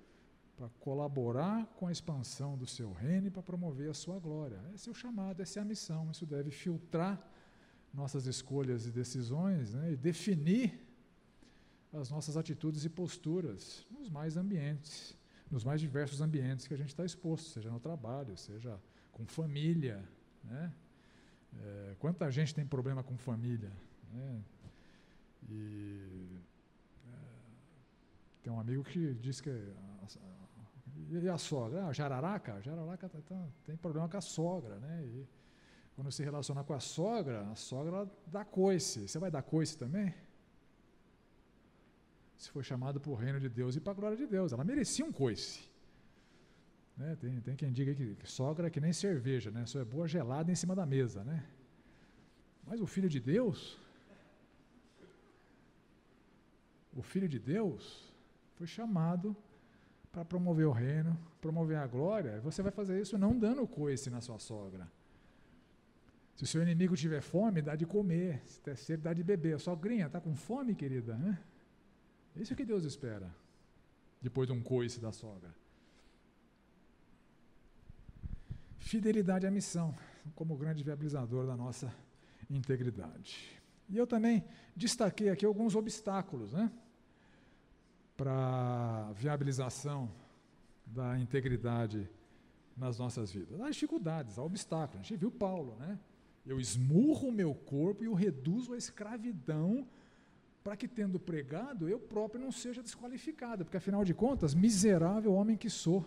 para 0.56 0.70
colaborar 0.80 1.66
com 1.76 1.86
a 1.86 1.92
expansão 1.92 2.56
do 2.56 2.66
seu 2.66 2.94
reino 2.94 3.26
e 3.26 3.30
para 3.30 3.42
promover 3.42 3.90
a 3.90 3.94
sua 3.94 4.18
glória. 4.18 4.58
Esse 4.74 4.88
é 4.88 4.92
o 4.92 4.94
chamado, 4.94 5.42
essa 5.42 5.58
é 5.58 5.62
a 5.62 5.66
missão. 5.66 6.10
Isso 6.10 6.24
deve 6.24 6.50
filtrar 6.50 7.22
nossas 7.92 8.26
escolhas 8.26 8.86
e 8.86 8.90
decisões 8.90 9.74
né, 9.74 9.92
e 9.92 9.96
definir 9.96 10.87
as 11.92 12.10
nossas 12.10 12.36
atitudes 12.36 12.84
e 12.84 12.88
posturas 12.88 13.86
nos 13.90 14.10
mais 14.10 14.36
ambientes, 14.36 15.16
nos 15.50 15.64
mais 15.64 15.80
diversos 15.80 16.20
ambientes 16.20 16.66
que 16.66 16.74
a 16.74 16.76
gente 16.76 16.90
está 16.90 17.04
exposto, 17.04 17.48
seja 17.48 17.70
no 17.70 17.80
trabalho, 17.80 18.36
seja 18.36 18.78
com 19.12 19.26
família. 19.26 20.04
Né? 20.44 20.72
É, 21.60 21.96
quanta 21.98 22.30
gente 22.30 22.54
tem 22.54 22.66
problema 22.66 23.02
com 23.02 23.16
família? 23.16 23.72
Né? 24.12 24.42
E 25.48 26.38
tem 28.42 28.52
um 28.52 28.60
amigo 28.60 28.82
que 28.82 29.14
diz 29.14 29.40
que. 29.40 29.50
E 31.10 31.28
a 31.28 31.38
sogra? 31.38 31.86
Ah, 31.86 31.92
jararaca? 31.92 32.60
Jararaca 32.60 33.08
tá, 33.08 33.18
tá, 33.20 33.48
tem 33.64 33.76
problema 33.76 34.08
com 34.08 34.16
a 34.16 34.20
sogra, 34.20 34.76
né? 34.78 35.04
E 35.04 35.28
quando 35.94 36.10
se 36.10 36.22
relaciona 36.22 36.64
com 36.64 36.74
a 36.74 36.80
sogra, 36.80 37.48
a 37.50 37.54
sogra 37.54 38.10
dá 38.26 38.44
coice. 38.44 39.08
Você 39.08 39.18
vai 39.18 39.30
dar 39.30 39.42
coice 39.42 39.76
também? 39.76 40.14
Se 42.38 42.48
foi 42.50 42.62
chamado 42.62 43.00
para 43.00 43.10
o 43.10 43.16
reino 43.16 43.40
de 43.40 43.48
Deus 43.48 43.74
e 43.74 43.80
para 43.80 43.92
a 43.92 43.96
glória 43.96 44.16
de 44.16 44.26
Deus. 44.26 44.52
Ela 44.52 44.64
merecia 44.64 45.04
um 45.04 45.12
coice. 45.12 45.68
Né? 46.96 47.16
Tem, 47.20 47.40
tem 47.40 47.56
quem 47.56 47.72
diga 47.72 47.92
que, 47.94 48.16
sogra 48.24 48.68
é 48.68 48.70
que 48.70 48.80
nem 48.80 48.92
cerveja, 48.92 49.50
né? 49.50 49.66
Só 49.66 49.80
é 49.80 49.84
boa 49.84 50.06
gelada 50.06 50.50
em 50.50 50.54
cima 50.54 50.74
da 50.74 50.86
mesa, 50.86 51.24
né? 51.24 51.44
Mas 52.64 52.80
o 52.80 52.86
filho 52.86 53.08
de 53.08 53.18
Deus, 53.18 53.76
o 56.94 57.02
filho 57.02 57.28
de 57.28 57.40
Deus, 57.40 58.14
foi 58.54 58.66
chamado 58.66 59.36
para 60.12 60.24
promover 60.24 60.66
o 60.66 60.72
reino, 60.72 61.18
promover 61.40 61.78
a 61.78 61.86
glória. 61.86 62.40
Você 62.40 62.62
vai 62.62 62.70
fazer 62.70 63.00
isso 63.00 63.18
não 63.18 63.36
dando 63.36 63.66
coice 63.66 64.10
na 64.10 64.20
sua 64.20 64.38
sogra. 64.38 64.88
Se 66.36 66.44
o 66.44 66.46
seu 66.46 66.62
inimigo 66.62 66.96
tiver 66.96 67.20
fome, 67.20 67.60
dá 67.60 67.74
de 67.74 67.84
comer. 67.84 68.42
Se 68.46 68.62
der 68.62 68.76
sede, 68.76 69.02
dá 69.02 69.12
de 69.12 69.24
beber. 69.24 69.56
A 69.56 69.58
sogrinha, 69.58 70.06
está 70.06 70.20
com 70.20 70.36
fome, 70.36 70.72
querida? 70.74 71.16
Né? 71.16 71.36
Isso 72.36 72.52
é 72.52 72.56
que 72.56 72.64
Deus 72.64 72.84
espera. 72.84 73.34
Depois 74.20 74.48
de 74.48 74.52
um 74.52 74.62
coice 74.62 75.00
da 75.00 75.12
sogra. 75.12 75.54
Fidelidade 78.78 79.46
à 79.46 79.50
missão, 79.50 79.94
como 80.34 80.56
grande 80.56 80.82
viabilizador 80.82 81.46
da 81.46 81.56
nossa 81.56 81.94
integridade. 82.48 83.60
E 83.88 83.96
eu 83.96 84.06
também 84.06 84.44
destaquei 84.74 85.28
aqui 85.28 85.44
alguns 85.44 85.74
obstáculos, 85.74 86.52
né? 86.52 86.70
para 88.18 88.32
a 89.10 89.12
viabilização 89.12 90.10
da 90.84 91.16
integridade 91.20 92.10
nas 92.76 92.98
nossas 92.98 93.32
vidas. 93.32 93.60
Há 93.60 93.70
dificuldades, 93.70 94.36
há 94.38 94.42
obstáculos. 94.42 95.06
A 95.06 95.08
gente 95.08 95.20
viu 95.20 95.30
Paulo, 95.30 95.76
né? 95.76 95.96
Eu 96.44 96.58
esmurro 96.58 97.28
o 97.28 97.32
meu 97.32 97.54
corpo 97.54 98.02
e 98.02 98.08
o 98.08 98.14
reduzo 98.14 98.74
à 98.74 98.76
escravidão 98.76 99.86
para 100.68 100.76
que, 100.76 100.86
tendo 100.86 101.18
pregado, 101.18 101.88
eu 101.88 101.98
próprio 101.98 102.38
não 102.38 102.52
seja 102.52 102.82
desqualificado, 102.82 103.64
porque 103.64 103.78
afinal 103.78 104.04
de 104.04 104.12
contas, 104.12 104.54
miserável 104.54 105.32
homem 105.32 105.56
que 105.56 105.70
sou, 105.70 106.04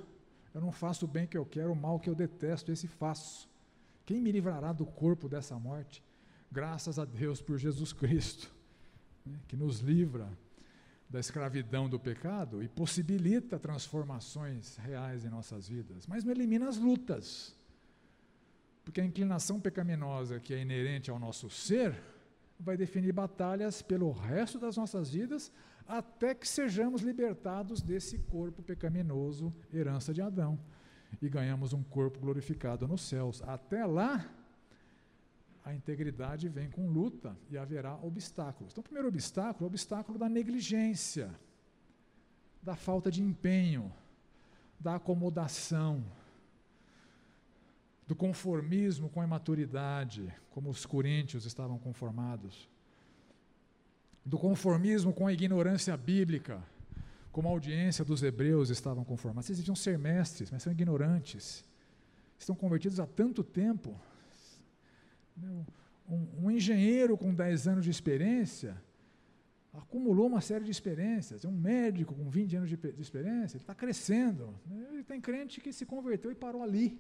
eu 0.54 0.62
não 0.62 0.72
faço 0.72 1.06
o 1.06 1.08
bem 1.08 1.26
que 1.26 1.36
eu 1.36 1.44
quero, 1.44 1.72
o 1.72 1.76
mal 1.76 2.00
que 2.00 2.08
eu 2.08 2.14
detesto, 2.14 2.72
esse 2.72 2.88
faço. 2.88 3.50
Quem 4.06 4.22
me 4.22 4.32
livrará 4.32 4.72
do 4.72 4.86
corpo 4.86 5.28
dessa 5.28 5.58
morte? 5.58 6.04
Graças 6.52 7.00
a 7.00 7.06
Deus 7.06 7.42
por 7.42 7.58
Jesus 7.58 7.92
Cristo, 7.92 8.54
né, 9.26 9.40
que 9.48 9.56
nos 9.56 9.80
livra 9.80 10.30
da 11.10 11.20
escravidão 11.20 11.90
do 11.90 12.00
pecado 12.00 12.62
e 12.62 12.68
possibilita 12.68 13.58
transformações 13.58 14.78
reais 14.78 15.26
em 15.26 15.30
nossas 15.30 15.68
vidas, 15.68 16.06
mas 16.06 16.24
não 16.24 16.32
elimina 16.32 16.70
as 16.70 16.78
lutas. 16.78 17.56
Porque 18.84 19.02
a 19.02 19.06
inclinação 19.06 19.60
pecaminosa 19.60 20.40
que 20.40 20.54
é 20.54 20.62
inerente 20.62 21.10
ao 21.10 21.18
nosso 21.18 21.50
ser 21.50 22.00
vai 22.62 22.78
definir 22.78 23.12
batalhas 23.12 23.82
pelo 23.82 24.12
resto 24.12 24.60
das 24.60 24.78
nossas 24.78 25.10
vidas 25.10 25.52
até 25.88 26.34
que 26.34 26.48
sejamos 26.48 27.02
libertados 27.02 27.82
desse 27.82 28.18
corpo 28.18 28.62
pecaminoso, 28.62 29.54
herança 29.74 30.14
de 30.14 30.22
Adão, 30.22 30.60
e 31.22 31.28
ganhamos 31.28 31.74
um 31.74 31.84
corpo 31.84 32.20
glorificado 32.20 32.88
nos 32.88 33.02
céus. 33.02 33.42
Até 33.44 33.86
lá, 33.86 34.26
a 35.66 35.74
integridade 35.74 36.48
vem 36.48 36.70
com 36.70 36.88
luta 36.88 37.36
e 37.50 37.58
haverá 37.58 37.96
obstáculos. 38.02 38.72
Então, 38.72 38.82
o 38.82 38.86
primeiro 38.86 39.10
obstáculo 39.10 39.66
é 39.66 39.68
o 39.68 39.68
obstáculo 39.68 40.18
da 40.18 40.30
negligência, 40.30 41.30
da 42.62 42.76
falta 42.76 43.12
de 43.12 43.22
empenho, 43.22 43.92
da 44.80 44.96
acomodação, 44.96 46.04
do 48.12 48.16
conformismo 48.16 49.08
com 49.10 49.22
a 49.22 49.24
imaturidade, 49.24 50.34
como 50.50 50.70
os 50.70 50.86
coríntios 50.86 51.46
estavam 51.46 51.80
conformados, 51.80 52.68
do 54.26 54.38
conformismo 54.38 55.14
com 55.14 55.28
a 55.28 55.32
ignorância 55.32 55.96
bíblica, 55.96 56.62
como 57.32 57.48
a 57.48 57.52
audiência 57.52 58.04
dos 58.04 58.22
hebreus 58.22 58.70
estavam 58.70 59.06
conformados. 59.06 59.46
Vocês 59.46 59.60
deviam 59.60 59.78
ser 59.78 59.98
mestres, 59.98 60.52
mas 60.52 60.62
são 60.62 60.74
ignorantes. 60.74 61.64
Estão 62.38 62.54
convertidos 62.54 63.00
há 63.00 63.08
tanto 63.08 63.46
tempo, 63.46 63.98
né, 65.38 65.66
um, 66.10 66.48
um 66.48 66.52
engenheiro 66.52 67.18
com 67.18 67.34
10 67.34 67.66
anos 67.70 67.86
de 67.86 67.92
experiência 67.92 68.76
acumulou 69.74 70.28
uma 70.28 70.42
série 70.42 70.66
de 70.66 70.72
experiências. 70.72 71.46
Um 71.46 71.52
médico 71.52 72.14
com 72.14 72.30
20 72.30 72.58
anos 72.58 72.70
de, 72.70 72.76
de 72.76 73.02
experiência, 73.02 73.56
ele 73.56 73.64
está 73.64 73.74
crescendo. 73.74 74.54
Né, 74.66 75.02
tem 75.08 75.22
crente 75.22 75.62
que 75.62 75.72
se 75.72 75.86
converteu 75.86 76.30
e 76.30 76.36
parou 76.36 76.62
ali. 76.62 77.00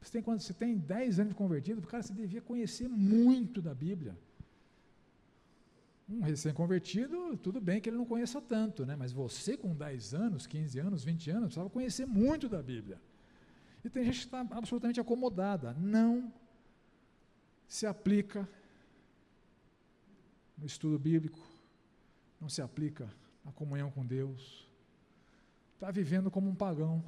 Você 0.00 0.12
tem, 0.12 0.22
quando 0.22 0.40
você 0.40 0.52
tem 0.52 0.76
10 0.76 1.20
anos 1.20 1.32
de 1.32 1.36
convertido, 1.36 1.82
cara, 1.82 2.02
você 2.02 2.12
devia 2.12 2.40
conhecer 2.40 2.88
muito 2.88 3.60
da 3.60 3.74
Bíblia. 3.74 4.16
Um 6.08 6.20
recém-convertido, 6.20 7.36
tudo 7.38 7.60
bem 7.60 7.80
que 7.80 7.88
ele 7.88 7.96
não 7.96 8.04
conheça 8.04 8.40
tanto, 8.40 8.86
né? 8.86 8.94
mas 8.94 9.12
você 9.12 9.56
com 9.56 9.74
10 9.74 10.14
anos, 10.14 10.46
15 10.46 10.78
anos, 10.78 11.04
20 11.04 11.30
anos, 11.30 11.42
precisava 11.46 11.70
conhecer 11.70 12.06
muito 12.06 12.48
da 12.48 12.62
Bíblia. 12.62 13.00
E 13.84 13.90
tem 13.90 14.04
gente 14.04 14.20
que 14.20 14.24
está 14.24 14.40
absolutamente 14.40 15.00
acomodada. 15.00 15.74
Não 15.74 16.32
se 17.66 17.86
aplica 17.86 18.48
no 20.56 20.66
estudo 20.66 20.98
bíblico, 20.98 21.38
não 22.40 22.48
se 22.48 22.62
aplica 22.62 23.08
na 23.44 23.52
comunhão 23.52 23.90
com 23.90 24.04
Deus. 24.04 24.68
Está 25.74 25.90
vivendo 25.90 26.30
como 26.30 26.48
um 26.48 26.54
pagão 26.54 27.04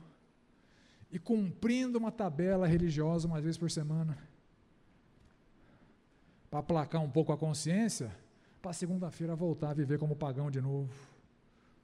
e 1.10 1.18
cumprindo 1.18 1.98
uma 1.98 2.12
tabela 2.12 2.66
religiosa 2.66 3.26
uma 3.26 3.40
vez 3.40 3.56
por 3.56 3.70
semana 3.70 4.18
para 6.50 6.60
aplacar 6.60 7.02
um 7.02 7.10
pouco 7.10 7.32
a 7.32 7.36
consciência, 7.36 8.10
para 8.62 8.72
segunda-feira 8.72 9.36
voltar 9.36 9.70
a 9.70 9.74
viver 9.74 9.98
como 9.98 10.16
pagão 10.16 10.50
de 10.50 10.60
novo. 10.60 10.92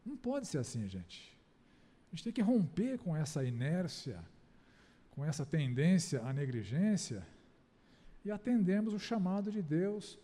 Não 0.05 0.17
pode 0.17 0.47
ser 0.47 0.59
assim, 0.59 0.89
gente. 0.89 1.37
A 2.07 2.17
gente 2.17 2.25
tem 2.25 2.33
que 2.33 2.43
romper 2.43 2.99
com 2.99 3.17
essa 3.17 3.45
inércia, 3.45 4.25
com 5.11 5.25
essa 5.25 5.45
tendência 5.45 6.23
à 6.23 6.33
negligência 6.33 7.27
e 8.25 8.31
atendermos 8.31 8.95
o 8.95 8.99
chamado 8.99 9.51
de 9.51 9.63
Deus. 9.63 10.19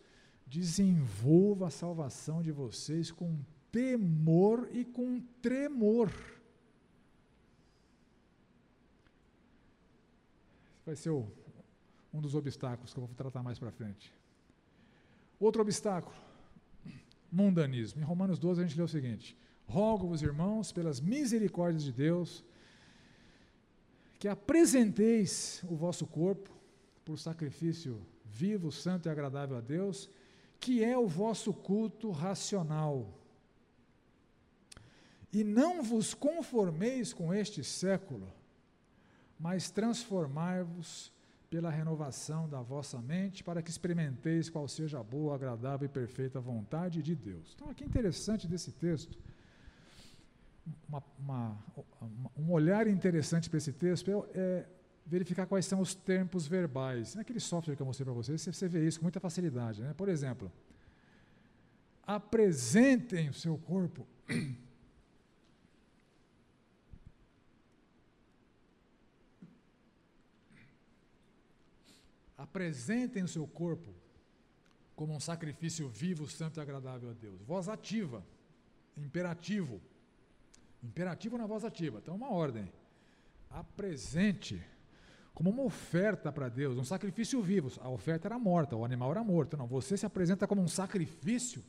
Desenvolva 0.46 1.68
a 1.68 1.70
salvação 1.70 2.42
de 2.42 2.50
vocês 2.50 3.10
com 3.10 3.38
temor 3.70 4.68
e 4.72 4.84
com 4.84 5.20
tremor. 5.40 6.10
Vai 10.84 10.96
ser 10.96 11.10
o, 11.10 11.26
um 12.12 12.20
dos 12.20 12.34
obstáculos 12.34 12.92
que 12.92 12.98
eu 12.98 13.06
vou 13.06 13.14
tratar 13.14 13.42
mais 13.42 13.58
para 13.58 13.70
frente. 13.70 14.12
Outro 15.38 15.62
obstáculo, 15.62 16.14
mundanismo. 17.30 18.00
Em 18.00 18.04
Romanos 18.04 18.38
12 18.38 18.60
a 18.60 18.66
gente 18.66 18.76
lê 18.76 18.82
o 18.82 18.88
seguinte: 18.88 19.36
Rogo-vos, 19.66 20.22
irmãos, 20.22 20.72
pelas 20.72 21.00
misericórdias 21.00 21.84
de 21.84 21.92
Deus, 21.92 22.44
que 24.18 24.28
apresenteis 24.28 25.62
o 25.68 25.76
vosso 25.76 26.06
corpo 26.06 26.50
por 27.04 27.18
sacrifício 27.18 28.00
vivo, 28.24 28.70
santo 28.70 29.08
e 29.08 29.10
agradável 29.10 29.56
a 29.56 29.60
Deus, 29.60 30.10
que 30.58 30.84
é 30.84 30.96
o 30.96 31.06
vosso 31.06 31.52
culto 31.52 32.10
racional. 32.10 33.08
E 35.32 35.44
não 35.44 35.82
vos 35.82 36.12
conformeis 36.12 37.12
com 37.12 37.32
este 37.32 37.62
século, 37.62 38.30
mas 39.40 39.70
transformai-vos 39.70 41.10
pela 41.48 41.70
renovação 41.70 42.48
da 42.48 42.60
vossa 42.60 43.00
mente, 43.00 43.42
para 43.42 43.62
que 43.62 43.70
experimenteis 43.70 44.48
qual 44.48 44.68
seja 44.68 45.00
a 45.00 45.02
boa, 45.02 45.34
agradável 45.34 45.86
e 45.86 45.88
perfeita 45.88 46.38
vontade 46.38 47.02
de 47.02 47.16
Deus. 47.16 47.52
Então, 47.56 47.70
aqui 47.70 47.82
é 47.82 47.86
interessante 47.86 48.46
desse 48.46 48.70
texto, 48.70 49.18
uma, 50.88 51.02
uma, 51.18 51.58
um 52.38 52.52
olhar 52.52 52.86
interessante 52.86 53.48
para 53.48 53.56
esse 53.56 53.72
texto 53.72 54.08
é, 54.10 54.38
é, 54.38 54.68
verificar 55.04 55.46
quais 55.46 55.66
são 55.66 55.80
os 55.80 55.94
tempos 55.94 56.46
verbais. 56.46 57.16
Naquele 57.16 57.40
software 57.40 57.74
que 57.74 57.82
eu 57.82 57.86
mostrei 57.86 58.04
para 58.04 58.14
vocês, 58.14 58.40
você, 58.40 58.52
você 58.52 58.68
vê 58.68 58.86
isso 58.86 59.00
com 59.00 59.06
muita 59.06 59.18
facilidade. 59.18 59.82
Né? 59.82 59.92
Por 59.94 60.08
exemplo, 60.08 60.52
apresentem 62.06 63.30
o 63.30 63.34
seu 63.34 63.58
corpo 63.58 64.06
apresentem 72.40 73.22
o 73.22 73.28
seu 73.28 73.46
corpo 73.46 73.94
como 74.96 75.14
um 75.14 75.20
sacrifício 75.20 75.88
vivo, 75.88 76.28
santo 76.28 76.58
e 76.58 76.62
agradável 76.62 77.10
a 77.10 77.12
Deus. 77.12 77.40
Voz 77.42 77.68
ativa, 77.68 78.24
imperativo. 78.96 79.80
Imperativo 80.82 81.36
na 81.36 81.46
voz 81.46 81.64
ativa. 81.64 81.98
Então, 81.98 82.14
uma 82.14 82.30
ordem. 82.30 82.72
Apresente 83.50 84.62
como 85.34 85.50
uma 85.50 85.62
oferta 85.62 86.32
para 86.32 86.48
Deus, 86.48 86.76
um 86.78 86.84
sacrifício 86.84 87.40
vivo. 87.42 87.70
A 87.80 87.88
oferta 87.88 88.28
era 88.28 88.38
morta, 88.38 88.76
o 88.76 88.84
animal 88.84 89.10
era 89.10 89.24
morto. 89.24 89.56
Não, 89.56 89.66
você 89.66 89.96
se 89.96 90.06
apresenta 90.06 90.46
como 90.46 90.62
um 90.62 90.68
sacrifício, 90.68 91.62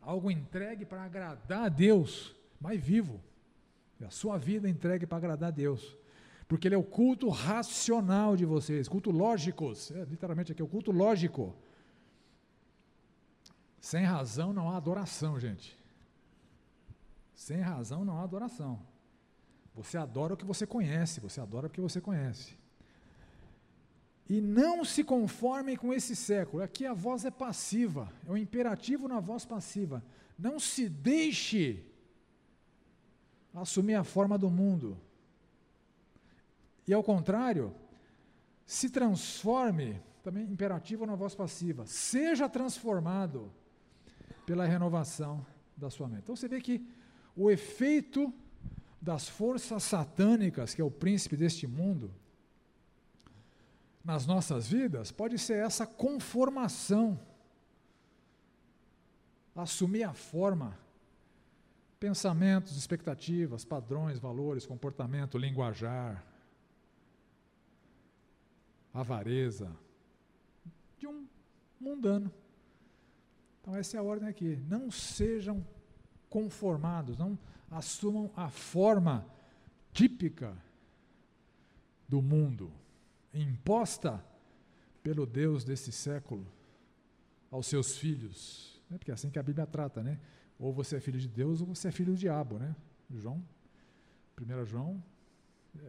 algo 0.00 0.30
entregue 0.30 0.84
para 0.84 1.02
agradar 1.02 1.64
a 1.64 1.68
Deus, 1.68 2.34
mas 2.60 2.80
vivo. 2.80 3.20
a 4.04 4.10
sua 4.10 4.36
vida 4.38 4.68
entregue 4.68 5.06
para 5.06 5.18
agradar 5.18 5.48
a 5.48 5.52
Deus 5.52 5.96
porque 6.48 6.66
ele 6.66 6.74
é 6.74 6.78
o 6.78 6.82
culto 6.82 7.28
racional 7.28 8.34
de 8.34 8.46
vocês, 8.46 8.88
culto 8.88 9.10
lógicos, 9.10 9.90
é, 9.90 10.04
literalmente 10.04 10.50
aqui, 10.50 10.62
é 10.62 10.64
o 10.64 10.68
culto 10.68 10.90
lógico. 10.90 11.54
Sem 13.78 14.02
razão 14.02 14.52
não 14.52 14.70
há 14.70 14.76
adoração, 14.78 15.38
gente. 15.38 15.78
Sem 17.34 17.60
razão 17.60 18.02
não 18.02 18.18
há 18.18 18.22
adoração. 18.24 18.80
Você 19.74 19.98
adora 19.98 20.34
o 20.34 20.36
que 20.36 20.44
você 20.44 20.66
conhece, 20.66 21.20
você 21.20 21.38
adora 21.40 21.66
o 21.66 21.70
que 21.70 21.80
você 21.80 22.00
conhece. 22.00 22.56
E 24.26 24.40
não 24.40 24.84
se 24.84 25.04
conformem 25.04 25.76
com 25.76 25.92
esse 25.92 26.16
século. 26.16 26.62
Aqui 26.62 26.86
a 26.86 26.94
voz 26.94 27.26
é 27.26 27.30
passiva, 27.30 28.10
é 28.26 28.30
o 28.30 28.34
um 28.34 28.36
imperativo 28.36 29.06
na 29.06 29.20
voz 29.20 29.44
passiva. 29.44 30.02
Não 30.38 30.58
se 30.58 30.88
deixe 30.88 31.84
assumir 33.54 33.94
a 33.94 34.04
forma 34.04 34.38
do 34.38 34.50
mundo. 34.50 34.98
E 36.88 36.94
ao 36.94 37.04
contrário, 37.04 37.74
se 38.64 38.88
transforme, 38.88 40.00
também 40.22 40.44
imperativo 40.44 41.04
na 41.04 41.14
voz 41.14 41.34
passiva, 41.34 41.84
seja 41.84 42.48
transformado 42.48 43.52
pela 44.46 44.64
renovação 44.64 45.46
da 45.76 45.90
sua 45.90 46.08
mente. 46.08 46.22
Então 46.22 46.34
você 46.34 46.48
vê 46.48 46.62
que 46.62 46.82
o 47.36 47.50
efeito 47.50 48.32
das 49.00 49.28
forças 49.28 49.82
satânicas, 49.82 50.74
que 50.74 50.80
é 50.80 50.84
o 50.84 50.90
príncipe 50.90 51.36
deste 51.36 51.66
mundo, 51.66 52.10
nas 54.02 54.26
nossas 54.26 54.66
vidas, 54.68 55.12
pode 55.12 55.38
ser 55.38 55.58
essa 55.58 55.86
conformação, 55.86 57.20
assumir 59.54 60.04
a 60.04 60.14
forma, 60.14 60.78
pensamentos, 62.00 62.76
expectativas, 62.78 63.64
padrões, 63.64 64.18
valores, 64.18 64.64
comportamento, 64.64 65.36
linguajar, 65.36 66.24
avareza, 68.92 69.74
de 70.98 71.06
um 71.06 71.26
mundano. 71.80 72.32
Então, 73.60 73.76
essa 73.76 73.96
é 73.96 74.00
a 74.00 74.02
ordem 74.02 74.28
aqui. 74.28 74.56
Não 74.68 74.90
sejam 74.90 75.64
conformados, 76.28 77.16
não 77.16 77.38
assumam 77.70 78.30
a 78.34 78.48
forma 78.48 79.26
típica 79.92 80.56
do 82.08 82.22
mundo, 82.22 82.72
imposta 83.32 84.24
pelo 85.02 85.26
Deus 85.26 85.64
desse 85.64 85.92
século 85.92 86.46
aos 87.50 87.66
seus 87.66 87.96
filhos. 87.96 88.82
Né? 88.88 88.98
Porque 88.98 89.10
é 89.10 89.14
assim 89.14 89.30
que 89.30 89.38
a 89.38 89.42
Bíblia 89.42 89.66
trata, 89.66 90.02
né? 90.02 90.18
Ou 90.58 90.72
você 90.72 90.96
é 90.96 91.00
filho 91.00 91.18
de 91.18 91.28
Deus 91.28 91.60
ou 91.60 91.66
você 91.68 91.88
é 91.88 91.90
filho 91.90 92.12
do 92.12 92.18
diabo, 92.18 92.58
né? 92.58 92.74
João, 93.10 93.42
1 94.40 94.64
João, 94.64 95.02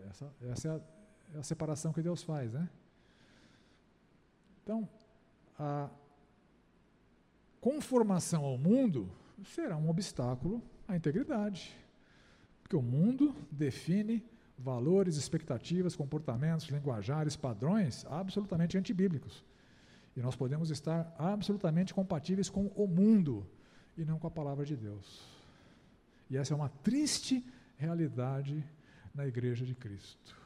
essa, 0.10 0.34
essa 0.42 0.68
é, 0.68 0.72
a, 0.72 0.82
é 1.36 1.40
a 1.40 1.44
separação 1.44 1.92
que 1.92 2.02
Deus 2.02 2.24
faz, 2.24 2.54
né? 2.54 2.70
Então, 4.70 4.88
a 5.58 5.90
conformação 7.60 8.46
ao 8.46 8.56
mundo 8.56 9.10
será 9.44 9.76
um 9.76 9.90
obstáculo 9.90 10.62
à 10.88 10.96
integridade. 10.96 11.76
Porque 12.62 12.76
o 12.76 12.82
mundo 12.84 13.36
define 13.52 14.24
valores, 14.60 15.16
expectativas, 15.18 15.96
comportamentos, 15.96 16.68
linguajares, 16.68 17.36
padrões 17.36 18.06
absolutamente 18.06 18.78
antibíblicos. 18.78 19.44
E 20.16 20.22
nós 20.22 20.36
podemos 20.36 20.70
estar 20.70 21.16
absolutamente 21.18 21.92
compatíveis 21.92 22.48
com 22.48 22.68
o 22.68 22.88
mundo 22.88 23.50
e 23.98 24.06
não 24.06 24.20
com 24.20 24.28
a 24.28 24.32
palavra 24.32 24.64
de 24.64 24.76
Deus. 24.76 25.28
E 26.30 26.38
essa 26.38 26.54
é 26.54 26.56
uma 26.56 26.70
triste 26.70 27.44
realidade 27.76 28.64
na 29.16 29.26
igreja 29.26 29.66
de 29.66 29.74
Cristo. 29.74 30.38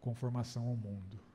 Conformação 0.00 0.68
ao 0.68 0.76
mundo. 0.76 1.31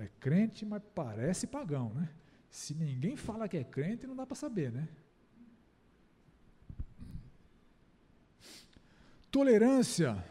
É 0.00 0.08
crente, 0.18 0.64
mas 0.64 0.82
parece 0.94 1.46
pagão, 1.46 1.92
né? 1.92 2.08
Se 2.48 2.74
ninguém 2.74 3.16
fala 3.16 3.46
que 3.46 3.58
é 3.58 3.62
crente, 3.62 4.06
não 4.06 4.16
dá 4.16 4.24
para 4.24 4.34
saber, 4.34 4.72
né? 4.72 4.88
Tolerância 9.30 10.24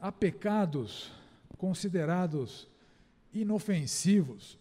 a 0.00 0.10
pecados 0.10 1.12
considerados 1.56 2.68
inofensivos. 3.32 4.58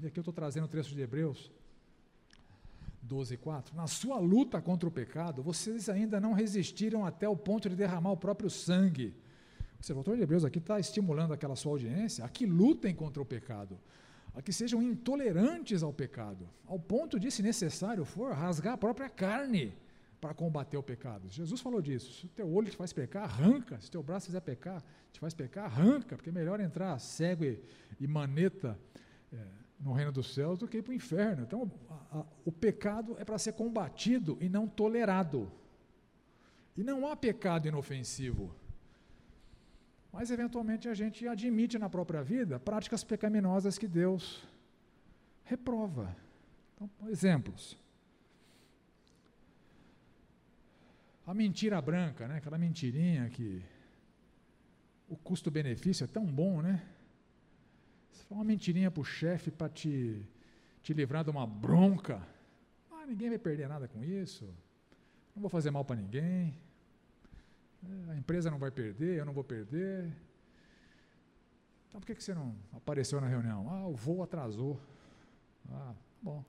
E 0.00 0.06
aqui 0.06 0.18
eu 0.18 0.22
estou 0.22 0.32
trazendo 0.32 0.64
o 0.64 0.68
trecho 0.68 0.94
de 0.94 1.00
Hebreus 1.00 1.50
12, 3.02 3.36
4. 3.38 3.74
Na 3.74 3.88
sua 3.88 4.20
luta 4.20 4.62
contra 4.62 4.88
o 4.88 4.92
pecado, 4.92 5.42
vocês 5.42 5.88
ainda 5.88 6.20
não 6.20 6.32
resistiram 6.32 7.04
até 7.04 7.28
o 7.28 7.36
ponto 7.36 7.68
de 7.68 7.74
derramar 7.74 8.12
o 8.12 8.16
próprio 8.16 8.48
sangue. 8.48 9.14
O 9.88 9.98
autor 9.98 10.16
de 10.16 10.22
Hebreus 10.22 10.44
aqui 10.44 10.58
está 10.58 10.78
estimulando 10.78 11.32
aquela 11.32 11.56
sua 11.56 11.72
audiência 11.72 12.24
a 12.24 12.28
que 12.28 12.44
lutem 12.44 12.94
contra 12.94 13.22
o 13.22 13.24
pecado, 13.24 13.78
a 14.34 14.42
que 14.42 14.52
sejam 14.52 14.82
intolerantes 14.82 15.82
ao 15.82 15.92
pecado, 15.92 16.48
ao 16.66 16.78
ponto 16.78 17.18
de, 17.18 17.30
se 17.30 17.42
necessário 17.42 18.04
for, 18.04 18.32
rasgar 18.32 18.74
a 18.74 18.78
própria 18.78 19.08
carne 19.08 19.74
para 20.20 20.34
combater 20.34 20.76
o 20.76 20.82
pecado. 20.82 21.28
Jesus 21.30 21.60
falou 21.60 21.80
disso. 21.80 22.12
Se 22.12 22.26
o 22.26 22.28
teu 22.28 22.52
olho 22.52 22.70
te 22.70 22.76
faz 22.76 22.92
pecar, 22.92 23.24
arranca. 23.24 23.80
Se 23.80 23.88
o 23.88 23.90
teu 23.90 24.02
braço 24.02 24.26
fizer 24.26 24.40
pecar, 24.40 24.84
te 25.10 25.18
faz 25.18 25.32
pecar, 25.32 25.64
arranca, 25.64 26.14
porque 26.14 26.28
é 26.28 26.32
melhor 26.32 26.60
entrar 26.60 26.98
cego 26.98 27.44
e, 27.44 27.58
e 27.98 28.06
maneta 28.06 28.78
é, 29.32 29.38
no 29.80 29.92
reino 29.92 30.12
dos 30.12 30.34
céus 30.34 30.58
do 30.58 30.68
que 30.68 30.76
ir 30.76 30.82
para 30.82 30.92
o 30.92 30.94
inferno. 30.94 31.42
Então, 31.42 31.70
a, 31.88 32.18
a, 32.18 32.24
o 32.44 32.52
pecado 32.52 33.16
é 33.18 33.24
para 33.24 33.38
ser 33.38 33.54
combatido 33.54 34.36
e 34.40 34.48
não 34.48 34.68
tolerado. 34.68 35.50
E 36.76 36.84
não 36.84 37.10
há 37.10 37.16
pecado 37.16 37.66
inofensivo. 37.66 38.54
Mas, 40.12 40.30
eventualmente, 40.30 40.88
a 40.88 40.94
gente 40.94 41.26
admite 41.26 41.78
na 41.78 41.88
própria 41.88 42.22
vida 42.22 42.58
práticas 42.58 43.04
pecaminosas 43.04 43.78
que 43.78 43.86
Deus 43.86 44.42
reprova. 45.44 46.16
Então, 46.74 46.90
exemplos. 47.08 47.76
A 51.26 51.34
mentira 51.34 51.80
branca, 51.80 52.26
né? 52.26 52.38
aquela 52.38 52.58
mentirinha 52.58 53.28
que 53.28 53.62
o 55.08 55.16
custo-benefício 55.16 56.04
é 56.04 56.06
tão 56.06 56.24
bom, 56.24 56.62
né? 56.62 56.82
Você 58.10 58.24
fala 58.24 58.40
uma 58.40 58.44
mentirinha 58.44 58.90
para 58.90 59.00
o 59.00 59.04
chefe 59.04 59.50
para 59.50 59.68
te, 59.68 60.24
te 60.82 60.92
livrar 60.92 61.22
de 61.22 61.30
uma 61.30 61.46
bronca. 61.46 62.26
Ah, 62.90 63.04
ninguém 63.06 63.28
vai 63.28 63.38
perder 63.38 63.68
nada 63.68 63.86
com 63.86 64.02
isso. 64.02 64.44
Não 65.34 65.40
vou 65.40 65.50
fazer 65.50 65.70
mal 65.70 65.84
para 65.84 65.96
ninguém. 65.96 66.54
É, 67.82 68.12
a 68.12 68.16
empresa 68.16 68.50
não 68.50 68.58
vai 68.58 68.70
perder, 68.70 69.18
eu 69.18 69.24
não 69.24 69.32
vou 69.32 69.44
perder. 69.44 70.12
Então 71.88 72.00
por 72.00 72.06
que, 72.06 72.14
que 72.14 72.22
você 72.22 72.34
não 72.34 72.54
apareceu 72.72 73.20
na 73.20 73.26
reunião? 73.26 73.68
Ah, 73.68 73.86
o 73.86 73.94
voo 73.94 74.22
atrasou. 74.22 74.80
Ah, 75.70 75.94
bom. 76.22 76.44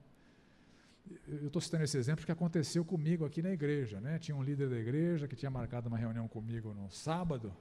Eu 1.28 1.48
estou 1.48 1.62
citando 1.62 1.84
esse 1.84 1.98
exemplo 1.98 2.22
porque 2.22 2.32
aconteceu 2.32 2.86
comigo 2.86 3.26
aqui 3.26 3.42
na 3.42 3.52
igreja. 3.52 4.00
Né? 4.00 4.20
Tinha 4.20 4.36
um 4.36 4.44
líder 4.44 4.70
da 4.70 4.78
igreja 4.78 5.28
que 5.28 5.36
tinha 5.36 5.50
marcado 5.50 5.88
uma 5.88 5.98
reunião 5.98 6.28
comigo 6.28 6.74
no 6.74 6.90
sábado. 6.92 7.54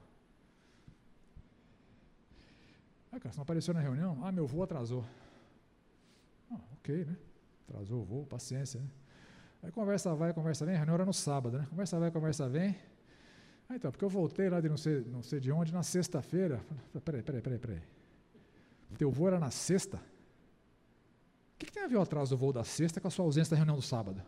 Ah, 3.11 3.19
cara, 3.19 3.31
você 3.31 3.37
não 3.37 3.43
apareceu 3.43 3.73
na 3.73 3.81
reunião? 3.81 4.17
Ah, 4.23 4.31
meu 4.31 4.47
voo 4.47 4.63
atrasou. 4.63 5.03
Ah, 6.49 6.59
ok, 6.73 7.03
né? 7.03 7.17
Atrasou 7.67 8.01
o 8.01 8.05
voo, 8.05 8.25
paciência, 8.25 8.79
né? 8.79 8.87
Aí 9.63 9.71
conversa 9.71 10.15
vai, 10.15 10.33
conversa 10.33 10.65
vem, 10.65 10.75
a 10.75 10.77
reunião 10.77 10.95
era 10.95 11.05
no 11.05 11.13
sábado, 11.13 11.57
né? 11.57 11.67
Conversa 11.69 11.99
vai, 11.99 12.09
conversa 12.09 12.47
vem. 12.47 12.75
Ah, 13.71 13.75
então, 13.77 13.89
porque 13.89 14.03
eu 14.03 14.09
voltei 14.09 14.49
lá 14.49 14.59
de 14.59 14.67
não 14.67 14.75
sei, 14.75 14.99
não 15.05 15.23
sei 15.23 15.39
de 15.39 15.49
onde, 15.49 15.71
na 15.71 15.81
sexta-feira. 15.81 16.61
Peraí, 17.05 17.23
peraí, 17.23 17.41
peraí, 17.41 17.57
peraí. 17.57 17.81
Teu 18.97 19.09
voo 19.09 19.29
era 19.29 19.39
na 19.39 19.49
sexta? 19.49 19.95
O 19.95 21.57
que, 21.57 21.67
que, 21.67 21.71
tem 21.71 21.83
a 21.83 21.87
ver 21.87 21.95
o 21.95 22.01
atraso 22.01 22.35
do 22.35 22.37
voo 22.37 22.51
da 22.51 22.65
sexta 22.65 22.99
com 22.99 23.07
a 23.07 23.11
sua 23.11 23.23
ausência 23.23 23.51
da 23.51 23.55
reunião 23.55 23.77
do 23.77 23.81
sábado? 23.81 24.21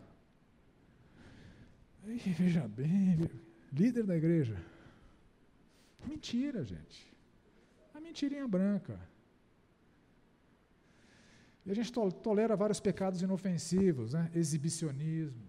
Aí, 2.06 2.16
veja 2.16 2.66
bem, 2.66 3.28
líder 3.70 4.04
da 4.06 4.16
igreja. 4.16 4.56
Mentira, 6.06 6.64
gente. 6.64 7.06
A 7.92 8.00
mentirinha 8.00 8.48
branca. 8.48 8.98
E 11.66 11.70
a 11.70 11.74
gente 11.74 11.92
tolera 11.92 12.56
vários 12.56 12.80
pecados 12.80 13.20
inofensivos, 13.20 14.14
né? 14.14 14.30
Exibicionismo 14.34 15.43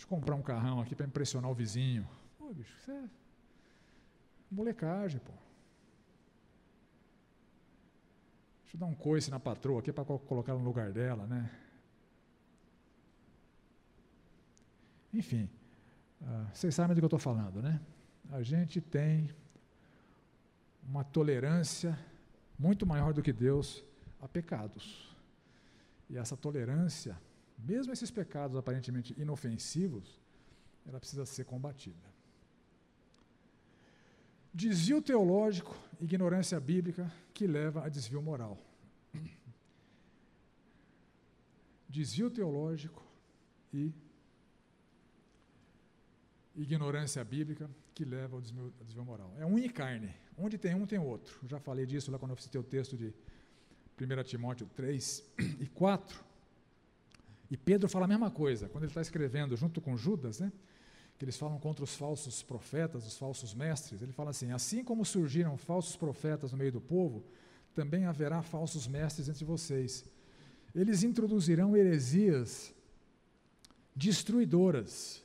Deixa 0.00 0.14
eu 0.14 0.18
comprar 0.18 0.34
um 0.34 0.40
carrão 0.40 0.80
aqui 0.80 0.94
para 0.94 1.04
impressionar 1.04 1.50
o 1.50 1.54
vizinho. 1.54 2.08
Pô, 2.38 2.54
bicho, 2.54 2.74
isso 2.74 2.90
é 2.90 3.04
molecagem, 4.50 5.20
pô. 5.20 5.32
Deixa 8.62 8.76
eu 8.76 8.80
dar 8.80 8.86
um 8.86 8.94
coice 8.94 9.30
na 9.30 9.38
patroa 9.38 9.80
aqui 9.80 9.92
para 9.92 10.02
colocar 10.02 10.54
no 10.54 10.64
lugar 10.64 10.90
dela, 10.90 11.26
né? 11.26 11.50
Enfim, 15.12 15.50
uh, 16.22 16.46
vocês 16.50 16.74
sabem 16.74 16.94
do 16.94 16.98
que 16.98 17.04
eu 17.04 17.08
estou 17.08 17.18
falando, 17.18 17.60
né? 17.60 17.78
A 18.32 18.42
gente 18.42 18.80
tem 18.80 19.28
uma 20.82 21.04
tolerância 21.04 21.98
muito 22.58 22.86
maior 22.86 23.12
do 23.12 23.20
que 23.20 23.34
Deus 23.34 23.84
a 24.18 24.26
pecados. 24.26 25.14
E 26.08 26.16
essa 26.16 26.38
tolerância 26.38 27.20
mesmo 27.64 27.92
esses 27.92 28.10
pecados 28.10 28.56
aparentemente 28.56 29.14
inofensivos, 29.18 30.18
ela 30.86 30.98
precisa 30.98 31.26
ser 31.26 31.44
combatida. 31.44 32.10
Desvio 34.52 35.00
teológico, 35.00 35.76
ignorância 36.00 36.58
bíblica 36.58 37.10
que 37.32 37.46
leva 37.46 37.84
a 37.84 37.88
desvio 37.88 38.20
moral. 38.20 38.58
Desvio 41.88 42.30
teológico 42.30 43.02
e 43.72 43.92
ignorância 46.56 47.22
bíblica 47.24 47.70
que 47.94 48.04
leva 48.04 48.36
ao 48.36 48.40
desvio, 48.40 48.72
ao 48.78 48.84
desvio 48.84 49.04
moral. 49.04 49.32
É 49.38 49.46
um 49.46 49.58
e 49.58 49.68
carne. 49.68 50.14
Onde 50.36 50.56
tem 50.58 50.74
um, 50.74 50.86
tem 50.86 50.98
outro. 50.98 51.38
Já 51.48 51.60
falei 51.60 51.86
disso 51.86 52.10
lá 52.10 52.18
quando 52.18 52.32
eu 52.32 52.36
citei 52.36 52.60
o 52.60 52.64
texto 52.64 52.96
de 52.96 53.12
1 54.00 54.22
Timóteo 54.24 54.66
3 54.74 55.24
e 55.60 55.66
4. 55.66 56.29
E 57.50 57.56
Pedro 57.56 57.88
fala 57.88 58.04
a 58.04 58.08
mesma 58.08 58.30
coisa, 58.30 58.68
quando 58.68 58.84
ele 58.84 58.90
está 58.90 59.00
escrevendo 59.00 59.56
junto 59.56 59.80
com 59.80 59.96
Judas, 59.96 60.38
né? 60.38 60.52
que 61.20 61.24
eles 61.26 61.36
falam 61.36 61.58
contra 61.58 61.84
os 61.84 61.94
falsos 61.96 62.42
profetas, 62.42 63.06
os 63.06 63.18
falsos 63.18 63.52
mestres. 63.52 64.00
Ele 64.00 64.10
fala 64.10 64.30
assim: 64.30 64.52
assim 64.52 64.82
como 64.82 65.04
surgiram 65.04 65.54
falsos 65.54 65.94
profetas 65.94 66.50
no 66.52 66.56
meio 66.56 66.72
do 66.72 66.80
povo, 66.80 67.22
também 67.74 68.06
haverá 68.06 68.40
falsos 68.40 68.86
mestres 68.88 69.28
entre 69.28 69.44
vocês. 69.44 70.02
Eles 70.74 71.02
introduzirão 71.02 71.76
heresias 71.76 72.72
destruidoras, 73.94 75.22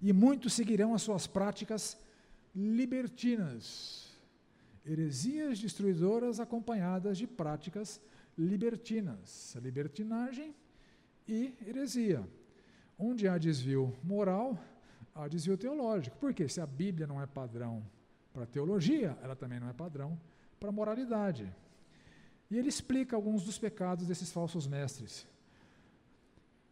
e 0.00 0.12
muitos 0.12 0.52
seguirão 0.52 0.94
as 0.94 1.02
suas 1.02 1.26
práticas 1.26 1.98
libertinas. 2.54 4.16
Heresias 4.86 5.58
destruidoras 5.58 6.38
acompanhadas 6.38 7.18
de 7.18 7.26
práticas 7.26 8.00
libertinas. 8.38 9.56
A 9.56 9.60
libertinagem 9.60 10.54
e 11.30 11.54
heresia. 11.66 12.28
Onde 12.98 13.28
há 13.28 13.38
desvio 13.38 13.96
moral, 14.02 14.58
há 15.14 15.28
desvio 15.28 15.56
teológico. 15.56 16.16
Porque 16.18 16.48
se 16.48 16.60
a 16.60 16.66
Bíblia 16.66 17.06
não 17.06 17.22
é 17.22 17.26
padrão 17.26 17.82
para 18.32 18.46
teologia, 18.46 19.16
ela 19.22 19.36
também 19.36 19.60
não 19.60 19.68
é 19.68 19.72
padrão 19.72 20.20
para 20.58 20.72
moralidade. 20.72 21.50
E 22.50 22.58
ele 22.58 22.68
explica 22.68 23.14
alguns 23.14 23.44
dos 23.44 23.58
pecados 23.58 24.06
desses 24.06 24.30
falsos 24.32 24.66
mestres. 24.66 25.26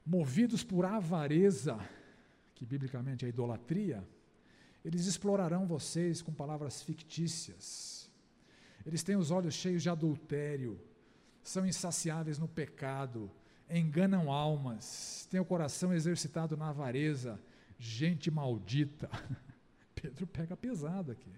Movidos 0.04 0.64
por 0.64 0.84
avareza, 0.84 1.78
que 2.54 2.66
biblicamente 2.66 3.24
é 3.24 3.28
idolatria, 3.28 4.04
eles 4.84 5.06
explorarão 5.06 5.66
vocês 5.66 6.20
com 6.20 6.32
palavras 6.32 6.82
fictícias. 6.82 8.10
Eles 8.84 9.02
têm 9.02 9.16
os 9.16 9.30
olhos 9.30 9.54
cheios 9.54 9.82
de 9.82 9.90
adultério, 9.90 10.80
são 11.42 11.66
insaciáveis 11.66 12.38
no 12.38 12.48
pecado, 12.48 13.30
enganam 13.70 14.30
almas, 14.30 15.26
têm 15.30 15.40
o 15.40 15.44
coração 15.44 15.92
exercitado 15.92 16.56
na 16.56 16.68
avareza, 16.68 17.40
gente 17.78 18.30
maldita. 18.30 19.08
Pedro 19.94 20.26
pega 20.26 20.56
pesado 20.56 21.12
aqui. 21.12 21.32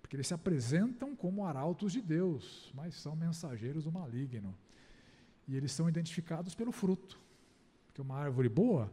Porque 0.00 0.16
eles 0.16 0.26
se 0.26 0.34
apresentam 0.34 1.14
como 1.14 1.44
arautos 1.44 1.92
de 1.92 2.00
Deus, 2.00 2.72
mas 2.74 2.94
são 2.94 3.14
mensageiros 3.14 3.84
do 3.84 3.92
maligno. 3.92 4.56
E 5.46 5.56
eles 5.56 5.72
são 5.72 5.88
identificados 5.88 6.54
pelo 6.54 6.72
fruto. 6.72 7.20
Porque 7.86 8.00
uma 8.00 8.16
árvore 8.16 8.48
boa 8.48 8.90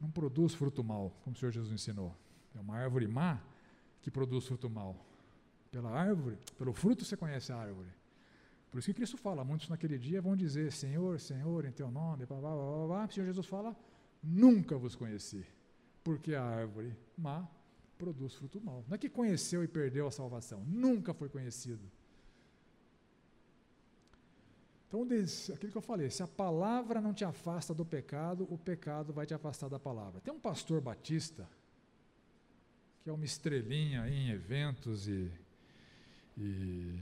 não 0.00 0.10
produz 0.10 0.54
fruto 0.54 0.84
mal, 0.84 1.10
como 1.22 1.34
o 1.34 1.38
Senhor 1.38 1.50
Jesus 1.50 1.72
ensinou. 1.72 2.14
É 2.54 2.60
uma 2.60 2.76
árvore 2.76 3.08
má 3.08 3.40
que 4.02 4.10
produz 4.10 4.46
fruto 4.46 4.68
mal. 4.68 4.96
Pela 5.70 5.90
árvore, 5.90 6.38
pelo 6.58 6.72
fruto 6.72 7.04
você 7.04 7.16
conhece 7.16 7.52
a 7.52 7.56
árvore. 7.56 7.88
Por 8.74 8.80
isso 8.80 8.86
que 8.86 8.94
Cristo 8.94 9.16
fala, 9.16 9.44
muitos 9.44 9.68
naquele 9.68 9.96
dia 9.96 10.20
vão 10.20 10.34
dizer, 10.34 10.72
Senhor, 10.72 11.20
Senhor, 11.20 11.64
em 11.64 11.70
teu 11.70 11.92
nome, 11.92 12.26
blá, 12.26 12.40
blá, 12.40 12.50
blá, 12.50 12.86
blá. 12.88 13.04
O 13.04 13.12
Senhor 13.12 13.26
Jesus 13.26 13.46
fala, 13.46 13.76
nunca 14.20 14.76
vos 14.76 14.96
conheci, 14.96 15.46
porque 16.02 16.34
a 16.34 16.42
árvore 16.42 16.92
má 17.16 17.48
produz 17.96 18.34
fruto 18.34 18.60
mau. 18.60 18.84
Não 18.88 18.96
é 18.96 18.98
que 18.98 19.08
conheceu 19.08 19.62
e 19.62 19.68
perdeu 19.68 20.08
a 20.08 20.10
salvação, 20.10 20.64
nunca 20.66 21.14
foi 21.14 21.28
conhecido. 21.28 21.88
Então, 24.88 25.02
aquilo 25.54 25.70
que 25.70 25.78
eu 25.78 25.80
falei, 25.80 26.10
se 26.10 26.24
a 26.24 26.26
palavra 26.26 27.00
não 27.00 27.14
te 27.14 27.24
afasta 27.24 27.72
do 27.72 27.84
pecado, 27.84 28.44
o 28.50 28.58
pecado 28.58 29.12
vai 29.12 29.24
te 29.24 29.34
afastar 29.34 29.68
da 29.68 29.78
palavra. 29.78 30.20
Tem 30.20 30.34
um 30.34 30.40
pastor 30.40 30.80
batista, 30.80 31.48
que 33.04 33.08
é 33.08 33.12
uma 33.12 33.24
estrelinha 33.24 34.08
em 34.08 34.30
eventos 34.30 35.06
e, 35.06 35.30
e 36.36 36.98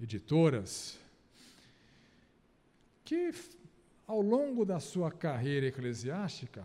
editoras, 0.00 0.98
que 3.04 3.32
ao 4.06 4.20
longo 4.20 4.64
da 4.64 4.78
sua 4.78 5.10
carreira 5.10 5.66
eclesiástica 5.66 6.64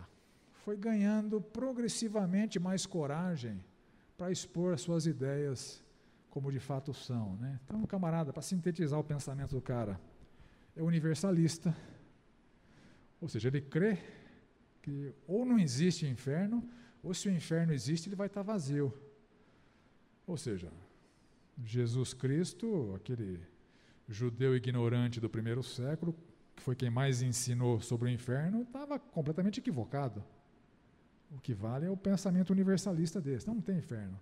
foi 0.64 0.76
ganhando 0.76 1.40
progressivamente 1.40 2.58
mais 2.60 2.86
coragem 2.86 3.62
para 4.16 4.30
expor 4.30 4.78
suas 4.78 5.06
ideias 5.06 5.82
como 6.30 6.50
de 6.50 6.60
fato 6.60 6.94
são. 6.94 7.36
Né? 7.36 7.58
Então, 7.64 7.84
camarada, 7.84 8.32
para 8.32 8.42
sintetizar 8.42 8.98
o 8.98 9.04
pensamento 9.04 9.54
do 9.54 9.60
cara, 9.60 10.00
é 10.76 10.82
universalista, 10.82 11.76
ou 13.20 13.28
seja, 13.28 13.48
ele 13.48 13.60
crê 13.60 13.98
que 14.80 15.14
ou 15.26 15.44
não 15.44 15.58
existe 15.58 16.06
inferno, 16.06 16.66
ou 17.02 17.12
se 17.12 17.28
o 17.28 17.32
inferno 17.32 17.72
existe, 17.72 18.08
ele 18.08 18.16
vai 18.16 18.28
estar 18.28 18.42
vazio. 18.42 18.92
Ou 20.26 20.36
seja, 20.36 20.72
Jesus 21.64 22.14
Cristo, 22.14 22.94
aquele 22.94 23.40
judeu 24.08 24.56
ignorante 24.56 25.20
do 25.20 25.28
primeiro 25.28 25.62
século, 25.62 26.14
que 26.54 26.62
foi 26.62 26.74
quem 26.74 26.90
mais 26.90 27.22
ensinou 27.22 27.80
sobre 27.80 28.08
o 28.08 28.12
inferno, 28.12 28.62
estava 28.62 28.98
completamente 28.98 29.60
equivocado. 29.60 30.22
O 31.30 31.40
que 31.40 31.54
vale 31.54 31.86
é 31.86 31.90
o 31.90 31.96
pensamento 31.96 32.50
universalista 32.50 33.20
desse. 33.20 33.46
Não, 33.46 33.60
tem 33.60 33.78
inferno. 33.78 34.20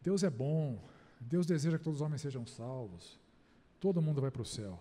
Deus 0.00 0.22
é 0.22 0.30
bom. 0.30 0.80
Deus 1.20 1.44
deseja 1.44 1.78
que 1.78 1.84
todos 1.84 2.00
os 2.00 2.06
homens 2.06 2.20
sejam 2.20 2.46
salvos. 2.46 3.18
Todo 3.80 4.00
mundo 4.00 4.20
vai 4.20 4.30
para 4.30 4.42
o 4.42 4.46
céu. 4.46 4.80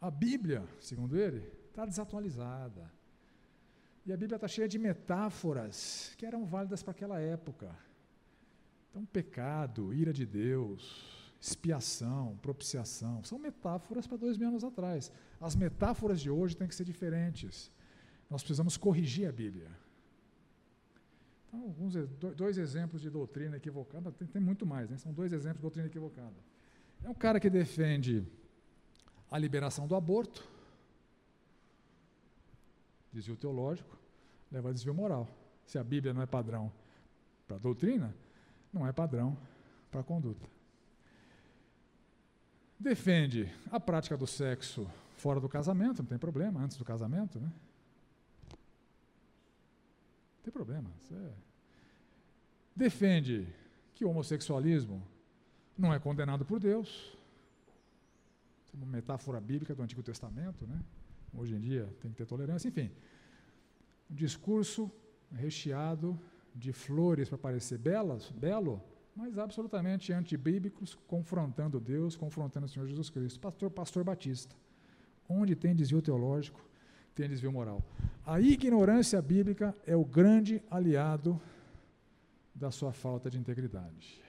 A 0.00 0.10
Bíblia, 0.10 0.64
segundo 0.80 1.16
ele, 1.16 1.44
está 1.68 1.84
desatualizada. 1.84 2.90
E 4.06 4.12
a 4.12 4.16
Bíblia 4.16 4.36
está 4.36 4.48
cheia 4.48 4.68
de 4.68 4.78
metáforas 4.78 6.14
que 6.16 6.24
eram 6.24 6.46
válidas 6.46 6.82
para 6.82 6.92
aquela 6.92 7.20
época. 7.20 7.74
Então, 8.90 9.04
pecado, 9.06 9.94
ira 9.94 10.12
de 10.12 10.26
Deus, 10.26 11.32
expiação, 11.40 12.36
propiciação, 12.42 13.22
são 13.24 13.38
metáforas 13.38 14.06
para 14.06 14.16
dois 14.18 14.36
mil 14.36 14.48
anos 14.48 14.64
atrás. 14.64 15.12
As 15.40 15.54
metáforas 15.54 16.20
de 16.20 16.28
hoje 16.28 16.56
têm 16.56 16.66
que 16.66 16.74
ser 16.74 16.84
diferentes. 16.84 17.70
Nós 18.28 18.42
precisamos 18.42 18.76
corrigir 18.76 19.28
a 19.28 19.32
Bíblia. 19.32 19.70
Então, 21.48 21.62
alguns, 21.62 21.94
dois 22.36 22.58
exemplos 22.58 23.00
de 23.00 23.10
doutrina 23.10 23.56
equivocada, 23.56 24.12
tem, 24.12 24.26
tem 24.26 24.42
muito 24.42 24.66
mais, 24.66 24.88
né? 24.90 24.98
são 24.98 25.12
dois 25.12 25.32
exemplos 25.32 25.58
de 25.58 25.62
doutrina 25.62 25.86
equivocada. 25.86 26.36
É 27.02 27.08
um 27.08 27.14
cara 27.14 27.40
que 27.40 27.48
defende 27.48 28.24
a 29.30 29.38
liberação 29.38 29.86
do 29.86 29.94
aborto, 29.94 30.46
desvio 33.12 33.36
teológico, 33.36 33.98
leva 34.50 34.70
a 34.70 34.72
desvio 34.72 34.94
moral. 34.94 35.28
Se 35.64 35.78
a 35.78 35.84
Bíblia 35.84 36.12
não 36.12 36.22
é 36.22 36.26
padrão 36.26 36.72
para 37.46 37.56
a 37.56 37.60
doutrina, 37.60 38.14
não 38.72 38.86
é 38.86 38.92
padrão 38.92 39.36
para 39.90 40.00
a 40.00 40.04
conduta. 40.04 40.46
Defende 42.78 43.52
a 43.70 43.78
prática 43.78 44.16
do 44.16 44.26
sexo 44.26 44.90
fora 45.16 45.38
do 45.38 45.48
casamento, 45.48 46.02
não 46.02 46.08
tem 46.08 46.18
problema, 46.18 46.60
antes 46.60 46.76
do 46.76 46.84
casamento, 46.84 47.38
né? 47.38 47.52
Não 48.50 50.42
tem 50.42 50.52
problema. 50.52 50.90
Você 50.98 51.32
defende 52.74 53.46
que 53.94 54.04
o 54.04 54.08
homossexualismo 54.08 55.06
não 55.76 55.92
é 55.92 55.98
condenado 55.98 56.44
por 56.44 56.58
Deus. 56.58 57.16
é 58.72 58.76
uma 58.76 58.86
metáfora 58.86 59.40
bíblica 59.40 59.74
do 59.74 59.82
Antigo 59.82 60.02
Testamento, 60.02 60.66
né? 60.66 60.82
Hoje 61.34 61.54
em 61.54 61.60
dia 61.60 61.86
tem 62.00 62.10
que 62.10 62.16
ter 62.16 62.26
tolerância, 62.26 62.68
enfim. 62.68 62.90
Um 64.10 64.14
discurso 64.14 64.90
recheado 65.30 66.18
de 66.54 66.72
flores 66.72 67.28
para 67.28 67.38
parecer 67.38 67.78
belas, 67.78 68.30
belo, 68.30 68.82
mas 69.14 69.38
absolutamente 69.38 70.12
antibíblicos, 70.12 70.96
confrontando 71.06 71.80
Deus, 71.80 72.16
confrontando 72.16 72.66
o 72.66 72.68
Senhor 72.68 72.86
Jesus 72.86 73.10
Cristo. 73.10 73.40
Pastor, 73.40 73.70
pastor 73.70 74.04
Batista. 74.04 74.54
Onde 75.28 75.54
tem 75.54 75.74
desvio 75.74 76.02
teológico, 76.02 76.60
tem 77.14 77.28
desvio 77.28 77.52
moral. 77.52 77.84
A 78.24 78.40
ignorância 78.40 79.20
bíblica 79.20 79.74
é 79.86 79.94
o 79.94 80.04
grande 80.04 80.62
aliado 80.70 81.40
da 82.54 82.70
sua 82.70 82.92
falta 82.92 83.30
de 83.30 83.38
integridade. 83.38 84.22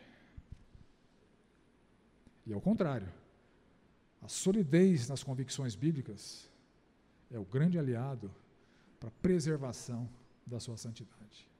E 2.45 2.53
ao 2.53 2.61
contrário, 2.61 3.09
a 4.21 4.27
solidez 4.27 5.07
nas 5.09 5.23
convicções 5.23 5.75
bíblicas 5.75 6.49
é 7.29 7.39
o 7.39 7.45
grande 7.45 7.79
aliado 7.79 8.31
para 8.99 9.09
a 9.09 9.13
preservação 9.21 10.07
da 10.45 10.59
sua 10.59 10.77
santidade. 10.77 11.50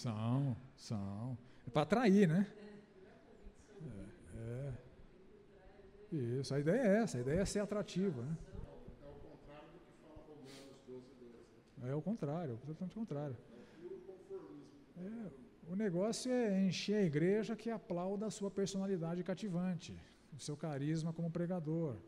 São, 0.00 0.56
são. 0.78 1.36
É 1.66 1.70
para 1.70 1.82
atrair, 1.82 2.26
né? 2.26 2.46
É, 4.34 4.72
é. 6.10 6.16
Isso, 6.40 6.54
a 6.54 6.58
ideia 6.58 6.80
é 6.80 7.02
essa, 7.02 7.18
a 7.18 7.20
ideia 7.20 7.40
é 7.40 7.44
ser 7.44 7.58
atrativo, 7.58 8.22
né? 8.22 8.34
É 11.82 11.94
o 11.94 12.00
contrário, 12.00 12.56
totalmente 12.66 12.92
o 12.92 13.00
contrário. 13.00 13.36
É, 14.96 15.30
o 15.68 15.76
negócio 15.76 16.32
é 16.32 16.66
encher 16.66 16.96
a 16.96 17.02
igreja 17.02 17.54
que 17.54 17.68
aplauda 17.68 18.24
a 18.24 18.30
sua 18.30 18.50
personalidade 18.50 19.22
cativante, 19.22 19.94
o 20.34 20.40
seu 20.40 20.56
carisma 20.56 21.12
como 21.12 21.30
pregador. 21.30 21.98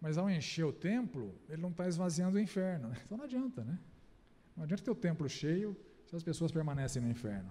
Mas 0.00 0.16
ao 0.16 0.30
encher 0.30 0.64
o 0.64 0.72
templo, 0.72 1.34
ele 1.48 1.60
não 1.60 1.70
está 1.70 1.88
esvaziando 1.88 2.36
o 2.36 2.40
inferno. 2.40 2.86
Né? 2.86 2.96
Então 3.04 3.18
não 3.18 3.24
adianta, 3.24 3.64
né? 3.64 3.80
Não 4.56 4.62
adianta 4.62 4.84
ter 4.84 4.92
o 4.92 4.94
templo 4.94 5.28
cheio 5.28 5.76
se 6.06 6.14
as 6.14 6.22
pessoas 6.22 6.52
permanecem 6.52 7.02
no 7.02 7.10
inferno. 7.10 7.50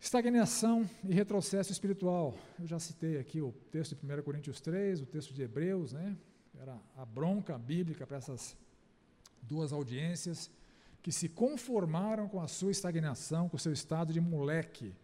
Estagnação 0.00 0.88
e 1.04 1.12
retrocesso 1.12 1.72
espiritual. 1.72 2.34
Eu 2.60 2.66
já 2.66 2.78
citei 2.78 3.18
aqui 3.18 3.40
o 3.40 3.52
texto 3.70 3.96
de 3.96 4.06
1 4.06 4.22
Coríntios 4.22 4.60
3, 4.60 5.00
o 5.00 5.06
texto 5.06 5.34
de 5.34 5.42
Hebreus, 5.42 5.92
né? 5.92 6.16
Era 6.60 6.78
a 6.96 7.04
bronca 7.04 7.58
bíblica 7.58 8.06
para 8.06 8.18
essas 8.18 8.56
duas 9.42 9.72
audiências 9.72 10.50
que 11.02 11.10
se 11.10 11.28
conformaram 11.28 12.28
com 12.28 12.40
a 12.40 12.48
sua 12.48 12.70
estagnação, 12.70 13.48
com 13.48 13.56
o 13.56 13.60
seu 13.60 13.72
estado 13.72 14.12
de 14.12 14.20
moleque 14.20 14.94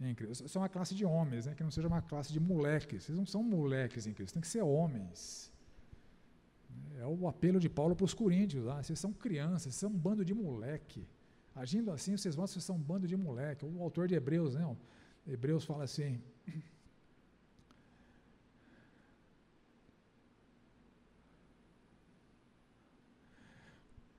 em 0.00 0.14
Cristo. 0.14 0.44
Isso 0.44 0.58
é 0.58 0.60
uma 0.60 0.68
classe 0.68 0.94
de 0.94 1.04
homens, 1.04 1.46
né? 1.46 1.54
que 1.54 1.62
não 1.62 1.70
seja 1.70 1.88
uma 1.88 2.02
classe 2.02 2.32
de 2.32 2.40
moleques. 2.40 3.04
Vocês 3.04 3.16
não 3.16 3.26
são 3.26 3.42
moleques 3.42 4.06
em 4.06 4.12
Cristo, 4.12 4.34
tem 4.34 4.42
que 4.42 4.48
ser 4.48 4.62
homens. 4.62 5.52
É 6.98 7.06
o 7.06 7.28
apelo 7.28 7.60
de 7.60 7.68
Paulo 7.68 7.94
para 7.94 8.04
os 8.04 8.14
coríntios. 8.14 8.66
Ah, 8.68 8.82
vocês 8.82 8.98
são 8.98 9.12
crianças, 9.12 9.62
vocês 9.62 9.74
são 9.76 9.90
um 9.90 9.98
bando 9.98 10.24
de 10.24 10.34
moleque. 10.34 11.06
Agindo 11.54 11.90
assim, 11.90 12.16
vocês 12.16 12.34
vão, 12.34 12.46
vocês 12.46 12.64
são 12.64 12.76
um 12.76 12.82
bando 12.90 13.06
de 13.06 13.16
moleque. 13.16 13.64
O 13.64 13.82
autor 13.82 14.08
de 14.08 14.14
Hebreus, 14.14 14.54
né? 14.54 14.76
Hebreus 15.26 15.64
fala 15.64 15.84
assim. 15.84 16.20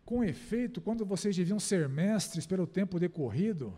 Com 0.05 0.23
efeito, 0.23 0.79
quando 0.79 1.05
vocês 1.05 1.35
deviam 1.35 1.59
ser 1.59 1.89
mestres 1.89 2.45
pelo 2.45 2.65
tempo 2.65 2.97
decorrido, 2.97 3.77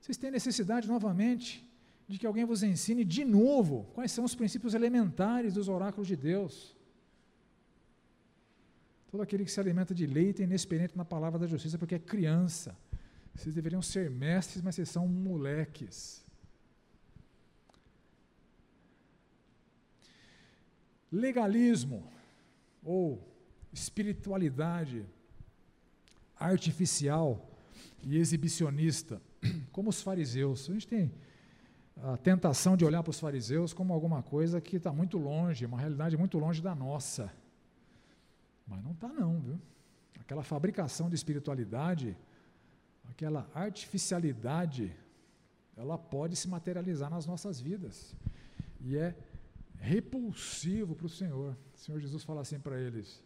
vocês 0.00 0.16
têm 0.16 0.30
necessidade 0.30 0.88
novamente 0.88 1.68
de 2.08 2.18
que 2.18 2.26
alguém 2.26 2.46
vos 2.46 2.62
ensine 2.62 3.04
de 3.04 3.22
novo 3.24 3.84
quais 3.94 4.10
são 4.10 4.24
os 4.24 4.34
princípios 4.34 4.72
elementares 4.72 5.52
dos 5.54 5.68
oráculos 5.68 6.08
de 6.08 6.16
Deus. 6.16 6.74
Todo 9.10 9.22
aquele 9.22 9.44
que 9.44 9.50
se 9.50 9.58
alimenta 9.58 9.94
de 9.94 10.06
leite 10.06 10.42
é 10.42 10.44
inexperiente 10.44 10.96
na 10.96 11.04
palavra 11.04 11.38
da 11.38 11.46
justiça 11.46 11.78
porque 11.78 11.94
é 11.94 11.98
criança. 11.98 12.76
Vocês 13.34 13.54
deveriam 13.54 13.80
ser 13.80 14.10
mestres, 14.10 14.62
mas 14.62 14.74
vocês 14.74 14.90
são 14.90 15.08
moleques. 15.08 16.24
Legalismo 21.10 22.06
ou 22.82 23.26
espiritualidade 23.72 25.06
artificial 26.38 27.48
e 28.02 28.18
exibicionista, 28.18 29.22
como 29.72 29.88
os 29.88 30.02
fariseus. 30.02 30.68
A 30.68 30.72
gente 30.74 30.86
tem 30.86 31.12
a 31.96 32.16
tentação 32.16 32.76
de 32.76 32.84
olhar 32.84 33.02
para 33.02 33.10
os 33.10 33.18
fariseus 33.18 33.72
como 33.72 33.92
alguma 33.92 34.22
coisa 34.22 34.60
que 34.60 34.76
está 34.76 34.92
muito 34.92 35.16
longe, 35.16 35.64
uma 35.64 35.78
realidade 35.78 36.16
muito 36.16 36.38
longe 36.38 36.60
da 36.60 36.74
nossa. 36.74 37.32
Mas 38.68 38.82
não 38.84 38.92
está 38.92 39.08
não, 39.08 39.40
viu? 39.40 39.60
Aquela 40.20 40.42
fabricação 40.42 41.08
de 41.08 41.14
espiritualidade, 41.14 42.16
aquela 43.04 43.50
artificialidade, 43.54 44.94
ela 45.76 45.96
pode 45.96 46.36
se 46.36 46.48
materializar 46.48 47.10
nas 47.10 47.24
nossas 47.24 47.60
vidas. 47.60 48.14
E 48.80 48.96
é 48.96 49.16
repulsivo 49.76 50.94
para 50.94 51.06
o 51.06 51.08
Senhor. 51.08 51.56
O 51.74 51.78
Senhor 51.78 52.00
Jesus 52.00 52.22
fala 52.24 52.42
assim 52.42 52.60
para 52.60 52.78
eles: 52.78 53.24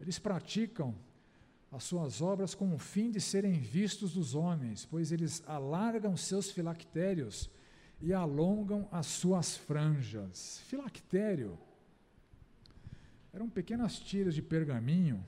eles 0.00 0.18
praticam 0.18 0.94
as 1.70 1.84
suas 1.84 2.22
obras 2.22 2.54
com 2.54 2.74
o 2.74 2.78
fim 2.78 3.10
de 3.10 3.20
serem 3.20 3.52
vistos 3.52 4.14
dos 4.14 4.34
homens, 4.34 4.86
pois 4.86 5.12
eles 5.12 5.42
alargam 5.46 6.16
seus 6.16 6.50
filactérios 6.50 7.50
e 8.00 8.14
alongam 8.14 8.88
as 8.90 9.06
suas 9.06 9.56
franjas. 9.56 10.60
Filactério 10.66 11.58
eram 13.38 13.48
pequenas 13.48 14.00
tiras 14.00 14.34
de 14.34 14.42
pergaminho 14.42 15.24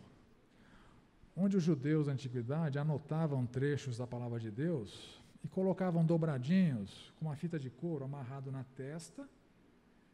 onde 1.37 1.57
os 1.57 1.62
judeus 1.62 2.07
da 2.07 2.12
antiguidade 2.12 2.77
anotavam 2.77 3.47
trechos 3.47 3.99
da 3.99 4.07
palavra 4.07 4.41
de 4.41 4.51
Deus 4.51 5.23
e 5.45 5.49
colocavam 5.49 6.05
dobradinhos 6.05 7.12
com 7.16 7.27
uma 7.27 7.37
fita 7.37 7.57
de 7.57 7.70
couro 7.70 8.05
amarrado 8.05 8.51
na 8.51 8.65
testa, 8.65 9.28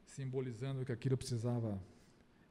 simbolizando 0.04 0.84
que 0.84 0.92
aquilo 0.92 1.16
precisava 1.16 1.80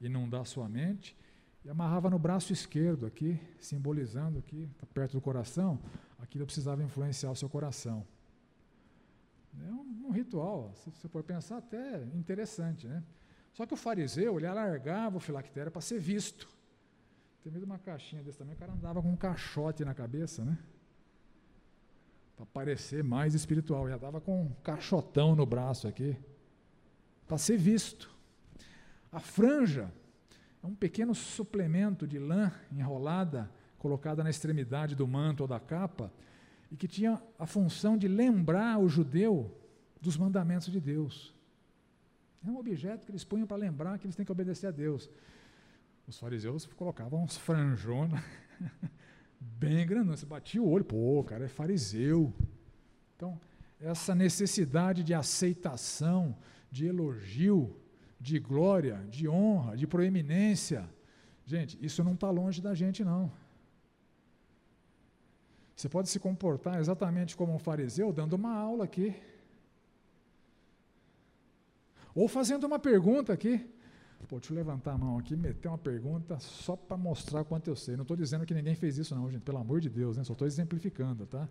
inundar 0.01 0.45
sua 0.45 0.67
mente, 0.67 1.15
e 1.63 1.69
amarrava 1.69 2.09
no 2.09 2.17
braço 2.17 2.51
esquerdo 2.51 3.05
aqui, 3.05 3.39
simbolizando 3.59 4.43
tá 4.79 4.87
perto 4.93 5.13
do 5.13 5.21
coração, 5.21 5.79
aquilo 6.17 6.45
precisava 6.45 6.83
influenciar 6.83 7.29
o 7.29 7.35
seu 7.35 7.47
coração. 7.47 8.05
É 9.63 9.71
um, 9.71 10.07
um 10.07 10.11
ritual, 10.11 10.73
se 10.75 10.89
você 10.89 11.07
for 11.07 11.23
pensar, 11.23 11.57
até 11.57 12.03
interessante, 12.15 12.87
né? 12.87 13.03
Só 13.55 13.65
que 13.65 13.73
o 13.73 13.77
fariseu, 13.77 14.37
ele 14.37 14.45
alargava 14.45 15.15
o 15.15 15.19
filactério 15.19 15.71
para 15.71 15.81
ser 15.81 15.97
visto. 15.97 16.45
Tem 17.41 17.49
mesmo 17.49 17.67
uma 17.67 17.79
caixinha 17.79 18.21
desse 18.21 18.37
também, 18.37 18.53
o 18.53 18.57
cara 18.57 18.73
andava 18.73 19.01
com 19.01 19.09
um 19.09 19.15
caixote 19.15 19.85
na 19.85 19.93
cabeça, 19.93 20.43
né? 20.43 20.57
Para 22.35 22.45
parecer 22.47 23.01
mais 23.01 23.33
espiritual. 23.33 23.87
Já 23.87 23.95
andava 23.95 24.19
com 24.19 24.43
um 24.43 24.53
caixotão 24.61 25.37
no 25.37 25.45
braço 25.45 25.87
aqui. 25.87 26.17
Para 27.25 27.37
ser 27.37 27.55
visto. 27.55 28.13
A 29.09 29.21
franja 29.21 29.89
é 30.61 30.67
um 30.67 30.75
pequeno 30.75 31.15
suplemento 31.15 32.05
de 32.05 32.19
lã 32.19 32.51
enrolada, 32.69 33.49
colocada 33.77 34.21
na 34.21 34.29
extremidade 34.29 34.95
do 34.95 35.07
manto 35.07 35.43
ou 35.43 35.47
da 35.47 35.61
capa, 35.61 36.11
e 36.69 36.75
que 36.75 36.89
tinha 36.89 37.23
a 37.39 37.45
função 37.45 37.97
de 37.97 38.09
lembrar 38.09 38.79
o 38.79 38.89
judeu 38.89 39.57
dos 40.01 40.17
mandamentos 40.17 40.69
de 40.69 40.81
Deus. 40.81 41.34
É 42.45 42.49
um 42.49 42.57
objeto 42.57 43.05
que 43.05 43.11
eles 43.11 43.23
punham 43.23 43.47
para 43.47 43.57
lembrar 43.57 43.97
que 43.97 44.05
eles 44.05 44.15
têm 44.15 44.25
que 44.25 44.31
obedecer 44.31 44.67
a 44.67 44.71
Deus. 44.71 45.09
Os 46.07 46.19
fariseus 46.19 46.65
colocavam 46.67 47.23
uns 47.23 47.35
franjonas 47.35 48.21
bem 49.39 49.85
grandes, 49.85 50.19
você 50.19 50.25
batia 50.25 50.61
o 50.61 50.69
olho, 50.69 50.85
pô, 50.85 51.19
o 51.19 51.23
cara 51.23 51.45
é 51.45 51.47
fariseu. 51.47 52.31
Então, 53.15 53.39
essa 53.79 54.13
necessidade 54.13 55.03
de 55.03 55.13
aceitação, 55.13 56.35
de 56.71 56.85
elogio, 56.85 57.75
de 58.19 58.39
glória, 58.39 59.03
de 59.09 59.27
honra, 59.27 59.75
de 59.75 59.87
proeminência, 59.87 60.87
gente, 61.45 61.77
isso 61.83 62.03
não 62.03 62.13
está 62.13 62.29
longe 62.29 62.61
da 62.61 62.75
gente, 62.75 63.03
não. 63.03 63.31
Você 65.75 65.89
pode 65.89 66.09
se 66.09 66.19
comportar 66.19 66.79
exatamente 66.79 67.35
como 67.35 67.53
um 67.53 67.59
fariseu, 67.59 68.13
dando 68.13 68.33
uma 68.33 68.53
aula 68.55 68.85
aqui. 68.85 69.15
Ou 72.15 72.27
fazendo 72.29 72.65
uma 72.65 72.79
pergunta 72.79 73.33
aqui. 73.33 73.69
Pô, 74.29 74.39
deixa 74.39 74.53
eu 74.53 74.55
levantar 74.55 74.93
a 74.93 74.97
mão 74.97 75.19
aqui 75.19 75.35
meter 75.35 75.67
uma 75.67 75.77
pergunta 75.77 76.39
só 76.39 76.75
para 76.75 76.97
mostrar 76.97 77.43
quanto 77.43 77.69
eu 77.69 77.75
sei. 77.75 77.95
Não 77.95 78.01
estou 78.03 78.17
dizendo 78.17 78.45
que 78.45 78.53
ninguém 78.53 78.73
fez 78.73 78.97
isso, 78.97 79.13
não, 79.13 79.29
gente, 79.29 79.43
pelo 79.43 79.59
amor 79.59 79.81
de 79.81 79.89
Deus, 79.89 80.17
né? 80.17 80.23
só 80.23 80.33
estou 80.33 80.47
exemplificando, 80.47 81.27
tá? 81.27 81.47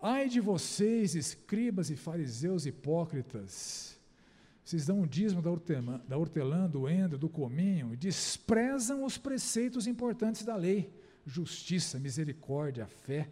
Ai 0.00 0.28
de 0.28 0.40
vocês, 0.40 1.14
escribas 1.14 1.90
e 1.90 1.96
fariseus 1.96 2.66
hipócritas, 2.66 3.98
vocês 4.64 4.84
dão 4.84 5.00
o 5.02 5.06
dízimo 5.06 5.40
da, 5.40 5.50
hortelã, 5.50 6.00
da 6.08 6.18
hortelã, 6.18 6.68
do 6.68 6.88
endro, 6.88 7.16
do 7.16 7.28
cominho, 7.28 7.92
e 7.94 7.96
desprezam 7.96 9.04
os 9.04 9.16
preceitos 9.16 9.86
importantes 9.86 10.44
da 10.44 10.56
lei: 10.56 10.92
justiça, 11.24 11.98
misericórdia, 11.98 12.86
fé. 12.86 13.30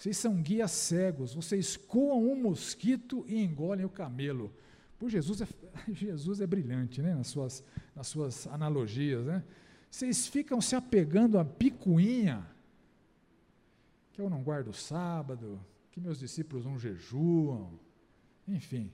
Vocês 0.00 0.16
são 0.16 0.40
guias 0.40 0.70
cegos, 0.70 1.34
vocês 1.34 1.76
coam 1.76 2.32
um 2.32 2.34
mosquito 2.34 3.22
e 3.28 3.38
engolem 3.38 3.84
o 3.84 3.90
camelo. 3.90 4.50
Por 4.98 5.10
Jesus 5.10 5.42
é, 5.42 5.46
Jesus 5.92 6.40
é 6.40 6.46
brilhante, 6.46 7.02
né? 7.02 7.14
nas, 7.14 7.26
suas, 7.26 7.62
nas 7.94 8.06
suas 8.06 8.46
analogias. 8.46 9.26
Né? 9.26 9.44
Vocês 9.90 10.26
ficam 10.26 10.58
se 10.58 10.74
apegando 10.74 11.38
à 11.38 11.44
picuinha, 11.44 12.46
que 14.14 14.22
eu 14.22 14.30
não 14.30 14.42
guardo 14.42 14.68
o 14.68 14.72
sábado, 14.72 15.60
que 15.90 16.00
meus 16.00 16.18
discípulos 16.18 16.64
não 16.64 16.78
jejuam, 16.78 17.78
enfim. 18.48 18.90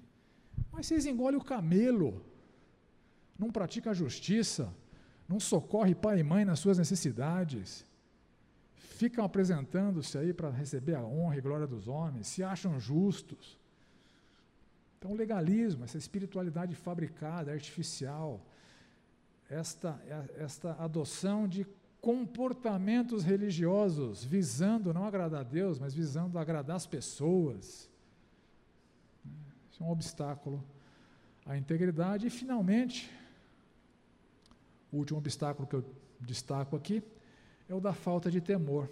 Mas 0.73 0.87
vocês 0.87 1.07
engolem 1.07 1.39
o 1.39 1.45
camelo, 1.45 2.20
não 3.39 3.53
praticam 3.53 3.93
a 3.93 3.95
justiça, 3.95 4.74
não 5.28 5.39
socorre 5.39 5.95
pai 5.95 6.19
e 6.19 6.24
mãe 6.24 6.45
nas 6.45 6.59
suas 6.59 6.78
necessidades, 6.78 7.87
ficam 8.86 9.24
apresentando-se 9.24 10.16
aí 10.16 10.32
para 10.32 10.50
receber 10.50 10.94
a 10.94 11.04
honra 11.04 11.36
e 11.36 11.40
glória 11.40 11.66
dos 11.66 11.88
homens, 11.88 12.26
se 12.28 12.42
acham 12.42 12.78
justos. 12.80 13.58
Então, 14.98 15.12
o 15.12 15.14
legalismo, 15.14 15.84
essa 15.84 15.98
espiritualidade 15.98 16.74
fabricada, 16.74 17.52
artificial, 17.52 18.40
esta, 19.50 20.00
esta 20.38 20.72
adoção 20.82 21.46
de 21.46 21.66
comportamentos 22.00 23.24
religiosos, 23.24 24.24
visando 24.24 24.94
não 24.94 25.04
agradar 25.04 25.40
a 25.40 25.44
Deus, 25.44 25.78
mas 25.78 25.92
visando 25.92 26.38
agradar 26.38 26.76
as 26.76 26.86
pessoas, 26.86 27.90
isso 29.70 29.82
é 29.82 29.86
um 29.86 29.90
obstáculo 29.90 30.64
à 31.44 31.56
integridade. 31.56 32.26
E, 32.26 32.30
finalmente, 32.30 33.10
o 34.90 34.96
último 34.96 35.18
obstáculo 35.18 35.68
que 35.68 35.74
eu 35.74 35.84
destaco 36.20 36.74
aqui 36.74 37.02
é 37.68 37.74
o 37.74 37.80
da 37.80 37.93
falta 37.93 38.30
de 38.30 38.40
temor, 38.40 38.88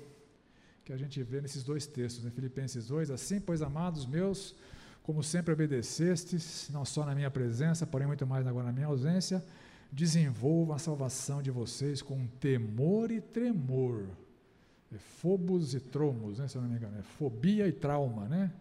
que 0.84 0.92
a 0.92 0.96
gente 0.96 1.22
vê 1.22 1.40
nesses 1.40 1.62
dois 1.62 1.86
textos, 1.86 2.24
em 2.24 2.30
Filipenses 2.30 2.86
2, 2.86 3.10
assim, 3.10 3.40
pois 3.40 3.62
amados 3.62 4.06
meus, 4.06 4.54
como 5.02 5.22
sempre 5.22 5.52
obedecestes, 5.52 6.68
não 6.72 6.84
só 6.84 7.04
na 7.04 7.14
minha 7.14 7.30
presença, 7.30 7.86
porém 7.86 8.06
muito 8.06 8.26
mais 8.26 8.46
agora 8.46 8.66
na 8.66 8.72
minha 8.72 8.86
ausência, 8.86 9.44
desenvolvam 9.90 10.74
a 10.74 10.78
salvação 10.78 11.42
de 11.42 11.50
vocês 11.50 12.02
com 12.02 12.26
temor 12.26 13.10
e 13.10 13.20
tremor. 13.20 14.06
É 14.92 14.98
fobos 14.98 15.74
e 15.74 15.80
tromos, 15.80 16.38
né, 16.38 16.48
se 16.48 16.56
eu 16.56 16.62
não 16.62 16.68
me 16.68 16.76
engano, 16.76 16.98
é 16.98 17.02
fobia 17.02 17.66
e 17.66 17.72
trauma, 17.72 18.28
né? 18.28 18.52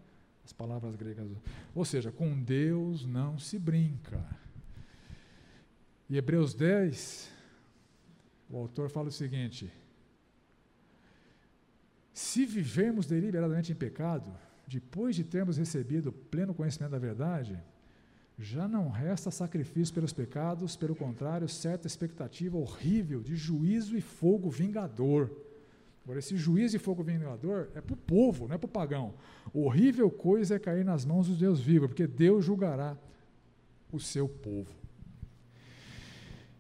as 0.46 0.52
palavras 0.52 0.96
gregas. 0.96 1.28
Ou 1.74 1.86
seja, 1.86 2.12
com 2.12 2.42
Deus 2.42 3.06
não 3.06 3.40
se 3.40 3.58
brinca. 3.58 4.24
E 6.10 6.18
Hebreus 6.18 6.54
10, 6.54 7.32
o 8.50 8.58
autor 8.58 8.90
fala 8.90 9.08
o 9.08 9.12
seguinte: 9.12 9.72
Se 12.14 12.46
vivermos 12.46 13.06
deliberadamente 13.06 13.72
em 13.72 13.76
pecado, 13.76 14.32
depois 14.68 15.16
de 15.16 15.24
termos 15.24 15.58
recebido 15.58 16.12
pleno 16.12 16.54
conhecimento 16.54 16.92
da 16.92 17.00
verdade, 17.00 17.60
já 18.38 18.68
não 18.68 18.90
resta 18.90 19.32
sacrifício 19.32 19.94
pelos 19.94 20.14
pecados, 20.14 20.76
pelo 20.76 20.96
contrário, 20.96 21.50
certa 21.50 21.88
expectativa 21.88 22.58
horrível 22.58 23.22
de 23.22 23.36
juízo 23.36 23.98
e 23.98 24.02
fogo 24.02 24.50
vingador 24.50 25.30
Agora, 26.04 26.20
esse 26.20 26.36
juiz 26.36 26.72
de 26.72 26.80
fogo 26.80 27.02
vingador 27.02 27.70
é 27.74 27.80
para 27.80 27.94
o 27.94 27.98
povo, 27.98 28.48
não 28.48 28.56
é 28.56 28.58
para 28.58 28.66
o 28.68 28.72
pagão. 28.72 29.14
Horrível 29.54 30.12
coisa 30.12 30.56
é 30.56 30.60
cair 30.60 30.84
nas 30.84 31.06
mãos 31.06 31.28
dos 31.28 31.38
Deus 31.38 31.62
vivos, 31.62 31.88
porque 31.88 32.06
Deus 32.06 32.44
julgará 32.44 32.98
o 33.90 34.00
seu 34.00 34.28
povo. 34.28 34.76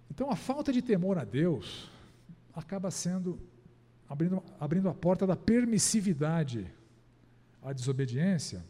Então, 0.09 0.31
a 0.31 0.35
falta 0.35 0.71
de 0.71 0.81
temor 0.81 1.17
a 1.17 1.25
Deus 1.25 1.91
acaba 2.53 2.89
sendo 2.89 3.37
abrindo, 4.13 4.43
abrindo 4.59 4.87
a 4.87 4.93
porta 4.93 5.25
da 5.25 5.35
permissividade 5.35 6.71
à 7.63 7.73
desobediência. 7.73 8.63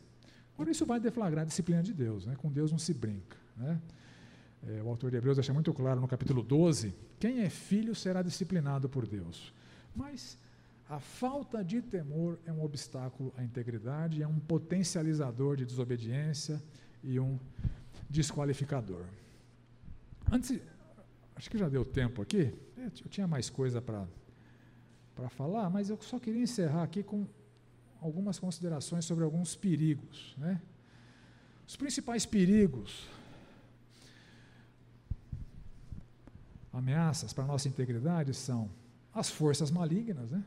Agora, 0.54 0.72
isso 0.72 0.86
vai 0.86 1.02
deflagrar 1.02 1.44
a 1.44 1.46
disciplina 1.46 1.84
de 1.84 1.94
Deus, 1.94 2.26
né? 2.26 2.36
com 2.38 2.50
Deus 2.50 2.72
não 2.72 2.80
se 2.80 2.94
brinca. 2.94 3.38
Né? 3.58 3.78
É, 4.66 4.82
o 4.82 4.88
autor 4.88 5.12
de 5.12 5.18
Hebreus 5.18 5.36
deixa 5.36 5.54
muito 5.54 5.74
claro 5.74 6.00
no 6.00 6.08
capítulo 6.08 6.42
12: 6.42 6.96
quem 7.20 7.42
é 7.42 7.50
filho 7.50 7.94
será 7.94 8.22
disciplinado 8.22 8.88
por 8.88 9.06
Deus. 9.06 9.54
Mas 9.94 10.38
a 10.90 11.00
falta 11.00 11.62
de 11.62 11.82
temor 11.82 12.40
é 12.46 12.52
um 12.52 12.64
obstáculo 12.64 13.34
à 13.36 13.44
integridade, 13.44 14.24
é 14.24 14.28
um 14.28 14.40
potencializador 14.40 15.58
de 15.58 15.66
desobediência 15.66 16.64
e 17.04 17.20
um 17.20 17.38
desqualificador. 18.10 19.04
Antes, 20.32 20.58
acho 21.36 21.50
que 21.50 21.58
já 21.58 21.68
deu 21.68 21.84
tempo 21.84 22.22
aqui, 22.22 22.54
eu 22.78 23.10
tinha 23.10 23.28
mais 23.28 23.50
coisa 23.50 23.82
para 23.82 24.08
falar, 25.30 25.70
mas 25.70 25.90
eu 25.90 25.98
só 26.02 26.20
queria 26.20 26.44
encerrar 26.44 26.84
aqui 26.84 27.04
com 27.04 27.26
algumas 28.02 28.38
considerações 28.38 29.06
sobre 29.06 29.24
alguns 29.24 29.56
perigos. 29.56 30.36
Né? 30.38 30.62
Os 31.68 31.76
principais 31.76 32.26
perigos, 32.26 33.08
ameaças 36.72 37.32
para 37.32 37.44
a 37.44 37.48
nossa 37.48 37.68
integridade 37.68 38.34
são 38.34 38.70
as 39.14 39.30
forças 39.30 39.70
malignas, 39.70 40.32
né? 40.32 40.44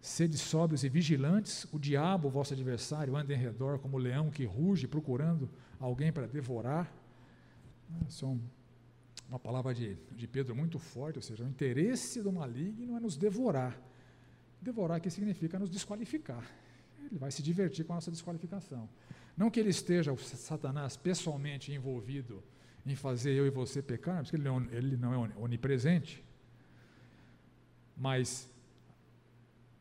Sede 0.00 0.36
sóbrios 0.36 0.84
e 0.84 0.88
vigilantes, 0.88 1.66
o 1.72 1.78
diabo, 1.78 2.28
vosso 2.28 2.52
adversário, 2.52 3.16
anda 3.16 3.32
em 3.32 3.38
redor 3.38 3.78
como 3.78 3.96
leão 3.96 4.30
que 4.30 4.44
ruge, 4.44 4.86
procurando 4.86 5.48
alguém 5.80 6.12
para 6.12 6.26
devorar. 6.26 6.92
Isso 8.06 8.26
é 8.26 8.28
uma 9.28 9.38
palavra 9.38 9.74
de, 9.74 9.96
de 10.12 10.26
Pedro 10.26 10.54
muito 10.54 10.78
forte, 10.78 11.16
ou 11.18 11.22
seja, 11.22 11.44
o 11.44 11.48
interesse 11.48 12.22
do 12.22 12.32
maligno 12.32 12.96
é 12.96 13.00
nos 13.00 13.16
devorar. 13.16 13.80
Devorar 14.60 15.00
que 15.00 15.10
significa 15.10 15.58
nos 15.58 15.70
desqualificar. 15.70 16.44
Ele 17.10 17.18
vai 17.18 17.30
se 17.30 17.42
divertir 17.42 17.84
com 17.84 17.92
a 17.92 17.96
nossa 17.96 18.10
desqualificação. 18.10 18.88
Não 19.36 19.50
que 19.50 19.58
ele 19.58 19.70
esteja, 19.70 20.12
o 20.12 20.18
Satanás, 20.18 20.96
pessoalmente 20.96 21.72
envolvido 21.72 22.42
em 22.86 22.94
fazer 22.94 23.32
eu 23.32 23.46
e 23.46 23.50
você 23.50 23.82
pecar, 23.82 24.22
porque 24.22 24.36
ele 24.36 24.44
não, 24.44 24.64
ele 24.70 24.96
não 24.96 25.12
é 25.14 25.32
onipresente, 25.36 26.22
mas 27.96 28.48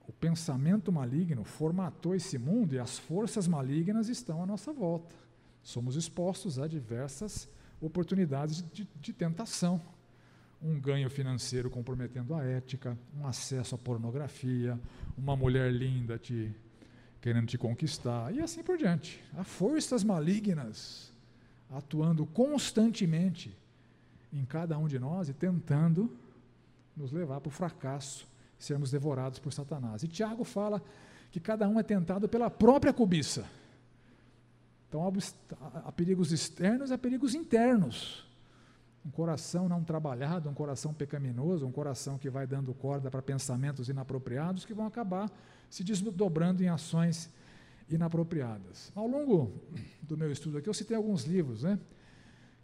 o 0.07 0.11
pensamento 0.11 0.91
maligno 0.91 1.43
formatou 1.43 2.15
esse 2.15 2.37
mundo 2.37 2.73
e 2.73 2.79
as 2.79 2.97
forças 2.97 3.47
malignas 3.47 4.09
estão 4.09 4.41
à 4.41 4.45
nossa 4.45 4.71
volta. 4.73 5.15
somos 5.61 5.95
expostos 5.95 6.59
a 6.59 6.67
diversas 6.67 7.47
oportunidades 7.85 8.63
de, 8.73 8.87
de 8.99 9.13
tentação. 9.13 9.81
Um 10.61 10.79
ganho 10.79 11.09
financeiro 11.09 11.69
comprometendo 11.69 12.33
a 12.33 12.43
ética, 12.43 12.97
um 13.17 13.27
acesso 13.27 13.75
à 13.75 13.77
pornografia, 13.77 14.79
uma 15.17 15.35
mulher 15.35 15.71
linda 15.71 16.17
te 16.17 16.53
querendo 17.19 17.47
te 17.47 17.57
conquistar, 17.57 18.35
e 18.35 18.41
assim 18.41 18.61
por 18.61 18.77
diante. 18.77 19.23
Há 19.37 19.45
forças 19.45 20.03
malignas 20.03 21.09
atuando 21.71 22.25
constantemente 22.25 23.57
em 24.33 24.43
cada 24.43 24.77
um 24.77 24.89
de 24.89 24.99
nós 24.99 25.29
e 25.29 25.33
tentando 25.33 26.11
nos 26.97 27.13
levar 27.13 27.39
para 27.39 27.47
o 27.47 27.51
fracasso, 27.51 28.27
sermos 28.59 28.91
devorados 28.91 29.39
por 29.39 29.53
Satanás. 29.53 30.03
E 30.03 30.07
Tiago 30.07 30.43
fala 30.43 30.81
que 31.31 31.39
cada 31.39 31.67
um 31.67 31.79
é 31.79 31.83
tentado 31.83 32.27
pela 32.27 32.49
própria 32.49 32.91
cobiça. 32.91 33.45
Então 34.93 35.11
há, 35.87 35.91
perigos 35.91 36.31
externos 36.31 36.91
e 36.91 36.93
há 36.93 36.97
perigos 36.99 37.33
internos. 37.33 38.23
Um 39.03 39.09
coração 39.09 39.67
não 39.67 39.83
trabalhado, 39.83 40.47
um 40.47 40.53
coração 40.53 40.93
pecaminoso, 40.93 41.65
um 41.65 41.71
coração 41.71 42.19
que 42.19 42.29
vai 42.29 42.45
dando 42.45 42.71
corda 42.75 43.09
para 43.09 43.19
pensamentos 43.19 43.89
inapropriados 43.89 44.65
que 44.65 44.73
vão 44.73 44.85
acabar 44.85 45.31
se 45.67 45.83
desdobrando 45.83 46.63
em 46.63 46.69
ações 46.69 47.33
inapropriadas. 47.89 48.91
Ao 48.93 49.07
longo 49.07 49.51
do 50.03 50.15
meu 50.15 50.31
estudo 50.31 50.59
aqui, 50.59 50.69
eu 50.69 50.73
citei 50.75 50.95
alguns 50.95 51.23
livros, 51.23 51.63
né? 51.63 51.79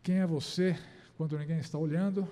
Quem 0.03 0.19
é 0.19 0.27
você 0.27 0.77
quando 1.17 1.35
ninguém 1.35 1.57
está 1.57 1.79
olhando? 1.79 2.27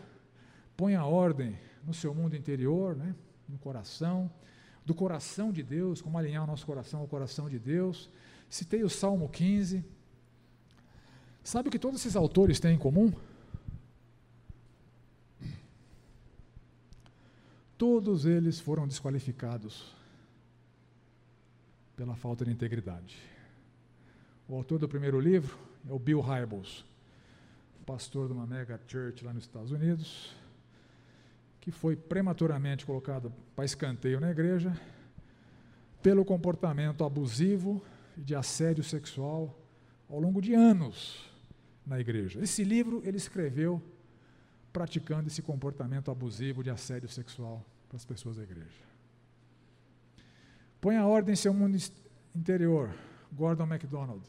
Põe 0.77 0.93
a 0.93 1.05
ordem 1.05 1.57
no 1.83 1.93
seu 1.93 2.13
mundo 2.13 2.35
interior, 2.35 2.95
né? 2.95 3.15
no 3.49 3.57
coração, 3.57 4.29
do 4.85 4.93
coração 4.93 5.51
de 5.51 5.63
Deus, 5.63 6.03
como 6.03 6.19
alinhar 6.19 6.43
o 6.43 6.47
nosso 6.47 6.67
coração 6.67 6.99
ao 6.99 7.07
coração 7.07 7.49
de 7.49 7.57
Deus. 7.57 8.11
Citei 8.49 8.83
o 8.83 8.89
Salmo 8.89 9.27
15. 9.29 9.83
Sabe 11.43 11.69
o 11.69 11.71
que 11.71 11.79
todos 11.79 11.99
esses 11.99 12.15
autores 12.15 12.59
têm 12.59 12.75
em 12.75 12.77
comum? 12.77 13.13
Todos 17.77 18.25
eles 18.25 18.59
foram 18.59 18.87
desqualificados 18.87 19.95
pela 21.95 22.15
falta 22.15 22.43
de 22.43 22.51
integridade. 22.51 23.17
O 24.47 24.55
autor 24.55 24.79
do 24.79 24.87
primeiro 24.87 25.19
livro 25.19 25.57
é 25.87 25.93
o 25.93 25.99
Bill 25.99 26.21
Hybels, 26.21 26.85
pastor 27.85 28.27
de 28.27 28.33
uma 28.33 28.45
mega 28.45 28.79
church 28.87 29.23
lá 29.23 29.33
nos 29.33 29.43
Estados 29.43 29.71
Unidos, 29.71 30.33
que 31.61 31.71
foi 31.71 31.95
prematuramente 31.95 32.85
colocado 32.85 33.31
para 33.55 33.65
escanteio 33.65 34.19
na 34.19 34.31
igreja 34.31 34.77
pelo 36.01 36.25
comportamento 36.25 37.03
abusivo 37.03 37.81
de 38.17 38.35
assédio 38.35 38.83
sexual 38.83 39.57
ao 40.09 40.19
longo 40.19 40.41
de 40.41 40.53
anos 40.53 41.29
na 41.85 41.99
igreja. 41.99 42.41
Esse 42.41 42.63
livro 42.63 43.01
ele 43.05 43.17
escreveu 43.17 43.81
praticando 44.73 45.27
esse 45.27 45.41
comportamento 45.41 46.11
abusivo 46.11 46.63
de 46.63 46.69
assédio 46.69 47.09
sexual 47.09 47.65
para 47.87 47.97
as 47.97 48.05
pessoas 48.05 48.37
da 48.37 48.43
igreja. 48.43 48.85
Põe 50.81 50.97
a 50.97 51.05
ordem 51.05 51.33
em 51.33 51.35
seu 51.35 51.53
mundo 51.53 51.77
interior. 52.35 52.93
Gordon 53.31 53.65
MacDonald 53.65 54.23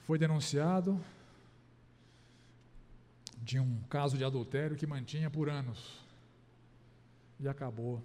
foi 0.00 0.18
denunciado 0.18 1.00
de 3.38 3.58
um 3.58 3.80
caso 3.88 4.16
de 4.16 4.24
adultério 4.24 4.76
que 4.76 4.86
mantinha 4.86 5.30
por 5.30 5.48
anos 5.48 6.00
e 7.38 7.48
acabou 7.48 8.02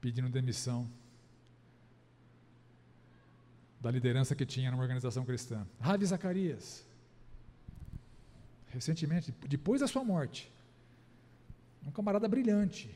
pedindo 0.00 0.28
demissão 0.28 0.88
da 3.80 3.90
liderança 3.90 4.34
que 4.34 4.44
tinha 4.44 4.70
numa 4.70 4.82
organização 4.82 5.24
cristã. 5.24 5.66
Ravi 5.80 6.04
Zacarias, 6.06 6.84
recentemente, 8.68 9.32
depois 9.48 9.80
da 9.80 9.86
sua 9.86 10.04
morte, 10.04 10.52
um 11.86 11.90
camarada 11.90 12.28
brilhante, 12.28 12.90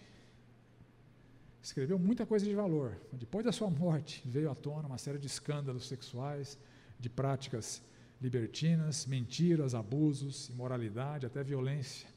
escreveu 1.63 1.99
muita 1.99 2.27
coisa 2.27 2.45
de 2.45 2.55
valor. 2.55 2.97
Depois 3.13 3.45
da 3.45 3.53
sua 3.53 3.71
morte, 3.71 4.23
veio 4.27 4.51
à 4.51 4.55
tona 4.55 4.89
uma 4.89 4.99
série 4.99 5.19
de 5.19 5.27
escândalos 5.27 5.87
sexuais, 5.87 6.59
de 6.99 7.09
práticas 7.09 7.81
libertinas, 8.21 9.07
mentiras, 9.07 9.75
abusos, 9.75 10.49
imoralidade, 10.49 11.27
até 11.27 11.43
violência 11.43 12.09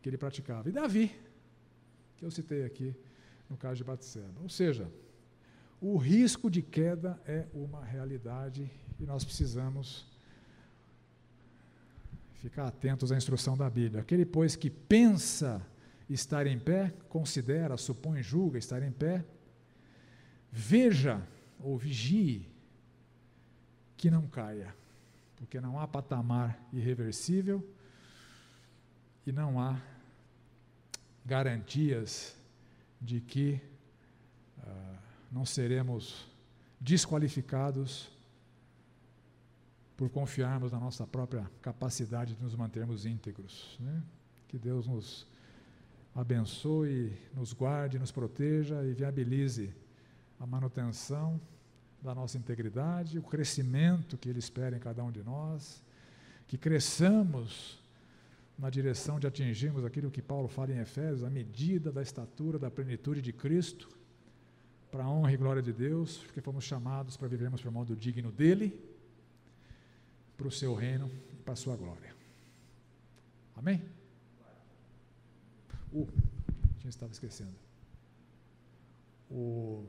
que 0.00 0.08
ele 0.08 0.18
praticava. 0.18 0.68
E 0.68 0.72
Davi, 0.72 1.14
que 2.16 2.24
eu 2.24 2.30
citei 2.30 2.64
aqui 2.64 2.94
no 3.48 3.56
caso 3.56 3.76
de 3.76 3.84
Batseba. 3.84 4.40
Ou 4.42 4.48
seja, 4.48 4.90
o 5.80 5.96
risco 5.96 6.50
de 6.50 6.62
queda 6.62 7.20
é 7.26 7.46
uma 7.52 7.84
realidade 7.84 8.70
e 8.98 9.04
nós 9.04 9.24
precisamos 9.24 10.06
ficar 12.34 12.66
atentos 12.66 13.10
à 13.10 13.16
instrução 13.16 13.56
da 13.56 13.68
Bíblia. 13.68 14.02
Aquele, 14.02 14.24
pois, 14.24 14.54
que 14.54 14.68
pensa 14.70 15.64
estar 16.08 16.46
em 16.46 16.58
pé, 16.58 16.92
considera, 17.08 17.76
supõe, 17.76 18.22
julga 18.22 18.58
estar 18.58 18.82
em 18.82 18.92
pé, 18.92 19.24
veja 20.52 21.26
ou 21.58 21.78
vigie 21.78 22.46
que 23.96 24.10
não 24.10 24.26
caia, 24.26 24.74
porque 25.36 25.60
não 25.60 25.80
há 25.80 25.88
patamar 25.88 26.58
irreversível 26.72 27.66
e 29.26 29.32
não 29.32 29.58
há 29.58 29.80
garantias 31.24 32.36
de 33.00 33.20
que 33.20 33.60
uh, 34.58 34.93
não 35.34 35.44
seremos 35.44 36.24
desqualificados 36.80 38.08
por 39.96 40.08
confiarmos 40.08 40.70
na 40.70 40.78
nossa 40.78 41.04
própria 41.04 41.50
capacidade 41.60 42.34
de 42.34 42.42
nos 42.42 42.54
mantermos 42.54 43.04
íntegros. 43.04 43.76
Né? 43.80 44.00
Que 44.46 44.56
Deus 44.56 44.86
nos 44.86 45.26
abençoe, 46.14 47.12
nos 47.34 47.52
guarde, 47.52 47.98
nos 47.98 48.12
proteja 48.12 48.84
e 48.84 48.94
viabilize 48.94 49.74
a 50.38 50.46
manutenção 50.46 51.40
da 52.00 52.14
nossa 52.14 52.38
integridade, 52.38 53.18
o 53.18 53.22
crescimento 53.22 54.16
que 54.16 54.28
Ele 54.28 54.38
espera 54.38 54.76
em 54.76 54.80
cada 54.80 55.02
um 55.02 55.10
de 55.10 55.24
nós, 55.24 55.82
que 56.46 56.56
cresçamos 56.56 57.82
na 58.56 58.70
direção 58.70 59.18
de 59.18 59.26
atingirmos 59.26 59.84
aquilo 59.84 60.12
que 60.12 60.22
Paulo 60.22 60.46
fala 60.46 60.70
em 60.70 60.78
Efésios, 60.78 61.24
a 61.24 61.30
medida 61.30 61.90
da 61.90 62.02
estatura 62.02 62.56
da 62.56 62.70
plenitude 62.70 63.20
de 63.20 63.32
Cristo, 63.32 63.88
para 64.94 65.02
a 65.02 65.10
honra 65.10 65.32
e 65.32 65.36
glória 65.36 65.60
de 65.60 65.72
Deus, 65.72 66.18
porque 66.18 66.40
fomos 66.40 66.62
chamados 66.62 67.16
para 67.16 67.26
vivermos 67.26 67.60
por 67.60 67.72
modo 67.72 67.96
digno 67.96 68.30
dEle, 68.30 68.80
para 70.36 70.46
o 70.46 70.52
seu 70.52 70.72
reino 70.72 71.10
e 71.32 71.34
para 71.42 71.54
a 71.54 71.56
sua 71.56 71.74
glória. 71.74 72.14
Amém? 73.56 73.82
Uh, 75.92 76.06
tinha 76.78 76.90
estava 76.90 77.10
esquecendo. 77.10 77.56
O, 79.28 79.84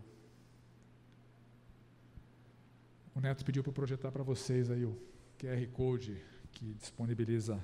o 3.13 3.19
Neto 3.19 3.45
pediu 3.45 3.61
para 3.61 3.73
projetar 3.73 4.11
para 4.11 4.23
vocês 4.23 4.71
aí 4.71 4.85
o 4.85 4.99
QR 5.37 5.67
Code 5.67 6.19
que 6.51 6.73
disponibiliza 6.73 7.63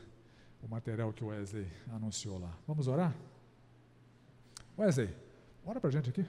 o 0.61 0.67
material 0.67 1.11
que 1.11 1.23
o 1.23 1.29
Wesley 1.29 1.67
anunciou 1.91 2.37
lá. 2.37 2.55
Vamos 2.67 2.87
orar? 2.87 3.15
Wesley, 4.77 5.09
ora 5.65 5.81
para 5.81 5.89
a 5.89 5.91
gente 5.91 6.11
aqui. 6.11 6.23